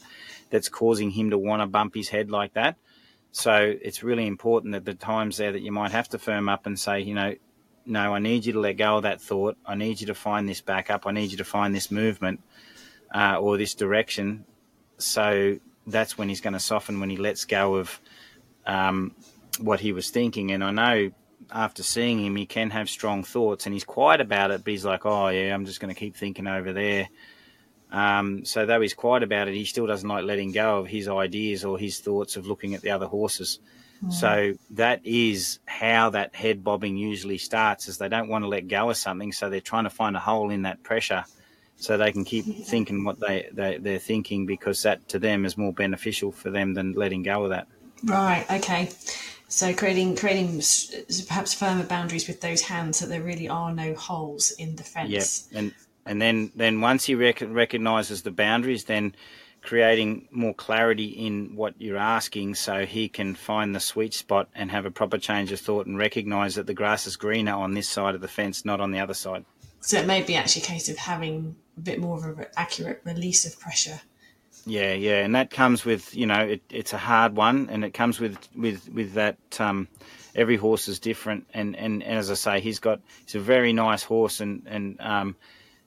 that's 0.51 0.69
causing 0.69 1.11
him 1.11 1.31
to 1.31 1.37
want 1.37 1.63
to 1.63 1.67
bump 1.67 1.97
his 1.97 2.09
head 2.09 2.31
like 2.31 2.55
that. 2.55 2.77
So 3.33 3.75
it's 3.83 4.05
really 4.05 4.25
important 4.25 4.75
that 4.75 4.85
the 4.85 4.95
times 4.95 5.37
there 5.37 5.51
that 5.51 5.63
you 5.63 5.73
might 5.73 5.91
have 5.91 6.11
to 6.11 6.19
firm 6.19 6.49
up 6.49 6.65
and 6.65 6.79
say, 6.79 7.01
you 7.01 7.15
know, 7.15 7.35
no, 7.85 8.15
I 8.15 8.21
need 8.21 8.47
you 8.47 8.53
to 8.53 8.61
let 8.61 8.75
go 8.75 8.99
of 8.99 9.03
that 9.03 9.21
thought. 9.21 9.57
I 9.67 9.75
need 9.75 10.01
you 10.01 10.07
to 10.07 10.15
find 10.15 10.49
this 10.49 10.61
back 10.61 10.91
up. 10.91 11.09
I 11.09 11.11
need 11.11 11.33
you 11.33 11.39
to 11.39 11.45
find 11.45 11.75
this 11.75 11.91
movement 11.91 12.41
uh, 13.13 13.41
or 13.41 13.57
this 13.57 13.75
direction. 13.75 14.45
So 14.99 15.59
that's 15.89 16.17
when 16.17 16.29
he's 16.29 16.41
going 16.41 16.53
to 16.55 16.61
soften 16.61 17.01
when 17.01 17.11
he 17.11 17.17
lets 17.17 17.47
go 17.47 17.75
of 17.75 18.01
um, 18.65 19.13
what 19.59 19.81
he 19.81 19.93
was 19.93 20.11
thinking. 20.11 20.51
And 20.51 20.63
I 20.63 20.71
know 20.71 21.11
after 21.51 21.83
seeing 21.83 22.25
him, 22.25 22.37
he 22.37 22.47
can 22.47 22.71
have 22.71 22.89
strong 22.89 23.23
thoughts, 23.23 23.67
and 23.67 23.73
he's 23.73 23.85
quiet 23.85 24.21
about 24.21 24.51
it. 24.51 24.65
But 24.65 24.71
he's 24.71 24.85
like, 24.85 25.07
"Oh 25.07 25.29
yeah, 25.29 25.55
I'm 25.55 25.67
just 25.67 25.81
going 25.81 25.95
to 25.95 25.99
keep 25.99 26.17
thinking 26.17 26.47
over 26.47 26.73
there." 26.73 27.09
Um, 27.91 28.45
so 28.45 28.67
though 28.67 28.81
he's 28.81 28.95
quiet 28.95 29.23
about 29.23 29.49
it, 29.49 29.55
he 29.55 29.65
still 29.65 29.87
doesn't 29.87 30.09
like 30.09 30.25
letting 30.25 30.53
go 30.53 30.79
of 30.79 30.89
his 30.89 31.09
ideas 31.09 31.65
or 31.65 31.79
his 31.79 32.01
thoughts 32.01 32.37
of 32.37 32.47
looking 32.47 32.75
at 32.75 32.83
the 32.83 32.91
other 32.91 33.07
horses. 33.07 33.61
Mm. 34.05 34.13
So 34.13 34.55
that 34.73 35.01
is 35.05 35.61
how 35.67 36.11
that 36.11 36.35
head 36.35 36.65
bobbing 36.65 36.97
usually 36.97 37.39
starts. 37.39 37.89
Is 37.89 37.99
they 37.99 38.09
don't 38.09 38.29
want 38.29 38.45
to 38.45 38.49
let 38.49 38.69
go 38.69 38.91
of 38.91 38.97
something, 38.97 39.33
so 39.33 39.49
they're 39.49 39.61
trying 39.61 39.85
to 39.85 39.91
find 39.91 40.17
a 40.17 40.21
hole 40.21 40.51
in 40.51 40.63
that 40.63 40.83
pressure, 40.83 41.25
so 41.77 41.97
they 41.97 42.13
can 42.13 42.25
keep 42.25 42.45
yeah. 42.47 42.65
thinking 42.65 43.05
what 43.05 43.21
they, 43.21 43.49
they 43.53 43.79
they're 43.79 43.99
thinking 43.99 44.47
because 44.47 44.83
that 44.83 45.09
to 45.11 45.19
them 45.19 45.45
is 45.45 45.57
more 45.57 45.73
beneficial 45.73 46.33
for 46.33 46.51
them 46.51 46.75
than 46.75 46.93
letting 46.93 47.23
go 47.23 47.45
of 47.45 47.51
that. 47.51 47.69
Right. 48.05 48.45
Okay. 48.51 48.91
So 49.49 49.73
creating 49.73 50.17
creating 50.17 50.61
perhaps 51.29 51.55
firmer 51.55 51.85
boundaries 51.85 52.27
with 52.27 52.41
those 52.41 52.63
hands 52.63 52.99
so 52.99 53.07
there 53.07 53.23
really 53.23 53.49
are 53.49 53.73
no 53.73 53.95
holes 53.95 54.51
in 54.53 54.77
the 54.77 54.83
fence. 54.83 55.49
Yeah, 55.51 55.59
and 55.61 55.75
and 56.05 56.21
then 56.21 56.53
then 56.55 56.81
once 56.81 57.05
he 57.05 57.15
rec- 57.15 57.43
recognizes 57.43 58.23
the 58.23 58.31
boundaries, 58.31 58.85
then 58.85 59.15
creating 59.63 60.29
more 60.31 60.55
clarity 60.55 61.07
in 61.07 61.57
what 61.57 61.75
you're 61.79 61.97
asking 61.97 62.55
so 62.55 62.87
he 62.87 63.09
can 63.09 63.35
find 63.35 63.75
the 63.75 63.81
sweet 63.81 64.15
spot 64.15 64.49
and 64.55 64.71
have 64.71 64.87
a 64.87 64.91
proper 64.91 65.19
change 65.19 65.51
of 65.51 65.59
thought 65.59 65.87
and 65.87 65.99
recognize 65.99 66.55
that 66.55 66.67
the 66.67 66.75
grass 66.75 67.07
is 67.07 67.17
greener 67.17 67.53
on 67.53 67.75
this 67.75 67.89
side 67.89 68.15
of 68.15 68.21
the 68.21 68.29
fence, 68.29 68.65
not 68.65 68.81
on 68.81 68.93
the 68.93 69.01
other 69.01 69.15
side. 69.15 69.45
So 69.81 69.99
it 69.99 70.07
may 70.07 70.23
be 70.23 70.37
actually 70.37 70.63
a 70.63 70.67
case 70.67 70.89
of 70.89 70.97
having 70.97 71.57
a 71.77 71.81
bit 71.81 72.01
more 72.01 72.17
of 72.17 72.39
an 72.39 72.47
accurate 72.57 73.03
release 73.05 73.45
of 73.45 73.59
pressure 73.59 74.01
yeah, 74.67 74.95
yeah, 74.95 75.25
and 75.25 75.35
that 75.37 75.51
comes 75.51 75.85
with 75.85 76.15
you 76.15 76.27
know 76.27 76.41
it, 76.41 76.63
it's 76.71 76.93
a 76.93 76.99
hard 76.99 77.37
one, 77.37 77.69
and 77.71 77.85
it 77.85 77.95
comes 77.95 78.19
with 78.19 78.37
with 78.55 78.89
with 78.93 79.15
that. 79.15 79.39
Um, 79.59 79.89
every 80.35 80.57
horse 80.57 80.87
is 80.87 80.99
different, 80.99 81.47
and, 81.55 81.75
and, 81.77 82.03
and 82.03 82.19
as 82.19 82.31
I 82.31 82.35
say, 82.35 82.61
he's 82.61 82.79
got 82.79 83.01
he's 83.25 83.37
a 83.37 83.41
very 83.41 83.73
nice 83.73 84.03
horse, 84.03 84.41
and 84.41 84.65
and 84.67 85.01
um, 85.01 85.37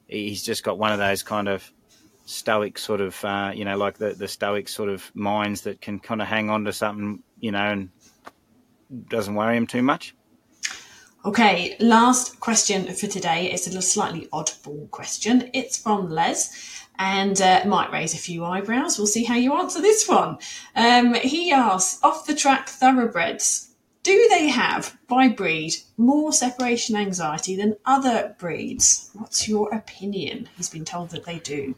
he's 0.08 0.44
just 0.44 0.64
got 0.64 0.80
one 0.80 0.94
of 0.94 0.98
those 0.98 1.24
kind 1.24 1.50
of 1.50 1.72
stoic 2.26 2.78
sort 2.78 3.02
of 3.02 3.24
uh, 3.26 3.52
you 3.54 3.66
know 3.66 3.78
like 3.78 3.98
the 3.98 4.14
the 4.14 4.28
stoic 4.28 4.70
sort 4.70 4.90
of 4.90 5.12
minds 5.14 5.62
that 5.62 5.82
can 5.82 6.00
kind 6.00 6.22
of 6.22 6.28
hang 6.28 6.50
on 6.50 6.64
to 6.64 6.72
something 6.72 7.22
you 7.40 7.52
know 7.52 7.60
and 7.60 7.90
doesn't 9.10 9.36
worry 9.36 9.58
him 9.58 9.68
too 9.68 9.84
much. 9.84 10.16
Okay, 11.26 11.76
last 11.82 12.40
question 12.40 12.86
for 12.94 13.08
today. 13.08 13.52
It's 13.52 13.68
a 13.68 13.82
slightly 13.82 14.28
oddball 14.32 14.90
question. 14.90 15.50
It's 15.54 15.78
from 15.78 16.10
Les 16.10 16.79
and 17.00 17.42
uh, 17.42 17.64
might 17.66 17.92
raise 17.92 18.14
a 18.14 18.18
few 18.18 18.44
eyebrows. 18.44 18.98
We'll 18.98 19.08
see 19.08 19.24
how 19.24 19.36
you 19.36 19.54
answer 19.54 19.82
this 19.82 20.08
one. 20.08 20.38
Um, 20.76 21.14
he 21.14 21.52
asks, 21.52 22.04
off 22.04 22.28
the 22.28 22.36
track 22.36 22.68
thoroughbreds, 22.68 23.74
do 24.04 24.28
they 24.30 24.50
have, 24.50 24.98
by 25.08 25.30
breed, 25.30 25.76
more 25.98 26.34
separation 26.34 26.98
anxiety 26.98 27.56
than 27.56 27.78
other 27.86 28.36
breeds? 28.38 29.10
What's 29.14 29.48
your 29.48 29.74
opinion? 29.74 30.50
He's 30.58 30.70
been 30.70 30.86
told 30.86 31.12
that 31.12 31.24
they 31.24 31.40
do. 31.40 31.74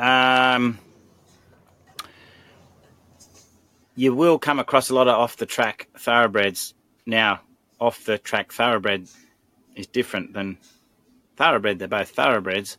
Um, 0.00 0.78
you 3.94 4.14
will 4.14 4.38
come 4.38 4.58
across 4.58 4.90
a 4.90 4.94
lot 4.94 5.06
of 5.06 5.14
off 5.14 5.36
the 5.36 5.46
track 5.46 5.88
thoroughbreds. 5.96 6.74
Now, 7.06 7.40
off 7.80 8.04
the 8.04 8.18
track 8.18 8.52
thoroughbred 8.52 9.08
is 9.76 9.86
different 9.86 10.32
than 10.32 10.58
thoroughbred. 11.36 11.78
They're 11.78 11.88
both 11.88 12.10
thoroughbreds 12.10 12.78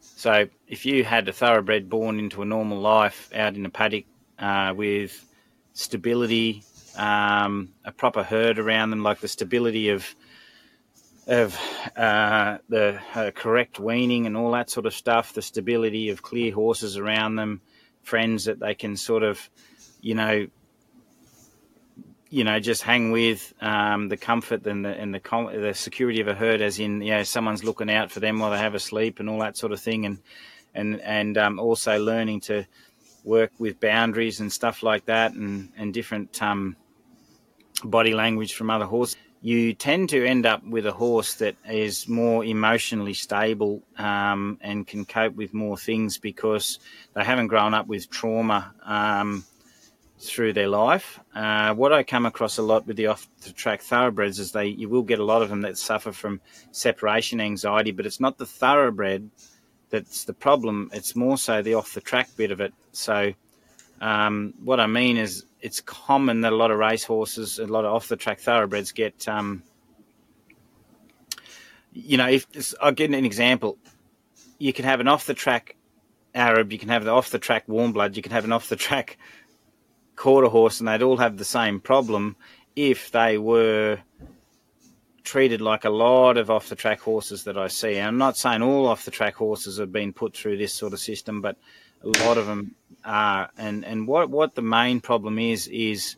so 0.00 0.48
if 0.66 0.86
you 0.86 1.04
had 1.04 1.28
a 1.28 1.32
thoroughbred 1.32 1.88
born 1.88 2.18
into 2.18 2.42
a 2.42 2.44
normal 2.44 2.78
life 2.78 3.30
out 3.34 3.54
in 3.54 3.64
a 3.64 3.70
paddock 3.70 4.04
uh, 4.38 4.72
with 4.76 5.26
stability, 5.72 6.62
um, 6.96 7.70
a 7.84 7.92
proper 7.92 8.22
herd 8.22 8.58
around 8.58 8.90
them, 8.90 9.02
like 9.02 9.20
the 9.20 9.28
stability 9.28 9.90
of 9.90 10.14
of 11.26 11.56
uh, 11.96 12.58
the 12.68 12.98
uh, 13.14 13.30
correct 13.30 13.78
weaning 13.78 14.26
and 14.26 14.36
all 14.36 14.50
that 14.52 14.68
sort 14.68 14.86
of 14.86 14.92
stuff, 14.92 15.32
the 15.32 15.42
stability 15.42 16.10
of 16.10 16.22
clear 16.22 16.52
horses 16.52 16.96
around 16.96 17.36
them, 17.36 17.60
friends 18.02 18.46
that 18.46 18.58
they 18.58 18.74
can 18.74 18.96
sort 18.96 19.22
of, 19.22 19.48
you 20.00 20.14
know, 20.14 20.48
you 22.30 22.44
know, 22.44 22.60
just 22.60 22.82
hang 22.82 23.10
with 23.10 23.52
um, 23.60 24.08
the 24.08 24.16
comfort 24.16 24.64
and 24.64 24.84
the 24.84 24.90
and 24.90 25.12
the 25.12 25.50
the 25.52 25.74
security 25.74 26.20
of 26.20 26.28
a 26.28 26.34
herd, 26.34 26.62
as 26.62 26.78
in, 26.78 27.02
you 27.02 27.10
know, 27.10 27.24
someone's 27.24 27.64
looking 27.64 27.90
out 27.90 28.12
for 28.12 28.20
them 28.20 28.38
while 28.38 28.52
they 28.52 28.58
have 28.58 28.76
a 28.76 28.80
sleep 28.80 29.18
and 29.18 29.28
all 29.28 29.40
that 29.40 29.56
sort 29.56 29.72
of 29.72 29.80
thing, 29.80 30.06
and 30.06 30.18
and 30.72 31.00
and 31.00 31.36
um, 31.36 31.58
also 31.58 31.98
learning 31.98 32.40
to 32.40 32.64
work 33.24 33.50
with 33.58 33.80
boundaries 33.80 34.38
and 34.38 34.52
stuff 34.52 34.84
like 34.84 35.06
that, 35.06 35.32
and 35.32 35.70
and 35.76 35.92
different 35.92 36.40
um, 36.40 36.76
body 37.82 38.14
language 38.14 38.54
from 38.54 38.70
other 38.70 38.86
horses. 38.86 39.16
You 39.42 39.72
tend 39.72 40.10
to 40.10 40.24
end 40.24 40.44
up 40.44 40.62
with 40.62 40.86
a 40.86 40.92
horse 40.92 41.36
that 41.36 41.56
is 41.68 42.06
more 42.06 42.44
emotionally 42.44 43.14
stable 43.14 43.82
um, 43.96 44.58
and 44.60 44.86
can 44.86 45.06
cope 45.06 45.34
with 45.34 45.54
more 45.54 45.78
things 45.78 46.18
because 46.18 46.78
they 47.14 47.24
haven't 47.24 47.46
grown 47.46 47.72
up 47.72 47.86
with 47.86 48.10
trauma 48.10 48.74
um, 48.84 49.44
through 50.20 50.52
their 50.52 50.68
life. 50.68 51.18
Uh, 51.34 51.74
what 51.74 51.92
I 51.92 52.02
come 52.02 52.26
across 52.26 52.58
a 52.58 52.62
lot 52.62 52.86
with 52.86 52.96
the 52.96 53.06
off 53.06 53.28
the 53.42 53.52
track 53.52 53.80
thoroughbreds 53.80 54.38
is 54.38 54.52
they 54.52 54.66
you 54.66 54.88
will 54.88 55.02
get 55.02 55.18
a 55.18 55.24
lot 55.24 55.42
of 55.42 55.48
them 55.48 55.62
that 55.62 55.78
suffer 55.78 56.12
from 56.12 56.40
separation 56.72 57.40
anxiety, 57.40 57.90
but 57.90 58.06
it's 58.06 58.20
not 58.20 58.36
the 58.36 58.46
thoroughbred 58.46 59.30
that's 59.88 60.24
the 60.24 60.34
problem. 60.34 60.90
It's 60.92 61.16
more 61.16 61.38
so 61.38 61.62
the 61.62 61.74
off 61.74 61.94
the 61.94 62.00
track 62.00 62.28
bit 62.36 62.50
of 62.50 62.60
it. 62.60 62.72
So 62.92 63.32
um, 64.00 64.54
what 64.62 64.78
I 64.78 64.86
mean 64.86 65.16
is 65.16 65.46
it's 65.60 65.80
common 65.80 66.42
that 66.42 66.52
a 66.52 66.56
lot 66.56 66.70
of 66.70 66.78
racehorses, 66.78 67.58
a 67.58 67.66
lot 67.66 67.84
of 67.84 67.94
off 67.94 68.08
the 68.08 68.16
track 68.16 68.40
thoroughbreds 68.40 68.92
get. 68.92 69.26
Um, 69.26 69.62
you 71.92 72.18
know, 72.18 72.28
if 72.28 72.46
I'll 72.80 72.92
give 72.92 73.12
an 73.12 73.24
example, 73.24 73.78
you 74.58 74.72
can 74.72 74.84
have 74.84 75.00
an 75.00 75.08
off 75.08 75.26
the 75.26 75.34
track 75.34 75.76
Arab, 76.34 76.72
you 76.72 76.78
can 76.78 76.88
have 76.88 77.04
the 77.04 77.10
off 77.10 77.30
the 77.30 77.38
track 77.38 77.64
warm 77.66 77.92
blood, 77.92 78.16
you 78.16 78.22
can 78.22 78.32
have 78.32 78.44
an 78.44 78.52
off 78.52 78.68
the 78.68 78.76
track 78.76 79.18
quarter 80.20 80.48
horse 80.48 80.80
and 80.80 80.88
they'd 80.88 81.02
all 81.02 81.16
have 81.16 81.38
the 81.38 81.44
same 81.46 81.80
problem 81.80 82.36
if 82.76 83.10
they 83.10 83.38
were 83.38 83.98
treated 85.24 85.62
like 85.62 85.86
a 85.86 85.90
lot 85.90 86.36
of 86.36 86.50
off 86.50 86.68
the 86.68 86.76
track 86.76 87.00
horses 87.00 87.44
that 87.44 87.56
I 87.56 87.68
see. 87.68 87.96
And 87.96 88.06
I'm 88.06 88.18
not 88.18 88.36
saying 88.36 88.60
all 88.60 88.86
off 88.86 89.06
the 89.06 89.10
track 89.10 89.36
horses 89.36 89.78
have 89.78 89.92
been 89.92 90.12
put 90.12 90.36
through 90.36 90.58
this 90.58 90.74
sort 90.74 90.92
of 90.92 91.00
system, 91.00 91.40
but 91.40 91.56
a 92.02 92.08
lot 92.26 92.36
of 92.36 92.46
them 92.46 92.74
are. 93.02 93.48
And 93.56 93.82
and 93.82 94.06
what 94.06 94.28
what 94.28 94.54
the 94.54 94.62
main 94.62 95.00
problem 95.00 95.38
is 95.38 95.68
is 95.68 96.16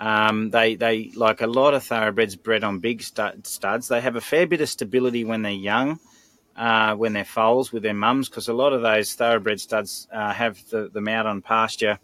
um, 0.00 0.48
they 0.48 0.74
they 0.76 1.10
like 1.14 1.42
a 1.42 1.46
lot 1.46 1.74
of 1.74 1.84
thoroughbreds 1.84 2.36
bred 2.36 2.64
on 2.64 2.78
big 2.78 3.02
studs. 3.02 3.88
They 3.88 4.00
have 4.00 4.16
a 4.16 4.22
fair 4.22 4.46
bit 4.46 4.62
of 4.62 4.70
stability 4.70 5.24
when 5.24 5.42
they're 5.42 5.52
young. 5.52 6.00
Uh, 6.56 6.94
when 6.94 7.12
they're 7.12 7.22
foals 7.22 7.70
with 7.70 7.82
their 7.82 7.92
mums, 7.92 8.30
because 8.30 8.48
a 8.48 8.54
lot 8.54 8.72
of 8.72 8.80
those 8.80 9.12
thoroughbred 9.12 9.60
studs 9.60 10.08
uh, 10.10 10.32
have 10.32 10.56
the, 10.70 10.88
them 10.88 11.06
out 11.06 11.26
on 11.26 11.42
pasture 11.42 11.98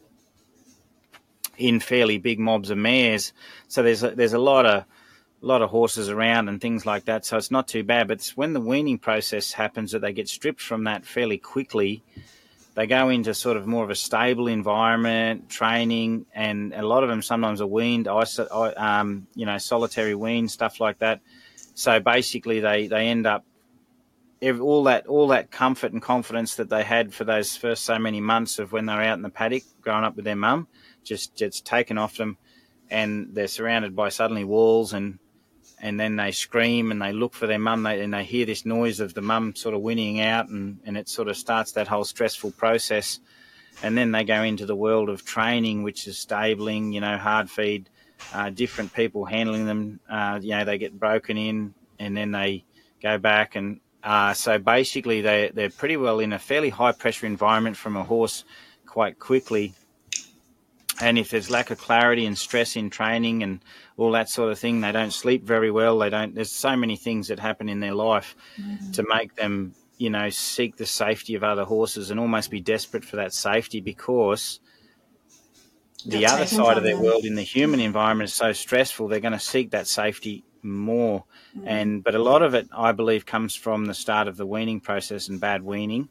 in 1.63 1.79
fairly 1.79 2.19
big 2.19 2.41
mobs 2.41 2.71
of 2.71 2.79
mares. 2.79 3.33
So 3.69 3.83
there's 3.83 4.03
a, 4.03 4.11
there's 4.11 4.33
a 4.33 4.39
lot 4.39 4.67
of 4.67 4.85
a 5.43 5.47
lot 5.47 5.63
of 5.63 5.71
horses 5.71 6.09
around 6.09 6.49
and 6.49 6.61
things 6.61 6.85
like 6.87 7.05
that. 7.07 7.25
So 7.25 7.37
it's 7.37 7.51
not 7.51 7.69
too 7.69 7.85
bad. 7.85 8.09
But 8.09 8.19
it's 8.19 8.37
when 8.37 8.53
the 8.53 8.61
weaning 8.61 8.99
process 8.99 9.53
happens 9.53 9.93
that 9.93 10.01
they 10.01 10.13
get 10.13 10.29
stripped 10.29 10.61
from 10.61 10.85
that 10.85 11.05
fairly 11.05 11.39
quickly. 11.39 12.03
They 12.75 12.87
go 12.87 13.11
into 13.11 13.35
sort 13.35 13.57
of 13.57 13.67
more 13.67 13.85
of 13.85 13.91
a 13.91 13.95
stable 13.95 14.49
environment, 14.49 15.51
training, 15.51 16.27
and 16.35 16.73
a 16.73 16.83
lot 16.87 17.03
of 17.03 17.11
them 17.11 17.23
sometimes 17.23 17.61
are 17.61 17.67
weaned, 17.67 18.09
um, 18.09 19.27
you 19.35 19.47
know, 19.47 19.59
solitary 19.59 20.15
wean 20.15 20.49
stuff 20.49 20.81
like 20.81 20.99
that. 20.99 21.21
So 21.75 22.01
basically, 22.01 22.61
they 22.61 22.87
they 22.87 23.09
end 23.09 23.27
up 23.27 23.45
all 24.43 24.85
that 24.85 25.07
all 25.07 25.29
that 25.29 25.51
comfort 25.51 25.93
and 25.93 26.03
confidence 26.03 26.57
that 26.57 26.71
they 26.71 26.83
had 26.83 27.13
for 27.13 27.25
those 27.25 27.57
first 27.57 27.85
so 27.85 27.99
many 27.99 28.21
months 28.21 28.59
of 28.59 28.73
when 28.73 28.87
they 28.87 28.95
were 28.95 29.03
out 29.03 29.17
in 29.17 29.23
the 29.23 29.31
paddock 29.31 29.63
growing 29.83 30.05
up 30.05 30.17
with 30.17 30.25
their 30.25 30.37
mum 30.37 30.67
just 31.05 31.37
gets 31.37 31.61
taken 31.61 31.99
off 31.99 32.17
them, 32.17 32.37
and 32.91 33.35
they're 33.35 33.49
surrounded 33.49 33.97
by 33.97 34.09
suddenly 34.09 34.45
walls 34.45 34.93
and 34.93 35.19
and 35.83 35.99
then 35.99 36.15
they 36.15 36.31
scream 36.31 36.93
and 36.93 37.03
they 37.03 37.13
look 37.13 37.35
for 37.35 37.49
their 37.49 37.59
mum 37.59 37.83
they, 37.83 38.01
and 38.01 38.15
they 38.15 38.23
hear 38.23 38.47
this 38.47 38.65
noise 38.65 39.01
of 39.01 39.15
the 39.15 39.21
mum 39.21 39.55
sort 39.57 39.75
of 39.75 39.83
whinnying 39.83 40.21
out 40.21 40.49
and, 40.49 40.79
and 40.85 40.97
it 40.97 41.09
sort 41.09 41.29
of 41.29 41.37
starts 41.37 41.73
that 41.73 41.89
whole 41.89 42.05
stressful 42.05 42.53
process. 42.53 43.19
And 43.83 43.99
then 43.99 44.13
they 44.13 44.23
go 44.23 44.43
into 44.43 44.65
the 44.65 44.77
world 44.77 45.09
of 45.09 45.25
training 45.25 45.83
which 45.83 46.07
is 46.07 46.19
stabling 46.19 46.93
you 46.93 47.01
know 47.01 47.19
hard 47.19 47.51
feed 47.51 47.91
uh, 48.33 48.51
different 48.51 48.93
people 48.95 49.25
handling 49.25 49.67
them. 49.67 50.01
Uh, 50.09 50.39
you 50.41 50.51
know 50.51 50.65
they 50.65 50.79
get 50.79 50.99
broken 50.99 51.37
in 51.37 51.75
and 51.99 52.17
then 52.17 52.31
they 52.31 52.65
go 53.03 53.19
back 53.19 53.57
and 53.57 53.81
uh, 54.05 54.35
so 54.35 54.59
basically 54.59 55.21
they, 55.21 55.51
they're 55.55 55.71
pretty 55.71 55.97
well 55.97 56.19
in 56.21 56.33
a 56.33 56.39
fairly 56.39 56.71
high 56.71 56.93
pressure 56.93 57.27
environment 57.27 57.77
from 57.77 57.97
a 57.97 58.03
horse 58.05 58.45
quite 58.87 59.19
quickly 59.19 59.75
and 61.03 61.19
if 61.19 61.31
there's 61.31 61.51
lack 61.51 61.71
of 61.71 61.79
clarity 61.79 62.25
and 62.27 62.39
stress 62.39 62.77
in 62.77 62.89
training 62.89 63.43
and 63.43 63.61
all 63.97 64.13
that 64.13 64.29
sort 64.29 64.53
of 64.53 64.59
thing, 64.59 64.81
they 64.81 64.93
don't 64.93 65.13
sleep 65.13 65.45
very 65.45 65.71
well. 65.71 65.99
They 65.99 66.11
don't. 66.11 66.35
There's 66.35 66.53
so 66.53 66.77
many 66.77 66.97
things 66.97 67.29
that 67.29 67.41
happen 67.41 67.69
in 67.69 67.81
their 67.81 67.95
life 67.95 68.37
mm. 68.61 68.93
to 68.95 69.05
make 69.09 69.35
them, 69.35 69.75
you 69.99 70.11
know, 70.11 70.31
seek 70.31 70.77
the 70.77 70.87
safety 70.87 71.35
of 71.35 71.43
other 71.43 71.65
horses 71.65 72.11
and 72.11 72.21
almost 72.21 72.51
be 72.51 72.61
desperate 72.61 73.05
for 73.05 73.17
that 73.17 73.35
safety 73.35 73.81
because 73.81 74.61
the 76.07 76.27
other 76.27 76.47
side 76.47 76.77
of 76.77 76.85
their 76.85 76.95
them. 76.95 77.05
world 77.05 77.25
in 77.25 77.35
the 77.35 77.43
human 77.43 77.81
environment 77.81 78.29
is 78.29 78.35
so 78.35 78.53
stressful. 78.53 79.09
They're 79.09 79.21
going 79.21 79.33
to 79.33 79.41
seek 79.41 79.73
that 79.73 79.89
safety 79.89 80.45
more. 80.63 81.25
Mm. 81.59 81.65
And 81.67 82.05
but 82.05 82.15
a 82.15 82.23
lot 82.23 82.43
of 82.43 82.55
it, 82.55 82.69
I 82.73 82.93
believe, 82.93 83.27
comes 83.27 83.57
from 83.57 83.87
the 83.87 83.95
start 83.95 84.29
of 84.29 84.37
the 84.37 84.47
weaning 84.47 84.81
process 84.81 85.29
and 85.29 85.41
bad 85.41 85.65
weaning. 85.65 86.09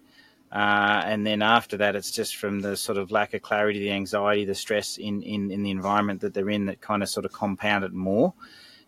Uh, 0.51 1.01
and 1.05 1.25
then 1.25 1.41
after 1.41 1.77
that, 1.77 1.95
it's 1.95 2.11
just 2.11 2.35
from 2.35 2.59
the 2.59 2.75
sort 2.75 2.97
of 2.97 3.09
lack 3.09 3.33
of 3.33 3.41
clarity, 3.41 3.79
the 3.79 3.91
anxiety, 3.91 4.43
the 4.43 4.55
stress 4.55 4.97
in, 4.97 5.23
in, 5.23 5.49
in 5.49 5.63
the 5.63 5.71
environment 5.71 6.19
that 6.19 6.33
they're 6.33 6.49
in 6.49 6.65
that 6.65 6.81
kind 6.81 7.01
of 7.01 7.09
sort 7.09 7.25
of 7.25 7.31
compound 7.31 7.85
it 7.85 7.93
more. 7.93 8.33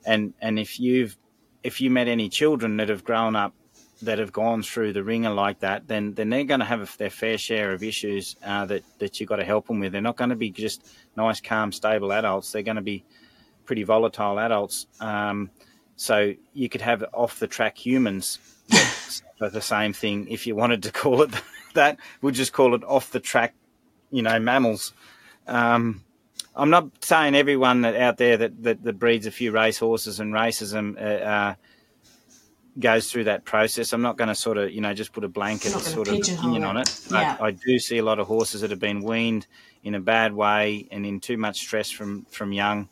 And 0.05 0.33
and 0.41 0.59
if 0.59 0.79
you've 0.79 1.17
if 1.63 1.79
you 1.79 1.89
met 1.89 2.09
any 2.09 2.27
children 2.27 2.75
that 2.77 2.89
have 2.89 3.05
grown 3.05 3.37
up 3.37 3.53
that 4.01 4.19
have 4.19 4.33
gone 4.33 4.61
through 4.61 4.91
the 4.91 5.03
wringer 5.03 5.29
like 5.29 5.59
that, 5.59 5.87
then 5.87 6.13
then 6.15 6.29
they're 6.29 6.43
going 6.43 6.59
to 6.59 6.65
have 6.65 6.97
their 6.97 7.09
fair 7.09 7.37
share 7.37 7.71
of 7.71 7.81
issues 7.81 8.35
uh, 8.43 8.65
that 8.65 8.83
that 8.99 9.19
you've 9.19 9.29
got 9.29 9.37
to 9.37 9.45
help 9.45 9.67
them 9.67 9.79
with. 9.79 9.93
They're 9.93 10.01
not 10.01 10.17
going 10.17 10.31
to 10.31 10.35
be 10.35 10.49
just 10.51 10.85
nice, 11.15 11.39
calm, 11.39 11.71
stable 11.71 12.11
adults. 12.11 12.51
They're 12.51 12.63
going 12.63 12.75
to 12.75 12.81
be 12.81 13.05
pretty 13.65 13.83
volatile 13.83 14.37
adults. 14.37 14.87
Um, 14.99 15.49
so 15.95 16.33
you 16.53 16.67
could 16.67 16.81
have 16.81 17.05
off 17.13 17.39
the 17.39 17.47
track 17.47 17.77
humans 17.77 18.39
for 19.37 19.49
the 19.49 19.61
same 19.61 19.93
thing 19.93 20.27
if 20.29 20.47
you 20.47 20.55
wanted 20.55 20.83
to 20.83 20.91
call 20.91 21.21
it 21.21 21.31
that. 21.73 21.97
We'll 22.21 22.33
just 22.33 22.53
call 22.53 22.75
it 22.75 22.83
off 22.83 23.11
the 23.11 23.19
track, 23.19 23.53
you 24.11 24.21
know, 24.21 24.39
mammals. 24.39 24.93
Um, 25.47 26.03
I'm 26.55 26.69
not 26.69 27.03
saying 27.03 27.35
everyone 27.35 27.81
that 27.81 27.95
out 27.95 28.17
there 28.17 28.37
that, 28.37 28.63
that, 28.63 28.83
that 28.83 28.99
breeds 28.99 29.25
a 29.25 29.31
few 29.31 29.51
race 29.51 29.79
horses 29.79 30.19
and 30.19 30.33
races 30.33 30.71
them 30.71 30.97
uh, 30.99 31.03
uh, 31.03 31.55
goes 32.79 33.11
through 33.11 33.25
that 33.25 33.43
process. 33.43 33.91
I'm 33.91 34.01
not 34.01 34.17
going 34.17 34.27
to 34.27 34.35
sort 34.35 34.57
of, 34.57 34.71
you 34.71 34.81
know, 34.81 34.93
just 34.93 35.13
put 35.13 35.23
a 35.23 35.27
blanket 35.27 35.71
sort 35.71 36.07
of 36.07 36.15
opinion 36.15 36.63
on 36.63 36.77
it. 36.77 37.01
Yeah. 37.11 37.37
I 37.41 37.51
do 37.51 37.79
see 37.79 37.97
a 37.97 38.03
lot 38.03 38.19
of 38.19 38.27
horses 38.27 38.61
that 38.61 38.69
have 38.69 38.79
been 38.79 39.01
weaned 39.01 39.47
in 39.83 39.95
a 39.95 39.99
bad 39.99 40.33
way 40.33 40.87
and 40.91 41.05
in 41.05 41.19
too 41.19 41.37
much 41.37 41.57
stress 41.57 41.89
from, 41.89 42.25
from 42.25 42.51
young 42.51 42.87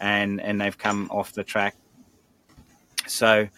and, 0.00 0.40
and 0.40 0.60
they've 0.60 0.76
come 0.76 1.08
off 1.10 1.32
the 1.32 1.44
track. 1.44 1.76
So, 3.06 3.48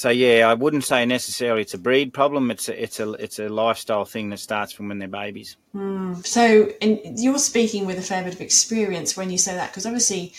so 0.00 0.08
yeah, 0.08 0.48
I 0.48 0.54
wouldn't 0.54 0.84
say 0.84 1.04
necessarily 1.04 1.60
it's 1.60 1.74
a 1.74 1.78
breed 1.78 2.14
problem. 2.14 2.50
It's 2.50 2.70
a, 2.70 2.82
it's 2.82 3.00
a 3.00 3.12
it's 3.12 3.38
a 3.38 3.50
lifestyle 3.50 4.06
thing 4.06 4.30
that 4.30 4.38
starts 4.38 4.72
from 4.72 4.88
when 4.88 4.98
they're 4.98 5.08
babies. 5.08 5.58
Mm. 5.74 6.26
So, 6.26 6.72
and 6.80 6.98
you're 7.20 7.38
speaking 7.38 7.84
with 7.84 7.98
a 7.98 8.00
fair 8.00 8.24
bit 8.24 8.32
of 8.32 8.40
experience 8.40 9.14
when 9.14 9.28
you 9.28 9.36
say 9.36 9.54
that, 9.54 9.70
because 9.70 9.84
obviously 9.84 10.32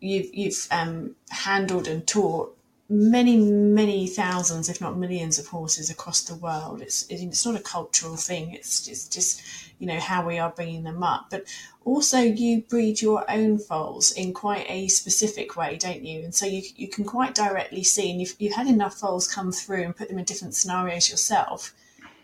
you've 0.00 0.34
you've 0.34 0.66
um, 0.72 1.14
handled 1.30 1.86
and 1.86 2.04
taught 2.04 2.58
many 2.94 3.36
many 3.36 4.06
thousands, 4.06 4.68
if 4.68 4.80
not 4.80 4.96
millions, 4.96 5.38
of 5.38 5.46
horses 5.48 5.90
across 5.90 6.22
the 6.22 6.34
world. 6.34 6.80
It's 6.80 7.06
it's 7.10 7.44
not 7.44 7.56
a 7.56 7.62
cultural 7.62 8.16
thing. 8.16 8.52
It's 8.52 8.84
just 8.84 9.12
just 9.12 9.42
you 9.78 9.86
know 9.86 10.00
how 10.00 10.26
we 10.26 10.38
are 10.38 10.50
bringing 10.50 10.84
them 10.84 11.02
up, 11.02 11.26
but 11.30 11.44
also 11.84 12.20
you 12.20 12.62
breed 12.62 13.02
your 13.02 13.28
own 13.30 13.58
foals 13.58 14.12
in 14.12 14.32
quite 14.32 14.66
a 14.68 14.88
specific 14.88 15.56
way, 15.56 15.76
don't 15.76 16.04
you? 16.04 16.20
And 16.20 16.34
so 16.34 16.46
you, 16.46 16.62
you 16.76 16.88
can 16.88 17.04
quite 17.04 17.34
directly 17.34 17.82
see, 17.82 18.10
and 18.10 18.20
you've, 18.20 18.34
you've 18.38 18.54
had 18.54 18.66
enough 18.66 18.94
foals 18.94 19.28
come 19.28 19.52
through 19.52 19.82
and 19.82 19.96
put 19.96 20.08
them 20.08 20.18
in 20.18 20.24
different 20.24 20.54
scenarios 20.54 21.10
yourself 21.10 21.74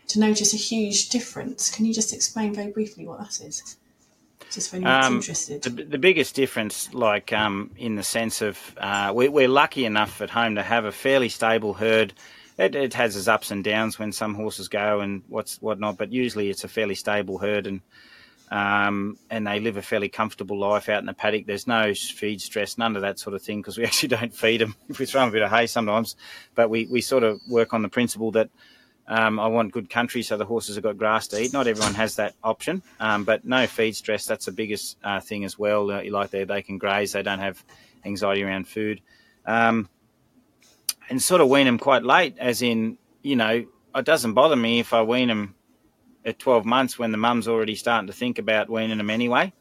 to 0.07 0.19
notice 0.19 0.53
a 0.53 0.57
huge 0.57 1.09
difference. 1.09 1.69
Can 1.69 1.85
you 1.85 1.93
just 1.93 2.13
explain 2.13 2.53
very 2.53 2.71
briefly 2.71 3.05
what 3.05 3.19
that 3.19 3.41
is? 3.41 3.77
Just 4.51 4.73
you're 4.73 4.87
um, 4.87 5.15
interested. 5.15 5.61
The, 5.61 5.69
the, 5.69 5.97
biggest 5.97 6.35
difference, 6.35 6.93
like 6.93 7.31
um, 7.31 7.71
in 7.77 7.95
the 7.95 8.03
sense 8.03 8.41
of 8.41 8.59
uh, 8.77 9.11
we, 9.15 9.29
we're 9.29 9.47
lucky 9.47 9.85
enough 9.85 10.21
at 10.21 10.29
home 10.29 10.55
to 10.55 10.63
have 10.63 10.85
a 10.85 10.91
fairly 10.91 11.29
stable 11.29 11.73
herd. 11.73 12.13
It, 12.57 12.75
it, 12.75 12.93
has 12.95 13.15
its 13.15 13.27
ups 13.27 13.51
and 13.51 13.63
downs 13.63 13.97
when 13.97 14.11
some 14.11 14.35
horses 14.35 14.67
go 14.67 14.99
and 14.99 15.23
what's 15.29 15.61
whatnot, 15.61 15.97
but 15.97 16.11
usually 16.11 16.49
it's 16.49 16.63
a 16.63 16.67
fairly 16.67 16.95
stable 16.95 17.37
herd 17.37 17.65
and 17.65 17.81
um, 18.51 19.17
and 19.29 19.47
they 19.47 19.61
live 19.61 19.77
a 19.77 19.81
fairly 19.81 20.09
comfortable 20.09 20.59
life 20.59 20.89
out 20.89 20.99
in 20.99 21.05
the 21.05 21.13
paddock. 21.13 21.45
There's 21.45 21.67
no 21.67 21.93
feed 21.93 22.41
stress, 22.41 22.77
none 22.77 22.97
of 22.97 23.01
that 23.03 23.17
sort 23.17 23.33
of 23.33 23.41
thing, 23.41 23.61
because 23.61 23.77
we 23.77 23.85
actually 23.85 24.09
don't 24.09 24.33
feed 24.33 24.59
them. 24.59 24.75
If 24.89 24.99
we 24.99 25.05
throw 25.05 25.21
them 25.21 25.29
a 25.29 25.31
bit 25.31 25.41
of 25.41 25.49
hay 25.49 25.67
sometimes, 25.67 26.17
but 26.53 26.69
we, 26.69 26.85
we 26.87 26.99
sort 26.99 27.23
of 27.23 27.39
work 27.47 27.73
on 27.73 27.81
the 27.81 27.89
principle 27.89 28.31
that 28.31 28.49
um, 29.07 29.39
I 29.39 29.47
want 29.47 29.71
good 29.71 29.89
country, 29.89 30.23
so 30.23 30.37
the 30.37 30.45
horses 30.45 30.75
have 30.75 30.83
got 30.83 30.97
grass 30.97 31.27
to 31.29 31.41
eat. 31.41 31.53
Not 31.53 31.67
everyone 31.67 31.93
has 31.95 32.15
that 32.15 32.35
option, 32.43 32.81
um, 32.99 33.23
but 33.23 33.45
no 33.45 33.67
feed 33.67 33.95
stress. 33.95 34.25
That's 34.25 34.45
the 34.45 34.51
biggest 34.51 34.97
uh, 35.03 35.19
thing 35.19 35.43
as 35.43 35.57
well. 35.57 35.89
Uh, 35.91 36.03
like 36.09 36.29
they 36.29 36.43
they 36.43 36.61
can 36.61 36.77
graze, 36.77 37.13
they 37.13 37.23
don't 37.23 37.39
have 37.39 37.63
anxiety 38.05 38.43
around 38.43 38.67
food, 38.67 39.01
um, 39.45 39.89
and 41.09 41.21
sort 41.21 41.41
of 41.41 41.49
wean 41.49 41.65
them 41.65 41.77
quite 41.77 42.03
late. 42.03 42.37
As 42.37 42.61
in, 42.61 42.97
you 43.21 43.35
know, 43.35 43.65
it 43.95 44.05
doesn't 44.05 44.33
bother 44.33 44.55
me 44.55 44.79
if 44.79 44.93
I 44.93 45.01
wean 45.01 45.27
them 45.27 45.55
at 46.25 46.39
12 46.39 46.65
months 46.65 46.99
when 46.99 47.11
the 47.11 47.17
mum's 47.17 47.47
already 47.47 47.75
starting 47.75 48.07
to 48.07 48.13
think 48.13 48.39
about 48.39 48.69
weaning 48.69 48.97
them 48.97 49.09
anyway. 49.09 49.51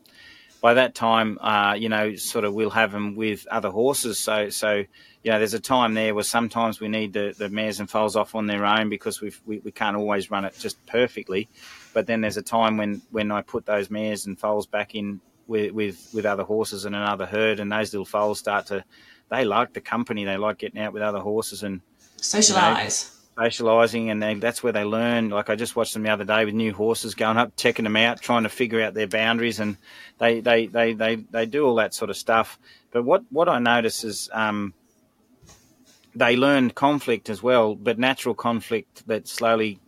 By 0.61 0.75
that 0.75 0.95
time, 0.95 1.39
uh, 1.41 1.75
you 1.75 1.89
know, 1.89 2.15
sort 2.17 2.45
of 2.45 2.53
we'll 2.53 2.71
have 2.71 2.93
them 2.93 3.17
with 3.17 3.47
other 3.51 3.71
horses. 3.71 4.19
So, 4.19 4.51
so 4.51 4.85
you 5.23 5.31
know, 5.31 5.39
there's 5.39 5.55
a 5.55 5.61
time 5.61 5.95
there 5.95 6.15
where 6.15 6.25
sometimes 6.25 6.81
we 6.81 6.89
need 6.89 7.13
the, 7.13 7.35
the 7.37 7.49
mares 7.49 7.79
and 7.79 7.91
foals 7.91 8.17
off 8.17 8.35
on 8.35 8.47
their 8.47 8.65
own 8.65 8.89
because 8.89 9.21
we 9.21 9.33
we 9.45 9.71
can't 9.71 9.97
always 9.97 10.31
run 10.31 10.45
it 10.45 10.57
just 10.59 10.85
perfectly. 10.87 11.49
But 11.93 12.07
then 12.07 12.21
there's 12.21 12.37
a 12.37 12.43
time 12.43 12.77
when, 12.77 13.03
when 13.11 13.31
I 13.31 13.43
put 13.43 13.67
those 13.67 13.91
mares 13.91 14.27
and 14.27 14.39
foals 14.39 14.67
back 14.67 14.95
in 14.95 15.21
with, 15.47 15.73
with, 15.73 16.11
with 16.15 16.25
other 16.25 16.45
horses 16.45 16.85
and 16.85 16.95
another 16.95 17.27
herd, 17.27 17.61
and 17.61 17.71
those 17.71 17.93
little 17.93 18.05
foals 18.05 18.39
start 18.39 18.67
to, 18.67 18.85
they 19.29 19.45
like 19.45 19.73
the 19.73 19.81
company, 19.81 20.25
they 20.25 20.37
like 20.37 20.59
getting 20.59 20.81
out 20.81 20.93
with 20.93 21.03
other 21.03 21.19
horses 21.19 21.63
and 21.63 21.81
socialize. 22.17 23.11
You 23.11 23.17
know, 23.17 23.49
socializing, 23.49 24.11
and 24.11 24.23
they, 24.23 24.35
that's 24.35 24.63
where 24.63 24.73
they 24.73 24.85
learn. 24.85 25.31
Like 25.31 25.51
I 25.51 25.57
just 25.57 25.77
watched 25.77 25.95
them 25.95 26.03
the 26.03 26.11
other 26.11 26.25
day 26.25 26.45
with 26.45 26.55
new 26.55 26.73
horses 26.73 27.15
going 27.15 27.37
up, 27.37 27.57
checking 27.57 27.85
them 27.85 27.97
out, 27.97 28.21
trying 28.21 28.45
to 28.45 28.49
figure 28.49 28.83
out 28.83 28.95
their 28.95 29.07
boundaries, 29.07 29.61
and 29.61 29.77
they 30.19 30.41
they 30.41 30.67
they 30.67 30.93
they, 30.93 31.17
they 31.17 31.47
do 31.47 31.67
all 31.67 31.77
that 31.77 31.95
sort 31.95 32.11
of 32.11 32.17
stuff. 32.17 32.59
But 32.91 33.05
what 33.05 33.25
what 33.31 33.49
I 33.49 33.59
notice 33.59 34.05
is 34.05 34.29
um, 34.33 34.75
they 36.15 36.37
learn 36.37 36.71
conflict 36.71 37.31
as 37.31 37.43
well, 37.43 37.75
but 37.75 37.99
natural 37.99 38.35
conflict 38.35 39.07
that 39.07 39.29
slowly 39.29 39.79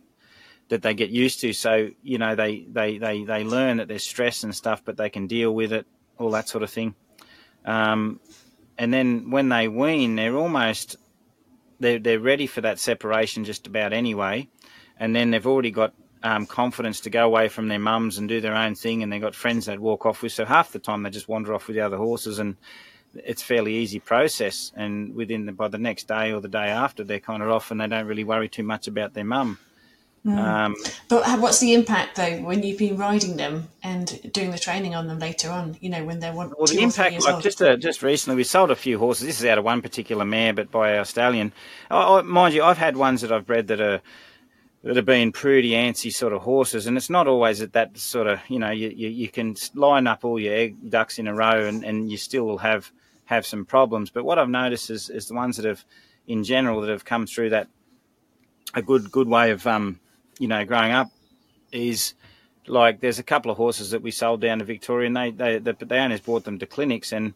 that 0.69 0.81
they 0.81 0.93
get 0.93 1.09
used 1.09 1.41
to. 1.41 1.53
So 1.53 1.89
you 2.01 2.17
know 2.17 2.35
they 2.35 2.65
they 2.69 2.97
they 2.97 3.23
they 3.23 3.43
learn 3.43 3.77
that 3.77 3.87
there's 3.87 4.03
stress 4.03 4.43
and 4.43 4.55
stuff, 4.55 4.83
but 4.85 4.97
they 4.97 5.09
can 5.09 5.27
deal 5.27 5.53
with 5.53 5.73
it, 5.73 5.85
all 6.17 6.31
that 6.31 6.49
sort 6.49 6.63
of 6.63 6.69
thing. 6.69 6.95
Um, 7.65 8.19
and 8.77 8.93
then 8.93 9.29
when 9.29 9.49
they 9.49 9.67
wean, 9.67 10.15
they're 10.15 10.35
almost 10.35 10.97
they're, 11.79 11.99
they're 11.99 12.19
ready 12.19 12.47
for 12.47 12.61
that 12.61 12.79
separation 12.79 13.43
just 13.43 13.67
about 13.67 13.93
anyway. 13.93 14.47
And 14.97 15.15
then 15.15 15.31
they've 15.31 15.45
already 15.45 15.71
got 15.71 15.93
um, 16.23 16.45
confidence 16.45 17.01
to 17.01 17.09
go 17.09 17.25
away 17.25 17.49
from 17.49 17.67
their 17.67 17.79
mums 17.79 18.17
and 18.17 18.29
do 18.29 18.39
their 18.41 18.55
own 18.55 18.75
thing, 18.75 19.03
and 19.03 19.11
they've 19.11 19.21
got 19.21 19.35
friends 19.35 19.65
they'd 19.65 19.79
walk 19.79 20.05
off 20.05 20.21
with. 20.21 20.31
So 20.31 20.45
half 20.45 20.71
the 20.71 20.79
time 20.79 21.03
they 21.03 21.09
just 21.09 21.27
wander 21.27 21.53
off 21.53 21.67
with 21.67 21.75
the 21.75 21.81
other 21.81 21.97
horses, 21.97 22.39
and 22.39 22.55
it's 23.15 23.41
fairly 23.41 23.75
easy 23.75 23.99
process. 23.99 24.71
And 24.75 25.15
within 25.15 25.45
the, 25.45 25.51
by 25.51 25.67
the 25.67 25.77
next 25.77 26.07
day 26.07 26.31
or 26.31 26.41
the 26.41 26.47
day 26.47 26.69
after, 26.69 27.03
they're 27.03 27.19
kind 27.19 27.43
of 27.43 27.49
off, 27.49 27.71
and 27.71 27.79
they 27.79 27.87
don't 27.87 28.07
really 28.07 28.23
worry 28.23 28.49
too 28.49 28.63
much 28.63 28.87
about 28.87 29.13
their 29.13 29.25
mum. 29.25 29.59
Mm. 30.25 30.37
Um, 30.37 30.75
but 31.09 31.39
what's 31.39 31.59
the 31.59 31.73
impact 31.73 32.15
though 32.15 32.37
when 32.43 32.63
you've 32.63 32.77
been 32.77 32.95
riding 32.95 33.35
them 33.35 33.67
and 33.83 34.31
doing 34.31 34.51
the 34.51 34.57
training 34.57 34.95
on 34.95 35.07
them 35.07 35.19
later 35.19 35.51
on? 35.51 35.75
You 35.81 35.89
know 35.89 36.05
when 36.05 36.19
they 36.21 36.31
want. 36.31 36.57
Well, 36.57 36.67
the 36.67 36.81
impact, 36.81 37.21
like 37.25 37.43
just 37.43 37.61
uh, 37.61 37.75
just 37.75 38.01
recently, 38.01 38.37
we 38.37 38.45
sold 38.45 38.71
a 38.71 38.75
few 38.75 38.97
horses. 38.97 39.27
This 39.27 39.39
is 39.39 39.45
out 39.45 39.57
of 39.57 39.65
one 39.65 39.81
particular 39.81 40.23
mare, 40.23 40.53
but 40.53 40.71
by 40.71 40.97
our 40.97 41.03
stallion. 41.03 41.51
Oh, 41.91 42.23
mind 42.23 42.53
you, 42.53 42.63
I've 42.63 42.77
had 42.77 42.95
ones 42.95 43.19
that 43.19 43.33
I've 43.33 43.45
bred 43.45 43.67
that 43.67 43.81
are 43.81 44.01
that 44.83 44.95
have 44.95 45.05
been 45.05 45.33
pretty 45.33 45.71
antsy 45.71 46.13
sort 46.13 46.31
of 46.31 46.41
horses, 46.41 46.87
and 46.87 46.95
it's 46.95 47.09
not 47.09 47.27
always 47.27 47.61
at 47.61 47.73
that 47.73 47.97
sort 47.97 48.27
of 48.27 48.39
you 48.47 48.59
know 48.59 48.71
you, 48.71 48.93
you, 48.95 49.09
you 49.09 49.27
can 49.27 49.57
line 49.75 50.07
up 50.07 50.23
all 50.23 50.39
your 50.39 50.53
egg 50.53 50.89
ducks 50.89 51.19
in 51.19 51.27
a 51.27 51.33
row, 51.33 51.65
and, 51.65 51.83
and 51.83 52.09
you 52.09 52.15
still 52.15 52.45
will 52.45 52.59
have 52.59 52.89
have 53.25 53.45
some 53.45 53.65
problems. 53.65 54.09
But 54.09 54.25
what 54.25 54.39
I've 54.39 54.49
noticed 54.49 54.89
is, 54.89 55.09
is 55.09 55.27
the 55.27 55.33
ones 55.33 55.57
that 55.57 55.65
have, 55.65 55.83
in 56.27 56.43
general, 56.43 56.81
that 56.81 56.89
have 56.89 57.05
come 57.05 57.25
through 57.25 57.49
that 57.51 57.67
a 58.73 58.81
good 58.81 59.11
good 59.11 59.27
way 59.27 59.51
of 59.51 59.65
um, 59.67 59.99
you 60.39 60.47
know, 60.47 60.65
growing 60.65 60.91
up 60.91 61.09
is 61.71 62.13
like 62.67 62.99
there's 63.01 63.19
a 63.19 63.23
couple 63.23 63.51
of 63.51 63.57
horses 63.57 63.91
that 63.91 64.01
we 64.01 64.11
sold 64.11 64.41
down 64.41 64.59
to 64.59 64.65
Victoria, 64.65 65.07
and 65.07 65.17
they, 65.17 65.31
they 65.31 65.57
the, 65.59 65.73
the 65.73 65.97
owners 65.97 66.21
brought 66.21 66.43
them 66.43 66.59
to 66.59 66.65
clinics, 66.65 67.11
and 67.11 67.33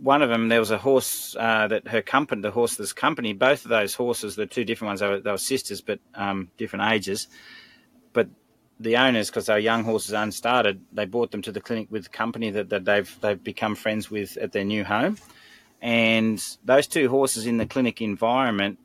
one 0.00 0.22
of 0.22 0.30
them 0.30 0.48
there 0.48 0.60
was 0.60 0.70
a 0.70 0.78
horse 0.78 1.36
uh, 1.38 1.66
that 1.68 1.88
her 1.88 2.02
company, 2.02 2.42
the 2.42 2.50
horse 2.50 2.76
this 2.76 2.92
company, 2.92 3.32
both 3.32 3.64
of 3.64 3.70
those 3.70 3.94
horses, 3.94 4.36
the 4.36 4.46
two 4.46 4.64
different 4.64 4.90
ones, 4.90 5.00
they 5.00 5.08
were, 5.08 5.20
they 5.20 5.30
were 5.30 5.38
sisters, 5.38 5.80
but 5.80 5.98
um, 6.14 6.48
different 6.56 6.92
ages, 6.92 7.28
the 8.80 8.96
owners, 8.96 9.28
because 9.28 9.46
they 9.46 9.54
were 9.54 9.58
young 9.58 9.84
horses, 9.84 10.12
unstarted, 10.12 10.80
they 10.92 11.04
brought 11.04 11.30
them 11.30 11.42
to 11.42 11.52
the 11.52 11.60
clinic 11.60 11.88
with 11.90 12.12
company 12.12 12.50
that, 12.50 12.68
that 12.70 12.84
they've 12.84 13.20
they've 13.20 13.42
become 13.42 13.74
friends 13.74 14.10
with 14.10 14.36
at 14.36 14.52
their 14.52 14.64
new 14.64 14.84
home, 14.84 15.18
and 15.82 16.42
those 16.64 16.86
two 16.86 17.08
horses 17.08 17.46
in 17.46 17.56
the 17.56 17.66
clinic 17.66 18.00
environment 18.00 18.78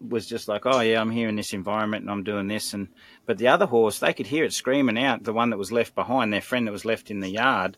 was 0.00 0.26
just 0.26 0.48
like, 0.48 0.66
oh 0.66 0.80
yeah, 0.80 1.00
I'm 1.00 1.10
here 1.10 1.28
in 1.28 1.36
this 1.36 1.52
environment 1.52 2.02
and 2.02 2.10
I'm 2.10 2.24
doing 2.24 2.48
this, 2.48 2.74
and 2.74 2.88
but 3.24 3.38
the 3.38 3.48
other 3.48 3.66
horse, 3.66 3.98
they 3.98 4.12
could 4.12 4.26
hear 4.26 4.44
it 4.44 4.52
screaming 4.52 4.98
out. 4.98 5.24
The 5.24 5.32
one 5.32 5.50
that 5.50 5.58
was 5.58 5.72
left 5.72 5.94
behind, 5.94 6.32
their 6.32 6.40
friend 6.40 6.66
that 6.66 6.72
was 6.72 6.84
left 6.84 7.10
in 7.10 7.20
the 7.20 7.30
yard, 7.30 7.76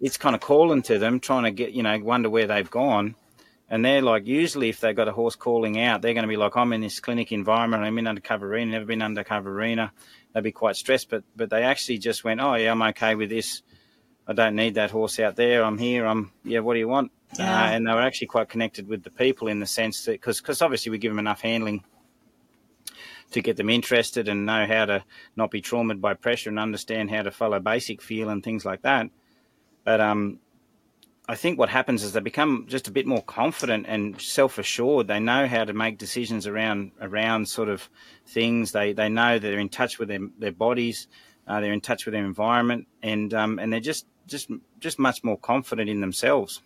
it's 0.00 0.16
kind 0.16 0.34
of 0.34 0.40
calling 0.40 0.82
to 0.82 0.98
them, 0.98 1.20
trying 1.20 1.44
to 1.44 1.50
get 1.50 1.72
you 1.72 1.82
know 1.82 1.98
wonder 1.98 2.30
where 2.30 2.46
they've 2.46 2.70
gone. 2.70 3.16
And 3.66 3.82
they're 3.82 4.02
like, 4.02 4.26
usually 4.26 4.68
if 4.68 4.80
they've 4.80 4.94
got 4.94 5.08
a 5.08 5.12
horse 5.12 5.36
calling 5.36 5.80
out, 5.80 6.02
they're 6.02 6.12
going 6.12 6.24
to 6.24 6.28
be 6.28 6.36
like, 6.36 6.54
I'm 6.54 6.74
in 6.74 6.82
this 6.82 7.00
clinic 7.00 7.32
environment, 7.32 7.82
I'm 7.82 7.98
in 7.98 8.06
undercover 8.06 8.46
arena, 8.46 8.72
never 8.72 8.84
been 8.84 9.00
undercover 9.00 9.50
arena. 9.50 9.90
They'd 10.34 10.42
be 10.42 10.52
quite 10.52 10.76
stressed, 10.76 11.08
but 11.08 11.24
but 11.36 11.50
they 11.50 11.62
actually 11.62 11.98
just 11.98 12.24
went, 12.24 12.40
oh 12.40 12.54
yeah, 12.54 12.72
I'm 12.72 12.82
okay 12.82 13.14
with 13.14 13.30
this. 13.30 13.62
I 14.26 14.32
don't 14.32 14.56
need 14.56 14.74
that 14.74 14.90
horse 14.90 15.20
out 15.20 15.36
there. 15.36 15.64
I'm 15.64 15.78
here. 15.78 16.06
I'm 16.06 16.32
yeah. 16.44 16.60
What 16.60 16.74
do 16.74 16.80
you 16.80 16.88
want? 16.88 17.12
Yeah. 17.38 17.62
Uh, 17.62 17.66
and 17.68 17.86
they 17.86 17.92
were 17.92 18.02
actually 18.02 18.28
quite 18.28 18.48
connected 18.48 18.88
with 18.88 19.02
the 19.02 19.10
people 19.10 19.48
in 19.48 19.60
the 19.60 19.66
sense 19.66 20.04
that 20.04 20.12
because 20.12 20.40
because 20.40 20.60
obviously 20.60 20.90
we 20.90 20.98
give 20.98 21.12
them 21.12 21.18
enough 21.18 21.40
handling 21.40 21.84
to 23.30 23.40
get 23.40 23.56
them 23.56 23.70
interested 23.70 24.28
and 24.28 24.46
know 24.46 24.66
how 24.66 24.84
to 24.84 25.04
not 25.36 25.50
be 25.50 25.60
traumatized 25.62 26.00
by 26.00 26.14
pressure 26.14 26.50
and 26.50 26.58
understand 26.58 27.10
how 27.10 27.22
to 27.22 27.30
follow 27.30 27.58
basic 27.58 28.00
feel 28.00 28.28
and 28.28 28.42
things 28.42 28.64
like 28.64 28.82
that. 28.82 29.08
But 29.84 30.00
um, 30.00 30.38
I 31.26 31.36
think 31.36 31.58
what 31.58 31.70
happens 31.70 32.02
is 32.02 32.12
they 32.12 32.20
become 32.20 32.66
just 32.68 32.86
a 32.86 32.90
bit 32.90 33.06
more 33.06 33.22
confident 33.22 33.86
and 33.88 34.20
self-assured. 34.20 35.08
They 35.08 35.20
know 35.20 35.46
how 35.46 35.64
to 35.64 35.72
make 35.72 35.96
decisions 35.96 36.46
around 36.46 36.92
around 37.00 37.48
sort 37.48 37.68
of 37.68 37.88
things. 38.26 38.72
They 38.72 38.92
they 38.92 39.08
know 39.08 39.38
they're 39.38 39.58
in 39.58 39.70
touch 39.70 39.98
with 39.98 40.08
their 40.08 40.20
their 40.38 40.52
bodies. 40.52 41.08
Uh, 41.46 41.60
they're 41.60 41.72
in 41.72 41.80
touch 41.80 42.06
with 42.06 42.12
their 42.14 42.24
environment, 42.24 42.86
and 43.02 43.32
um, 43.32 43.58
and 43.58 43.72
they're 43.72 43.80
just 43.80 44.06
just 44.26 44.50
just 44.80 44.98
much 44.98 45.24
more 45.24 45.38
confident 45.38 45.88
in 45.88 46.00
themselves 46.00 46.62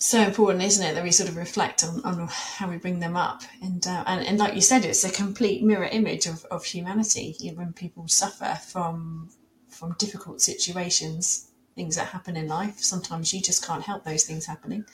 so 0.00 0.22
important, 0.22 0.64
isn't 0.64 0.84
it, 0.84 0.94
that 0.94 1.04
we 1.04 1.10
sort 1.10 1.28
of 1.28 1.36
reflect 1.36 1.84
on, 1.84 2.02
on 2.04 2.26
how 2.30 2.68
we 2.68 2.78
bring 2.78 3.00
them 3.00 3.16
up, 3.16 3.42
and, 3.62 3.86
uh, 3.86 4.02
and 4.06 4.26
and 4.26 4.38
like 4.38 4.54
you 4.54 4.62
said, 4.62 4.84
it's 4.84 5.04
a 5.04 5.10
complete 5.10 5.62
mirror 5.62 5.84
image 5.84 6.26
of, 6.26 6.44
of 6.46 6.64
humanity. 6.64 7.36
When 7.54 7.74
people 7.74 8.08
suffer 8.08 8.58
from 8.66 9.28
from 9.68 9.94
difficult 9.98 10.40
situations, 10.40 11.49
things 11.80 11.96
that 11.96 12.08
happen 12.08 12.36
in 12.36 12.46
life, 12.46 12.78
sometimes 12.78 13.32
you 13.32 13.40
just 13.40 13.66
can't 13.66 13.82
help 13.82 14.04
those 14.04 14.24
things 14.24 14.44
happening, 14.44 14.84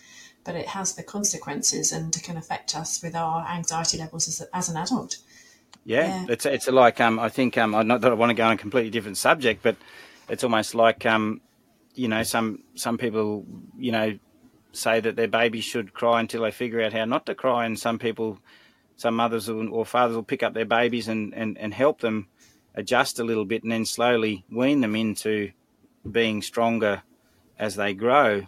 but 0.45 0.55
it 0.55 0.69
has 0.69 0.95
the 0.95 1.03
consequences 1.03 1.91
and 1.91 2.23
can 2.23 2.37
affect 2.37 2.77
us 2.77 3.03
with 3.03 3.17
our 3.17 3.45
anxiety 3.49 3.99
levels 3.99 4.29
as, 4.29 4.47
as 4.55 4.69
an 4.69 4.77
adult. 4.77 5.17
Yeah, 5.85 6.07
yeah, 6.07 6.27
it's 6.29 6.47
it's 6.47 6.69
like 6.69 7.01
um, 7.01 7.19
I 7.19 7.29
think 7.29 7.59
um, 7.59 7.73
not 7.73 8.01
that 8.03 8.13
I 8.13 8.15
want 8.15 8.31
to 8.31 8.35
go 8.35 8.45
on 8.45 8.53
a 8.53 8.57
completely 8.57 8.91
different 8.91 9.17
subject, 9.17 9.65
but 9.65 9.77
it's 10.29 10.45
almost 10.45 10.77
like 10.77 11.05
um, 11.07 11.41
you 11.97 12.07
know, 12.07 12.23
some 12.23 12.63
some 12.75 12.99
people, 12.99 13.45
you 13.77 13.91
know, 13.91 14.19
say 14.73 15.01
that 15.01 15.17
their 15.17 15.29
babies 15.29 15.65
should 15.65 15.93
cry 15.93 16.21
until 16.21 16.43
they 16.43 16.53
figure 16.53 16.83
out 16.83 16.93
how 16.93 17.05
not 17.05 17.27
to 17.27 17.35
cry, 17.35 17.67
and 17.67 17.77
some 17.79 17.99
people, 17.99 18.39
some 18.97 19.17
mothers 19.17 19.49
or 19.49 19.85
fathers 19.85 20.15
will 20.15 20.23
pick 20.23 20.43
up 20.45 20.55
their 20.55 20.65
babies 20.65 21.09
and, 21.09 21.35
and, 21.35 21.59
and 21.59 21.75
help 21.75 22.01
them 22.01 22.29
adjust 22.75 23.19
a 23.19 23.25
little 23.25 23.45
bit, 23.45 23.63
and 23.65 23.73
then 23.73 23.85
slowly 23.85 24.45
wean 24.51 24.81
them 24.83 24.95
into 24.95 25.51
being 26.11 26.43
stronger 26.43 27.03
as 27.59 27.77
they 27.77 27.95
grow. 27.95 28.47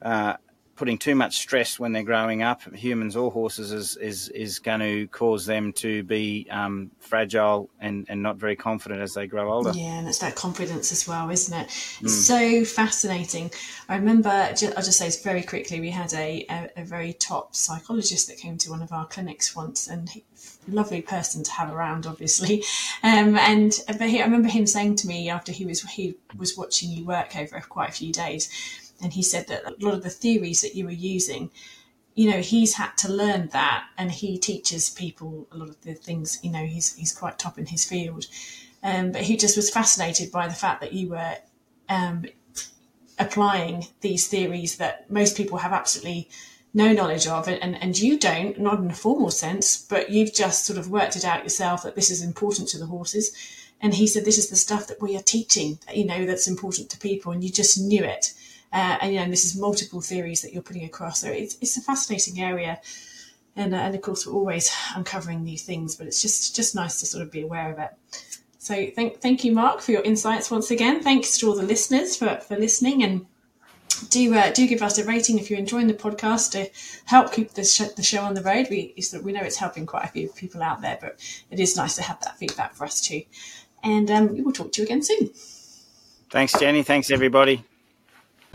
Uh, 0.00 0.34
putting 0.74 0.98
too 0.98 1.14
much 1.14 1.36
stress 1.36 1.78
when 1.78 1.92
they're 1.92 2.02
growing 2.02 2.42
up, 2.42 2.62
humans 2.74 3.14
or 3.14 3.30
horses, 3.30 3.72
is 3.72 3.96
is, 3.98 4.28
is 4.30 4.58
going 4.58 4.80
to 4.80 5.06
cause 5.08 5.46
them 5.46 5.72
to 5.72 6.02
be 6.02 6.46
um, 6.50 6.90
fragile 6.98 7.70
and, 7.80 8.06
and 8.08 8.22
not 8.22 8.36
very 8.36 8.56
confident 8.56 9.00
as 9.00 9.14
they 9.14 9.26
grow 9.26 9.52
older. 9.52 9.70
Yeah, 9.74 9.98
and 9.98 10.08
it's 10.08 10.18
that 10.18 10.34
confidence 10.34 10.90
as 10.90 11.06
well, 11.06 11.30
isn't 11.30 11.56
it? 11.56 11.68
Mm. 11.68 12.08
So 12.08 12.64
fascinating. 12.64 13.52
I 13.88 13.96
remember, 13.96 14.30
I'll 14.30 14.54
just 14.56 14.98
say 14.98 15.06
this 15.06 15.22
very 15.22 15.42
quickly, 15.42 15.80
we 15.80 15.90
had 15.90 16.12
a, 16.14 16.44
a, 16.48 16.70
a 16.78 16.84
very 16.84 17.12
top 17.12 17.54
psychologist 17.54 18.26
that 18.28 18.38
came 18.38 18.58
to 18.58 18.70
one 18.70 18.82
of 18.82 18.92
our 18.92 19.06
clinics 19.06 19.54
once, 19.54 19.86
and 19.86 20.08
he, 20.08 20.24
lovely 20.68 21.02
person 21.02 21.42
to 21.44 21.52
have 21.52 21.72
around, 21.72 22.06
obviously. 22.06 22.62
Um, 23.02 23.36
and 23.36 23.72
but 23.86 24.08
he, 24.08 24.20
I 24.20 24.24
remember 24.24 24.48
him 24.48 24.66
saying 24.66 24.96
to 24.96 25.08
me 25.08 25.28
after 25.28 25.52
he 25.52 25.66
was 25.66 25.82
he 25.82 26.16
was 26.36 26.56
watching 26.56 26.90
you 26.90 27.04
work 27.04 27.36
over 27.36 27.60
quite 27.60 27.88
a 27.90 27.92
few 27.92 28.12
days 28.12 28.48
and 29.02 29.12
he 29.12 29.22
said 29.22 29.48
that 29.48 29.64
a 29.64 29.74
lot 29.84 29.94
of 29.94 30.02
the 30.02 30.10
theories 30.10 30.60
that 30.60 30.76
you 30.76 30.84
were 30.84 30.90
using 30.92 31.50
you 32.14 32.30
know 32.30 32.40
he's 32.40 32.74
had 32.74 32.96
to 32.98 33.12
learn 33.12 33.48
that 33.52 33.84
and 33.98 34.12
he 34.12 34.38
teaches 34.38 34.90
people 34.90 35.46
a 35.52 35.56
lot 35.56 35.68
of 35.68 35.80
the 35.82 35.94
things 35.94 36.38
you 36.42 36.50
know 36.50 36.64
he's 36.64 36.94
he's 36.94 37.12
quite 37.12 37.38
top 37.38 37.58
in 37.58 37.66
his 37.66 37.84
field 37.84 38.26
Um, 38.82 39.12
but 39.12 39.22
he 39.22 39.36
just 39.36 39.56
was 39.56 39.70
fascinated 39.70 40.32
by 40.32 40.48
the 40.48 40.54
fact 40.54 40.80
that 40.80 40.92
you 40.92 41.10
were 41.10 41.36
um, 41.88 42.24
applying 43.18 43.86
these 44.00 44.28
theories 44.28 44.76
that 44.78 45.10
most 45.10 45.36
people 45.36 45.58
have 45.58 45.72
absolutely 45.72 46.28
no 46.74 46.92
knowledge 46.92 47.26
of, 47.26 47.48
and, 47.48 47.80
and 47.82 47.98
you 47.98 48.18
don't, 48.18 48.58
not 48.58 48.78
in 48.78 48.90
a 48.90 48.94
formal 48.94 49.30
sense, 49.30 49.76
but 49.76 50.10
you've 50.10 50.32
just 50.32 50.64
sort 50.64 50.78
of 50.78 50.90
worked 50.90 51.16
it 51.16 51.24
out 51.24 51.42
yourself 51.42 51.82
that 51.82 51.94
this 51.94 52.10
is 52.10 52.22
important 52.22 52.68
to 52.68 52.78
the 52.78 52.86
horses. 52.86 53.32
And 53.80 53.94
he 53.94 54.06
said, 54.06 54.24
This 54.24 54.38
is 54.38 54.48
the 54.48 54.56
stuff 54.56 54.86
that 54.86 55.02
we 55.02 55.16
are 55.16 55.22
teaching, 55.22 55.78
you 55.92 56.06
know, 56.06 56.24
that's 56.24 56.48
important 56.48 56.88
to 56.90 56.98
people, 56.98 57.32
and 57.32 57.42
you 57.42 57.50
just 57.50 57.78
knew 57.78 58.02
it. 58.04 58.32
Uh, 58.72 58.96
and, 59.02 59.12
you 59.12 59.20
know, 59.20 59.28
this 59.28 59.44
is 59.44 59.58
multiple 59.58 60.00
theories 60.00 60.40
that 60.40 60.52
you're 60.54 60.62
putting 60.62 60.84
across. 60.84 61.20
So 61.20 61.28
it's, 61.28 61.58
it's 61.60 61.76
a 61.76 61.82
fascinating 61.82 62.40
area. 62.40 62.80
And, 63.54 63.74
uh, 63.74 63.78
and 63.78 63.94
of 63.94 64.00
course, 64.00 64.26
we're 64.26 64.32
always 64.32 64.74
uncovering 64.96 65.44
new 65.44 65.58
things, 65.58 65.94
but 65.94 66.06
it's 66.06 66.22
just, 66.22 66.56
just 66.56 66.74
nice 66.74 67.00
to 67.00 67.06
sort 67.06 67.22
of 67.22 67.30
be 67.30 67.42
aware 67.42 67.70
of 67.70 67.78
it. 67.78 67.90
So 68.56 68.86
thank, 68.94 69.20
thank 69.20 69.44
you, 69.44 69.52
Mark, 69.52 69.82
for 69.82 69.92
your 69.92 70.02
insights 70.02 70.50
once 70.50 70.70
again. 70.70 71.02
Thanks 71.02 71.36
to 71.38 71.48
all 71.48 71.56
the 71.56 71.64
listeners 71.64 72.16
for, 72.16 72.36
for 72.36 72.56
listening 72.56 73.02
and 73.02 73.26
do 74.08 74.34
uh, 74.34 74.50
do 74.52 74.66
give 74.66 74.82
us 74.82 74.98
a 74.98 75.04
rating 75.04 75.38
if 75.38 75.50
you're 75.50 75.58
enjoying 75.58 75.86
the 75.86 75.94
podcast 75.94 76.52
to 76.52 76.68
help 77.04 77.32
keep 77.32 77.52
the, 77.52 77.64
sh- 77.64 77.92
the 77.96 78.02
show 78.02 78.22
on 78.22 78.34
the 78.34 78.42
road. 78.42 78.66
We 78.70 78.94
we 79.22 79.32
know 79.32 79.42
it's 79.42 79.56
helping 79.56 79.86
quite 79.86 80.04
a 80.04 80.08
few 80.08 80.28
people 80.28 80.62
out 80.62 80.80
there, 80.80 80.98
but 81.00 81.18
it 81.50 81.60
is 81.60 81.76
nice 81.76 81.96
to 81.96 82.02
have 82.02 82.20
that 82.20 82.38
feedback 82.38 82.74
for 82.74 82.84
us 82.84 83.00
too. 83.00 83.22
And 83.82 84.10
um, 84.10 84.32
we 84.34 84.42
will 84.42 84.52
talk 84.52 84.72
to 84.72 84.82
you 84.82 84.86
again 84.86 85.02
soon. 85.02 85.30
Thanks, 86.30 86.58
Jenny. 86.58 86.82
Thanks, 86.82 87.10
everybody. 87.10 87.64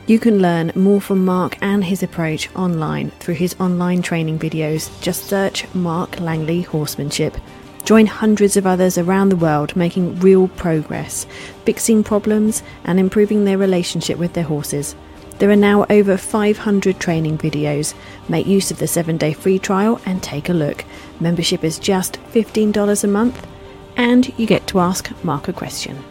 You 0.05 0.19
can 0.19 0.41
learn 0.41 0.71
more 0.75 1.01
from 1.01 1.25
Mark 1.25 1.57
and 1.61 1.83
his 1.83 2.01
approach 2.01 2.53
online 2.55 3.09
through 3.19 3.35
his 3.35 3.55
online 3.59 4.01
training 4.01 4.39
videos. 4.39 4.89
Just 5.01 5.25
search 5.25 5.71
Mark 5.73 6.19
Langley 6.19 6.61
Horsemanship. 6.61 7.35
Join 7.83 8.05
hundreds 8.05 8.57
of 8.57 8.67
others 8.67 8.97
around 8.97 9.29
the 9.29 9.35
world 9.35 9.75
making 9.75 10.19
real 10.19 10.47
progress, 10.49 11.25
fixing 11.65 12.03
problems, 12.03 12.63
and 12.83 12.99
improving 12.99 13.45
their 13.45 13.57
relationship 13.57 14.17
with 14.17 14.33
their 14.33 14.43
horses. 14.43 14.95
There 15.39 15.51
are 15.51 15.55
now 15.55 15.85
over 15.89 16.17
500 16.17 16.99
training 16.99 17.37
videos. 17.37 17.93
Make 18.27 18.47
use 18.47 18.71
of 18.71 18.79
the 18.79 18.87
7 18.87 19.17
day 19.17 19.33
free 19.33 19.59
trial 19.59 20.01
and 20.05 20.21
take 20.23 20.49
a 20.49 20.53
look. 20.53 20.83
Membership 21.19 21.63
is 21.63 21.77
just 21.77 22.19
$15 22.31 23.03
a 23.03 23.07
month, 23.07 23.45
and 23.95 24.33
you 24.39 24.47
get 24.47 24.65
to 24.67 24.79
ask 24.79 25.11
Mark 25.23 25.47
a 25.47 25.53
question. 25.53 26.03